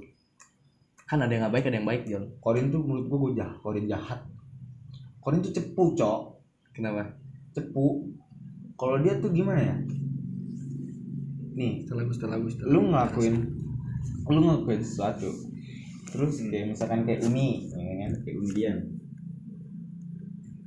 kan 1.08 1.24
ada 1.24 1.32
yang 1.32 1.48
nggak 1.48 1.56
baik 1.56 1.66
ada 1.72 1.78
yang 1.80 1.88
baik 1.88 2.04
Jon. 2.10 2.26
Korin 2.44 2.68
tuh 2.68 2.84
menurut 2.84 3.06
gue 3.08 3.18
gue 3.22 3.32
jahat 3.40 3.56
Korin 3.64 3.86
jahat. 3.88 4.20
Korin 5.24 5.40
tuh 5.40 5.54
cepu 5.56 5.96
cok. 5.96 6.20
Kenapa? 6.76 7.16
Cepu. 7.56 8.12
Kalau 8.76 8.98
dia 9.00 9.16
tuh 9.22 9.30
gimana 9.32 9.62
ya? 9.62 9.76
Nih 11.54 11.86
setelah 11.86 12.04
gue 12.10 12.16
setelah 12.18 12.36
gue 12.42 12.52
setelah 12.52 12.72
lu 12.76 12.80
ngelakuin 12.92 13.36
lu 14.28 14.40
ngelakuin 14.42 14.82
sesuatu 14.82 15.30
terus 16.10 16.42
kayak 16.50 16.74
misalkan 16.74 17.06
kayak 17.08 17.24
uni 17.30 17.72
ya 17.72 17.94
kan? 18.04 18.12
Kayak 18.26 18.38
undian 18.42 18.78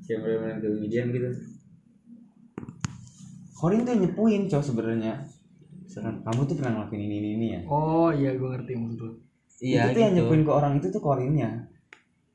kayak 0.06 0.18
bener-bener 0.22 0.56
kayak 0.58 0.72
undian 0.78 1.06
gitu. 1.10 1.28
Korin 3.56 3.82
tuh 3.82 3.96
nyepuin 3.96 4.42
cowok 4.46 4.64
sebenarnya. 4.64 5.14
Misalkan 5.86 6.20
kamu 6.22 6.40
tuh 6.44 6.54
pernah 6.54 6.72
ngelakuin 6.76 7.02
ini 7.02 7.16
ini, 7.18 7.28
ini 7.34 7.46
ya? 7.56 7.60
Oh 7.66 8.12
iya 8.12 8.36
gue 8.36 8.44
ngerti 8.46 8.72
maksud 8.76 9.00
lu 9.00 9.10
iya 9.56 9.88
itu 9.88 9.96
tuh 9.96 10.00
yang 10.04 10.12
gitu. 10.12 10.20
nyepuin 10.20 10.42
ke 10.44 10.52
orang 10.52 10.72
itu 10.76 10.86
tuh 10.92 11.00
Korinnya 11.00 11.50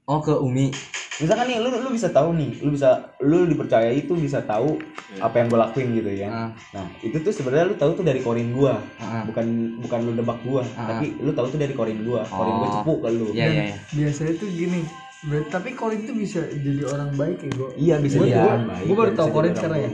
oh 0.03 0.17
ke 0.17 0.34
Umi. 0.34 0.73
Misalkan 1.21 1.45
nih 1.45 1.62
lu 1.62 1.69
lu 1.69 1.93
bisa 1.93 2.10
tahu 2.10 2.34
nih 2.34 2.49
lu 2.65 2.73
bisa 2.73 3.13
lu 3.21 3.45
dipercaya 3.45 3.93
itu 3.93 4.17
bisa 4.17 4.41
tahu 4.41 4.81
apa 5.21 5.36
yang 5.38 5.47
gue 5.47 5.60
lakuin 5.62 5.88
gitu 5.93 6.10
ya. 6.10 6.27
Ah. 6.34 6.49
nah 6.73 6.89
itu 7.05 7.13
tuh 7.21 7.29
sebenarnya 7.29 7.69
lu 7.69 7.75
tahu 7.77 7.93
tuh 7.93 8.01
dari 8.01 8.25
korin 8.25 8.49
gua. 8.49 8.81
Ah. 8.97 9.21
bukan 9.29 9.45
bukan 9.86 9.99
lu 10.01 10.12
debak 10.17 10.41
gua 10.41 10.65
Ah. 10.73 10.97
tapi 10.97 11.13
lu 11.21 11.29
tahu 11.29 11.45
tuh 11.53 11.62
dari 11.62 11.77
korin 11.77 12.01
gua. 12.01 12.25
Korin 12.25 12.55
gua 12.57 12.65
Oh. 12.65 12.73
cepu 12.81 12.93
ke 12.97 13.10
lu. 13.13 13.27
Iya 13.29 13.45
iya 13.45 13.63
iya. 13.69 13.77
biasanya 13.93 14.34
tuh 14.41 14.49
gini 14.49 14.81
tapi 15.21 15.69
Korin 15.77 16.01
tuh 16.03 16.17
bisa 16.17 16.41
jadi 16.49 16.81
orang 16.89 17.13
baik 17.13 17.38
ya 17.45 17.49
gue 17.53 17.69
iya 17.77 17.95
bisa 18.01 18.17
jadi 18.17 18.41
orang 18.41 18.65
baik 18.65 18.84
gue 18.89 18.95
baru 18.97 19.12
tau 19.13 19.29
Korin 19.29 19.53
sekarang 19.53 19.79
ya. 19.86 19.91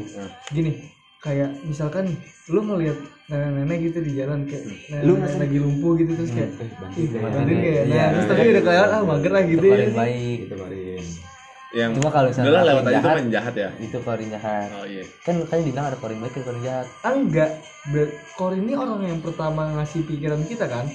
gini 0.49 0.71
kayak 1.19 1.49
misalkan 1.67 2.07
nih 2.07 2.17
lu 2.47 2.63
ngelihat 2.63 2.97
nenek-nenek 3.27 3.77
gitu 3.91 3.99
di 3.99 4.11
jalan 4.15 4.47
kayak 4.47 4.63
Lu 5.03 5.19
nenek 5.19 5.35
lagi 5.35 5.57
lumpuh 5.59 5.99
gitu 5.99 6.11
terus 6.15 6.31
kayak 6.31 6.51
bantu 6.79 6.95
ih 6.95 7.07
bantuin 7.11 7.57
kayak 7.59 7.83
nah 7.83 7.95
Iya. 7.97 8.05
terus 8.15 8.25
tapi 8.31 8.43
udah 8.47 8.63
kelewat 8.63 8.89
ah 8.89 9.01
mager 9.03 9.31
lah 9.35 9.43
gitu. 9.43 9.59
Itu 9.59 9.67
ya 9.67 9.87
baik. 9.91 10.37
gitu 10.47 10.55
korin 10.55 11.05
yang 11.75 11.91
Cuma 11.99 12.09
kalau 12.09 12.27
misalnya 12.31 12.63
lewat 12.63 12.79
aja 12.79 12.87
itu 12.87 12.95
jahat, 13.03 13.17
kan 13.19 13.25
jahat 13.27 13.53
ya. 13.59 13.69
itu 13.83 13.97
korin 13.99 14.29
jahat. 14.31 14.67
oh 14.71 14.85
iya. 14.87 15.03
Kan 15.27 15.35
kan 15.43 15.57
dibilang 15.59 15.85
ada 15.91 15.97
korin 15.99 16.17
baik 16.23 16.31
dan 16.31 16.43
korin 16.47 16.61
jahat. 16.63 16.87
ah 17.03 17.11
enggak 17.13 17.51
Korin 18.35 18.63
ini 18.63 18.73
orang 18.75 18.99
yang 19.03 19.19
pertama 19.19 19.75
ngasih 19.75 20.03
pikiran 20.03 20.39
kita 20.47 20.67
kan? 20.67 20.87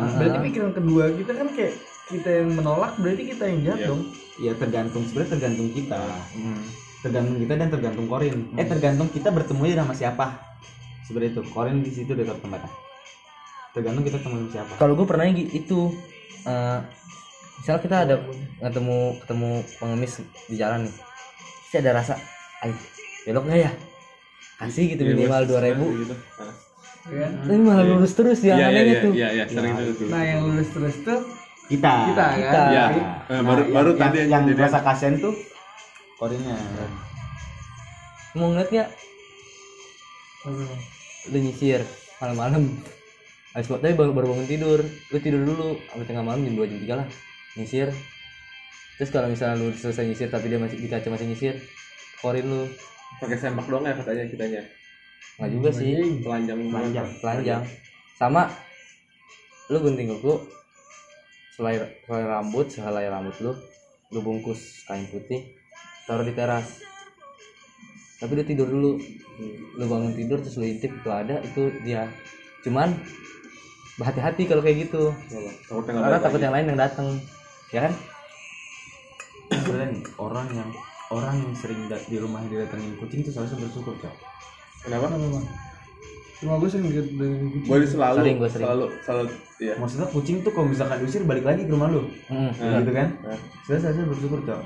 Ah. 0.00 0.08
berarti 0.16 0.38
pikiran 0.48 0.72
kedua 0.72 1.04
kita 1.12 1.32
kan 1.36 1.48
kayak 1.52 1.72
kita 2.04 2.28
yang 2.30 2.48
menolak 2.52 2.92
berarti 2.96 3.22
kita 3.30 3.44
yang 3.44 3.58
jahat 3.62 3.78
Iya. 3.78 3.88
dong 3.88 4.02
ya 4.36 4.52
tergantung 4.54 5.02
sebenarnya 5.04 5.30
tergantung 5.38 5.68
kita 5.70 6.00
tergantung 7.00 7.36
kita 7.38 7.52
dan 7.54 7.68
tergantung 7.70 8.06
korin 8.06 8.36
eh 8.54 8.66
tergantung 8.66 9.08
kita 9.08 9.28
bertemu 9.28 9.62
sama 9.74 9.94
siapa 9.94 10.26
seperti 11.02 11.26
itu 11.32 11.40
korin 11.48 11.80
di 11.80 11.90
situ 11.90 12.12
dekat 12.12 12.40
tempatnya 12.40 12.72
tergantung 13.72 14.02
kita 14.02 14.16
ketemu 14.18 14.36
sama 14.38 14.50
siapa 14.52 14.72
Kalau 14.76 14.92
gue 14.94 15.06
pernah 15.06 15.26
itu 15.28 15.78
eh 16.44 16.78
misal 17.54 17.78
kita 17.78 17.96
ada 18.02 18.16
ketemu 18.60 18.98
ketemu 19.22 19.50
pengemis 19.78 20.12
di 20.50 20.56
jalan 20.58 20.84
nih. 20.84 20.94
Terus 21.70 21.80
ada 21.80 21.90
rasa, 21.94 22.14
ayo 22.60 22.74
belok 23.24 23.44
nggak 23.46 23.60
ya? 23.62 23.70
Kasih 24.58 24.84
gitu 24.90 25.02
Iya, 25.02 25.10
minimal 25.14 25.42
dua 25.46 25.60
ribu. 25.62 25.86
gitu. 25.96 26.14
Ya 27.04 27.18
kan? 27.24 27.30
Tapi 27.46 27.58
malah 27.58 27.84
lurus 27.84 28.12
terus 28.12 28.38
yang 28.42 28.58
Iya 28.58 28.66
iya 28.66 28.70
anehnya 28.70 28.90
iya 28.90 29.00
tuh. 29.00 29.12
iya 29.14 29.28
iya 29.32 29.44
sering 29.46 29.74
itu 29.76 29.92
tuh 29.94 30.06
nah 30.10 30.22
yang 30.22 30.40
lulus 30.42 30.68
terus 30.70 30.96
tuh 31.02 31.20
kita 31.66 31.92
kita 32.06 32.24
Kita. 32.34 32.50
kan 32.52 32.66
Iya. 32.68 32.84
Tapi- 32.86 33.06
Eh, 33.24 33.40
baru 33.40 33.62
Nah, 33.62 33.72
baru 33.72 33.90
yang, 33.90 34.00
tadi 34.00 34.16
yang, 34.18 34.28
yang 34.30 34.42
jadi 34.46 34.60
rasa 34.62 34.78
kasihan 34.80 35.14
tuh 35.16 35.34
korinnya 36.14 36.54
Mau 38.34 38.50
ngeliat 38.50 38.68
nggak? 38.68 38.90
Udah 41.24 41.40
nyisir 41.40 41.80
malam-malam. 42.18 42.68
Habis 43.52 43.70
buat 43.70 43.80
tapi 43.80 43.94
baru, 43.94 44.10
baru 44.10 44.26
bangun 44.28 44.44
tidur. 44.44 44.80
Lu 44.82 45.18
tidur 45.18 45.40
dulu 45.40 45.78
sampai 45.86 46.04
tengah 46.04 46.20
malam 46.20 46.42
jam 46.42 46.52
2 46.52 46.66
jam 46.66 46.78
3 46.80 46.94
lah. 46.96 47.06
Nyisir. 47.54 47.88
Terus 48.94 49.10
kalau 49.10 49.26
misalnya 49.26 49.56
lu 49.56 49.70
selesai 49.70 50.04
nyisir 50.04 50.28
tapi 50.28 50.46
dia 50.46 50.58
masih 50.58 50.76
di 50.76 50.86
kaca 50.86 51.06
masih 51.08 51.26
nyisir, 51.26 51.54
korin 52.18 52.44
lu. 52.44 52.66
pakai 53.14 53.38
sempak 53.38 53.62
doang 53.64 53.82
ya 53.82 53.94
katanya 53.94 54.26
kitanya 54.26 54.58
Nggak 55.36 55.50
juga 55.52 55.68
sih. 55.72 56.18
telanjang 56.18 56.58
Telanjang. 56.66 57.06
telanjang 57.16 57.62
sama 58.12 58.50
lu 59.68 59.78
gunting 59.78 60.10
kuku 60.10 60.34
selai 61.54 62.02
selai 62.06 62.24
rambut 62.26 62.66
sehelai 62.66 63.06
rambut 63.06 63.34
lu 63.40 63.52
lu 64.10 64.20
bungkus 64.22 64.84
kain 64.86 65.06
putih 65.10 65.54
taruh 66.04 66.26
di 66.26 66.34
teras. 66.36 66.84
Tapi 68.20 68.32
dia 68.38 68.46
tidur 68.46 68.68
dulu. 68.68 69.00
Lu 69.74 69.84
bangun 69.90 70.14
tidur 70.14 70.38
terus 70.38 70.56
lu 70.60 70.66
intip 70.68 70.92
itu 70.94 71.10
ada 71.10 71.40
itu 71.42 71.72
dia. 71.82 72.06
Cuman 72.62 72.94
hati-hati 73.98 74.46
kalau 74.46 74.62
kayak 74.62 74.88
gitu. 74.88 75.10
Nggak 75.10 75.82
karena 75.86 76.18
takut 76.22 76.38
lagi. 76.38 76.46
yang 76.46 76.54
lain 76.54 76.66
yang 76.74 76.80
datang 76.80 77.06
ya 77.74 77.80
kan? 77.90 77.92
Sebenarnya 79.54 79.88
nih, 79.92 80.02
orang 80.18 80.46
yang 80.56 80.70
orang 81.12 81.36
yang 81.42 81.54
sering 81.54 81.80
di 81.86 82.16
rumah 82.16 82.40
didatengin 82.48 82.96
kucing 82.98 83.20
tuh 83.22 83.30
seharusnya 83.30 83.60
bersyukur 83.60 83.94
cok 84.00 84.14
kenapa? 84.84 85.06
Kenapa? 85.08 85.40
Cuma 86.44 86.60
gue 86.60 86.68
sering 86.68 86.86
lihat 86.86 87.08
dari 87.10 87.34
kucing. 87.40 87.64
gue 87.64 87.88
selalu 87.88 88.16
Sering, 88.18 88.36
gua 88.36 88.48
sering. 88.48 88.66
selalu 88.66 88.84
selalu 89.00 89.24
iya. 89.58 89.74
Maksudnya 89.74 90.06
kucing 90.06 90.36
tuh 90.40 90.52
kalau 90.52 90.68
misalkan 90.68 90.96
diusir 91.00 91.22
balik 91.24 91.42
lagi 91.42 91.64
ke 91.64 91.70
rumah 91.70 91.88
lu. 91.88 92.04
Hmm, 92.28 92.52
Nah. 92.52 92.78
gitu 92.78 92.92
kan? 92.92 93.08
Nah. 93.18 93.38
saya 93.64 93.78
seharusnya 93.80 94.04
bersyukur 94.06 94.38
cok. 94.42 94.60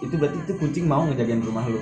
Itu 0.00 0.14
berarti 0.16 0.38
itu 0.40 0.52
kucing 0.58 0.84
mau 0.84 1.06
ngejagain 1.06 1.38
rumah 1.40 1.62
lu? 1.64 1.78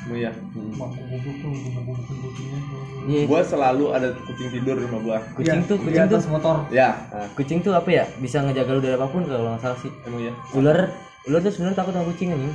Oh, 0.00 0.16
iya. 0.16 0.32
Tuh 0.32 0.62
gubuk-gubukin 0.64 1.92
kucingnya. 2.18 2.58
iya. 3.06 3.22
Gue 3.24 3.40
selalu 3.40 3.84
ada 3.90 4.08
kucing 4.20 4.48
tidur 4.48 4.74
di 4.74 4.84
rumah 4.84 5.00
gue 5.00 5.18
kucing 5.36 5.58
Iya, 5.58 5.68
tuh 5.68 5.76
di 5.76 5.84
kucing 5.86 6.06
tuh. 6.08 6.20
motor. 6.28 6.56
ya 6.70 6.88
nah, 7.08 7.28
kucing 7.32 7.58
tuh 7.60 7.72
apa 7.72 7.88
ya? 7.88 8.04
Bisa 8.16 8.40
ngejaga 8.40 8.70
lu 8.72 8.80
dari 8.80 8.94
apa 8.94 9.06
pun 9.06 9.22
kalau 9.22 9.48
nggak 9.48 9.62
salah 9.62 9.78
sih. 9.78 9.92
Emang 10.04 10.22
ya 10.22 10.32
ular 10.52 10.78
ular 11.24 11.38
tuh 11.38 11.50
sebenarnya 11.50 11.76
takut 11.76 11.92
sama 11.92 12.08
kucing 12.08 12.28
anjing 12.30 12.54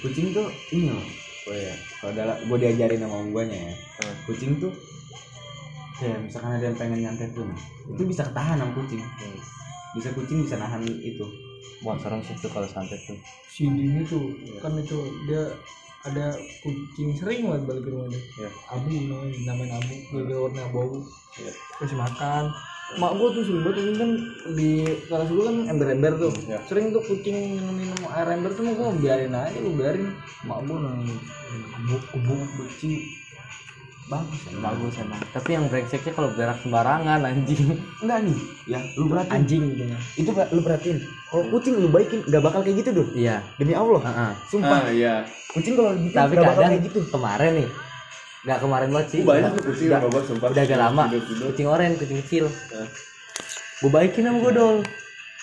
kucing 0.00 0.26
tuh 0.32 0.46
ini 0.70 0.90
loh. 0.90 1.06
Oh 1.46 1.54
ya 1.54 1.74
kalau 2.02 2.34
gue 2.42 2.56
diajarin 2.58 2.98
sama 2.98 3.14
om 3.16 3.30
guanya 3.30 3.54
ya. 3.54 3.74
Hmm. 4.02 4.14
kucing 4.26 4.50
tuh 4.58 4.72
kayak 5.96 6.18
misalkan 6.24 6.50
ada 6.56 6.64
yang 6.68 6.76
pengen 6.76 7.00
nyantet 7.04 7.30
tuh 7.32 7.46
nah, 7.48 7.58
itu 7.92 8.02
bisa 8.04 8.22
ketahan 8.28 8.60
sama 8.60 8.72
kucing 8.76 9.00
bisa 9.96 10.08
kucing 10.12 10.38
bisa 10.44 10.56
nahan 10.60 10.84
itu 10.84 11.24
wah 11.80 11.96
serem 12.00 12.20
sih 12.20 12.36
tuh 12.40 12.52
kalau 12.52 12.68
santet 12.68 13.00
tuh 13.08 13.16
Si 13.56 13.64
Dini 13.64 14.04
tuh 14.04 14.36
kan 14.60 14.76
itu 14.76 15.00
dia 15.24 15.48
ada 16.06 16.36
kucing 16.60 17.16
sering 17.16 17.48
banget 17.48 17.62
balik 17.66 17.82
ke 17.82 17.90
rumah 17.90 18.06
dia. 18.12 18.20
Iya. 18.20 18.50
Abu 18.68 18.86
namanya, 18.92 19.38
namain 19.48 19.72
Abu, 19.74 19.94
gara 20.12 20.34
warna 20.38 20.60
abu. 20.68 20.82
Iya. 21.40 21.52
Kasih 21.80 21.98
makan. 21.98 22.44
Mak 23.02 23.12
gue 23.18 23.28
tuh 23.34 23.42
sering 23.42 23.62
banget 23.66 23.78
ini 23.82 23.92
kan 23.98 24.10
di 24.54 24.70
kelas 25.10 25.28
gue 25.32 25.44
kan 25.48 25.56
ember-ember 25.72 26.12
tuh. 26.20 26.32
Iya. 26.46 26.58
Sering 26.70 26.94
tuh 26.94 27.02
kucing 27.02 27.58
minum 27.58 27.96
air 28.12 28.28
ember 28.30 28.52
tuh 28.54 28.62
gue 28.62 28.88
biarin 29.02 29.34
aja 29.34 29.56
gue 29.56 29.74
biarin. 29.74 30.06
Mak 30.46 30.58
gue 30.68 30.76
nangis 30.78 31.18
kebuk-kebuk 31.74 32.40
benci. 32.60 32.92
Bagus 34.06 34.38
ya. 34.46 34.54
bagus 34.62 34.94
emang. 35.02 35.18
Tapi 35.34 35.48
yang 35.58 35.64
brengseknya 35.66 36.12
kalau 36.14 36.30
berak 36.38 36.62
sembarangan 36.62 37.26
anjing. 37.26 37.74
Enggak 38.06 38.18
nih. 38.22 38.38
Ya 38.70 38.78
lu 38.94 39.10
perhatiin. 39.10 39.34
Anjing 39.34 39.62
gitu 39.74 39.84
ya. 39.90 39.98
itu 40.14 40.30
lu 40.30 40.60
perhatiin. 40.62 40.98
Kalau 41.26 41.44
kucing 41.50 41.74
lu 41.82 41.88
baikin 41.90 42.22
gak 42.30 42.42
bakal 42.46 42.62
kayak 42.62 42.86
gitu 42.86 42.90
tuh 43.02 43.06
iya. 43.18 43.42
Demi 43.58 43.74
Allah. 43.74 43.98
Heeh. 44.06 44.32
sumpah. 44.46 44.78
ah 44.78 44.90
iya. 44.94 45.14
Kucing 45.50 45.74
kalau 45.74 45.90
gitu 45.98 46.14
tapi 46.14 46.38
gak 46.38 46.46
bakal 46.46 46.54
kadang 46.54 46.72
kayak 46.78 46.84
gitu. 46.86 47.00
kemarin 47.10 47.52
nih 47.58 47.70
nggak 48.46 48.62
kemarin 48.62 48.88
banget 48.94 49.08
sih. 49.10 49.20
Gua 49.26 49.34
banyak 49.34 49.50
tuh 49.58 49.62
kucing 49.66 49.88
udah, 49.90 50.22
sumpah. 50.22 50.48
udah 50.54 50.62
agak 50.62 50.78
lama. 50.78 51.02
Tidur 51.10 51.22
tidur. 51.26 51.46
Kucing 51.50 51.66
oren 51.66 51.92
kucing 51.98 52.18
kecil. 52.22 52.46
Hah? 52.46 52.88
gue 53.76 53.90
baikin 53.92 54.24
sama 54.24 54.38
gue 54.40 54.52
dol 54.54 54.76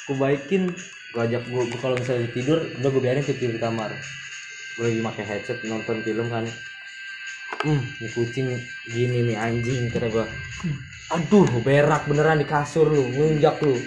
gue 0.08 0.17
baikin. 0.17 0.63
Gue 1.12 1.21
ajak 1.28 1.43
gue 1.45 1.63
kalau 1.84 1.99
misalnya 1.99 2.32
tidur 2.32 2.63
udah 2.63 2.89
gue 2.89 3.02
biarin 3.04 3.28
tidur 3.28 3.52
di 3.52 3.60
kamar. 3.60 3.91
Gue 4.80 4.84
lagi 4.88 4.99
pakai 5.04 5.23
headset 5.28 5.60
nonton 5.67 5.99
film 6.08 6.32
kan 6.32 6.47
hmm 7.63 7.82
ini 8.04 8.10
kucing 8.12 8.47
gini 8.91 9.32
nih 9.32 9.38
anjing 9.39 9.88
kata 9.88 10.08
gue 10.12 10.26
aduh 11.13 11.45
berak 11.62 12.10
beneran 12.10 12.41
di 12.41 12.47
kasur 12.47 12.89
lu 12.89 13.06
ngunjak 13.13 13.62
lu. 13.62 13.78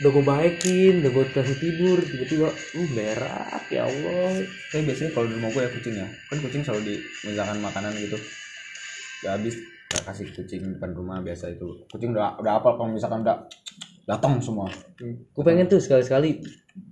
Udah 0.00 0.10
gue 0.16 0.24
baikin 0.24 1.04
udah 1.04 1.12
gue 1.12 1.24
kasih 1.36 1.58
tidur 1.60 2.00
tiba-tiba 2.00 2.48
uh 2.48 2.88
berak 2.96 3.64
ya 3.68 3.84
Allah. 3.84 4.40
Tapi 4.72 4.82
biasanya 4.88 5.10
kalau 5.12 5.28
di 5.28 5.34
rumah 5.36 5.50
gue 5.52 5.60
ya 5.60 5.70
kucing 5.76 5.94
ya. 6.00 6.08
Kan 6.32 6.38
kucing 6.40 6.62
selalu 6.64 6.82
di 6.88 6.94
misalkan 7.28 7.60
makanan 7.60 7.92
gitu. 8.00 8.16
Udah 9.20 9.36
habis 9.36 9.60
ya 9.92 10.00
kasih 10.08 10.32
kucing 10.32 10.62
depan 10.80 10.96
rumah 10.96 11.20
biasa 11.20 11.52
itu. 11.52 11.84
Kucing 11.92 12.16
udah 12.16 12.40
udah 12.40 12.52
apa 12.64 12.68
kalau 12.80 12.88
misalkan 12.88 13.20
udah 13.20 13.44
datang 14.04 14.38
semua. 14.38 14.68
Gue 14.98 15.42
pengen 15.42 15.66
tuh 15.66 15.78
sekali-sekali 15.78 16.40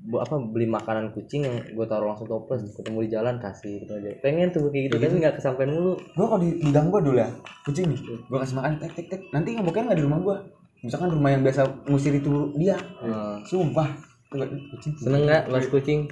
bu- 0.04 0.18
apa 0.18 0.36
beli 0.36 0.64
makanan 0.64 1.12
kucing 1.12 1.42
yang 1.42 1.56
gue 1.66 1.86
taruh 1.86 2.08
langsung 2.08 2.26
toples 2.26 2.64
ketemu 2.72 2.98
di 3.04 3.10
jalan 3.10 3.36
kasih 3.36 3.82
gitu 3.82 3.92
aja. 3.94 4.10
Pengen 4.18 4.48
tuh 4.48 4.68
kayak 4.68 4.88
gitu 4.88 4.96
tapi 4.98 5.16
nggak 5.18 5.34
kesampaian 5.36 5.70
mulu. 5.70 5.94
Gue 6.08 6.26
kalau 6.26 6.40
di, 6.40 6.50
gang 6.68 6.88
gue 6.88 7.00
dulu 7.00 7.16
ya 7.16 7.28
kucing 7.62 7.86
nih 7.86 7.98
gue 8.00 8.38
kasih 8.38 8.54
makan 8.54 8.72
tek 8.76 8.92
tek 8.92 9.06
tek. 9.08 9.20
Nanti 9.30 9.54
mungkin 9.54 9.86
nggak 9.86 9.96
di 9.96 10.04
rumah 10.04 10.18
gue 10.18 10.36
misalkan 10.78 11.10
rumah 11.10 11.30
yang 11.30 11.42
biasa 11.42 11.60
ngusir 11.86 12.14
itu 12.14 12.30
dia. 12.54 12.76
Hmm. 12.98 13.42
sumpah. 13.42 13.88
Kucing. 14.28 14.92
Seneng 14.98 15.24
nggak 15.24 15.48
mas 15.48 15.66
kucing? 15.66 16.04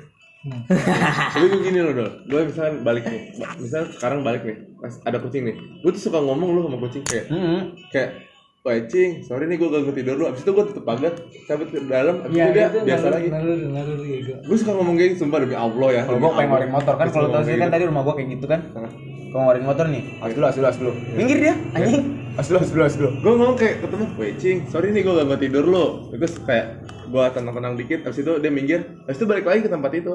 Tapi 1.34 1.44
gue 1.44 1.60
gini 1.60 1.78
loh 1.80 1.92
dol. 1.92 2.10
Gue 2.24 2.40
misalkan 2.46 2.80
balik 2.80 3.04
nih. 3.04 3.34
Misalnya 3.58 3.90
sekarang 3.92 4.22
balik 4.22 4.42
nih 4.42 4.56
pas 4.76 4.94
ada 5.02 5.18
kucing 5.18 5.42
nih. 5.42 5.56
Gue 5.82 5.90
tuh 5.90 6.02
suka 6.02 6.18
ngomong 6.18 6.48
lu 6.50 6.60
sama 6.64 6.78
kucing 6.78 7.02
kayak 7.02 7.26
Hmm. 7.28 7.74
kayak 7.90 8.25
Wah 8.66 8.74
cing, 8.90 9.22
sorry 9.22 9.46
nih 9.46 9.62
gue 9.62 9.70
ganggu 9.70 9.94
tidur 9.94 10.18
lu. 10.18 10.26
Abis 10.26 10.42
itu 10.42 10.50
gue 10.50 10.64
tutup 10.74 10.82
pagar, 10.82 11.14
cabut 11.46 11.70
ke 11.70 11.78
dalam 11.86 12.18
Abis 12.26 12.34
Iya 12.34 12.44
itu 12.50 12.50
dia 12.50 12.66
itu 12.66 12.78
biasa 12.82 13.04
nalur, 13.06 13.14
lagi. 13.14 13.28
nalur 13.30 13.58
nalur 13.70 13.98
ya 14.02 14.18
gue. 14.26 14.36
Gue 14.42 14.56
suka 14.58 14.72
ngomong 14.74 14.94
kayak 14.98 15.08
gitu, 15.14 15.18
sumpah 15.22 15.38
demi 15.38 15.54
Allah 15.54 15.88
ya. 15.94 16.02
Kalau 16.02 16.18
gue 16.18 16.30
pengen 16.34 16.50
ngorin 16.50 16.70
motor 16.74 16.94
kan 16.98 17.06
kalau 17.14 17.28
tau 17.30 17.42
sih 17.46 17.54
kan 17.54 17.70
tadi 17.70 17.84
rumah 17.86 18.02
gue 18.02 18.14
kayak 18.18 18.28
gitu 18.34 18.46
kan. 18.50 18.60
Kalau 18.74 19.42
ngorin 19.46 19.62
motor 19.62 19.86
nih. 19.86 20.02
As 20.18 20.30
dulu 20.34 20.44
as 20.50 20.56
dulu 20.58 20.66
as 20.66 20.78
dulu. 20.82 20.92
Minggir 21.14 21.38
dia 21.38 21.54
anjing. 21.78 22.02
As 22.34 22.46
dulu 22.50 22.58
as 22.58 22.70
dulu 22.74 22.82
as 22.82 22.94
dulu. 22.98 23.10
Gue 23.22 23.32
ngomong 23.38 23.54
kayak 23.54 23.74
ketemu 23.86 24.04
weh 24.18 24.32
cing 24.34 24.58
sorry 24.66 24.90
nih 24.90 25.02
gue 25.06 25.14
gak 25.14 25.40
tidur 25.46 25.64
lo 25.70 25.84
terus 26.10 26.34
kayak 26.42 26.66
gue 27.06 27.24
tenang-tenang 27.38 27.74
dikit 27.78 28.00
abis 28.02 28.18
itu 28.18 28.32
dia 28.42 28.50
minggir. 28.50 28.82
Abis 29.06 29.22
itu 29.22 29.30
balik 29.30 29.46
lagi 29.46 29.62
ke 29.62 29.70
tempat 29.70 29.94
itu. 29.94 30.12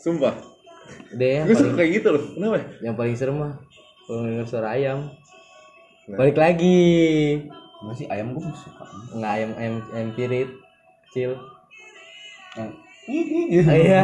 Sumpah. 0.00 0.32
Deh 1.12 1.44
gue 1.44 1.52
paling 1.52 1.60
suka 1.60 1.76
kayak 1.76 1.90
gitu 2.00 2.08
loh. 2.08 2.24
Kenapa? 2.40 2.56
ya? 2.56 2.64
yang 2.88 2.94
paling 2.96 3.12
serem 3.12 3.36
mah 3.36 3.60
kalau 4.08 4.24
denger 4.24 4.48
suara 4.48 4.72
ayam. 4.72 5.12
Nah. 6.06 6.22
balik 6.22 6.38
lagi 6.38 6.78
Enggak 7.76 7.94
sih 7.94 8.06
ayam 8.06 8.32
gue 8.32 8.42
suka. 8.52 8.84
Nggak 9.12 9.32
ayam 9.32 9.50
ayam 9.54 9.74
ayam 9.90 10.08
pirit 10.12 10.48
kecil. 11.08 11.36
Yang 12.54 12.70
iya. 13.06 14.02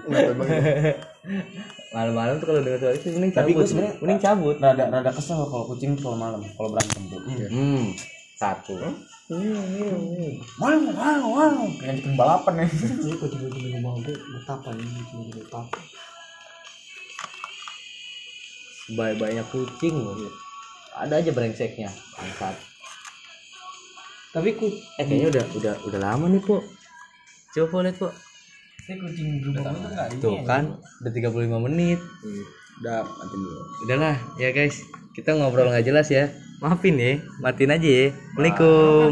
Kenapa 0.00 0.30
emang? 0.32 0.48
malam-malam 1.90 2.38
tuh 2.38 2.46
kalau 2.48 2.60
dengar 2.62 2.78
suara 2.78 2.94
itu 2.94 3.06
mending 3.10 3.32
Tapi 3.34 3.50
cabut. 3.50 3.56
gua 3.56 3.66
sebenarnya- 3.66 3.98
mending 4.00 4.20
cabut. 4.20 4.56
rada 4.56 4.84
rada 4.88 5.10
kesel 5.10 5.42
kalau 5.42 5.64
kucing 5.66 5.92
kalau 5.94 6.16
malam 6.16 6.40
kalau 6.50 6.70
berantem 6.70 7.02
tuh. 7.06 7.20
Hmm 7.50 7.84
satu. 8.34 8.72
Wow 8.80 8.96
wow 10.90 11.20
wow 11.28 11.52
kayak 11.76 12.00
bikin 12.00 12.14
balapan 12.14 12.64
ya. 12.64 12.66
Ini 12.66 13.14
kucing-kucing 13.14 13.62
di 13.62 13.70
rumah 13.74 13.92
gue 13.98 14.14
betapa 14.16 14.68
ini 14.72 14.86
kucing 15.04 15.36
betapa. 15.36 15.78
banyak 18.90 19.16
banyak 19.18 19.46
kucing 19.46 19.94
loh 19.96 20.16
ada 21.06 21.14
aja 21.20 21.30
brengseknya. 21.32 21.88
Angkat 22.20 22.54
Tapi 24.30 24.54
ku 24.54 24.70
eh 24.70 25.04
kayaknya 25.04 25.28
udah 25.34 25.44
udah 25.58 25.74
udah 25.90 26.00
lama 26.00 26.30
nih 26.30 26.38
po 26.38 26.62
coba 27.50 27.82
lihat 27.82 27.98
po 27.98 28.14
ini 28.86 28.94
kucing 29.02 29.28
gue 29.42 29.52
tuh 29.54 29.62
nggak 29.62 30.08
tuh 30.18 30.34
kan 30.46 30.78
udah 31.02 31.12
35 31.14 31.66
menit. 31.66 32.00
Udah 32.82 33.06
mati 33.06 33.36
dulu. 33.38 33.62
Udahlah 33.86 34.16
ya 34.38 34.50
guys. 34.50 34.82
Kita 35.14 35.34
ngobrol 35.34 35.70
nggak 35.70 35.86
jelas 35.86 36.10
ya. 36.10 36.30
Maafin 36.62 36.98
ya 36.98 37.18
matiin 37.40 37.70
aja 37.74 37.88
ya. 37.88 38.06
Assalamualaikum 38.36 39.10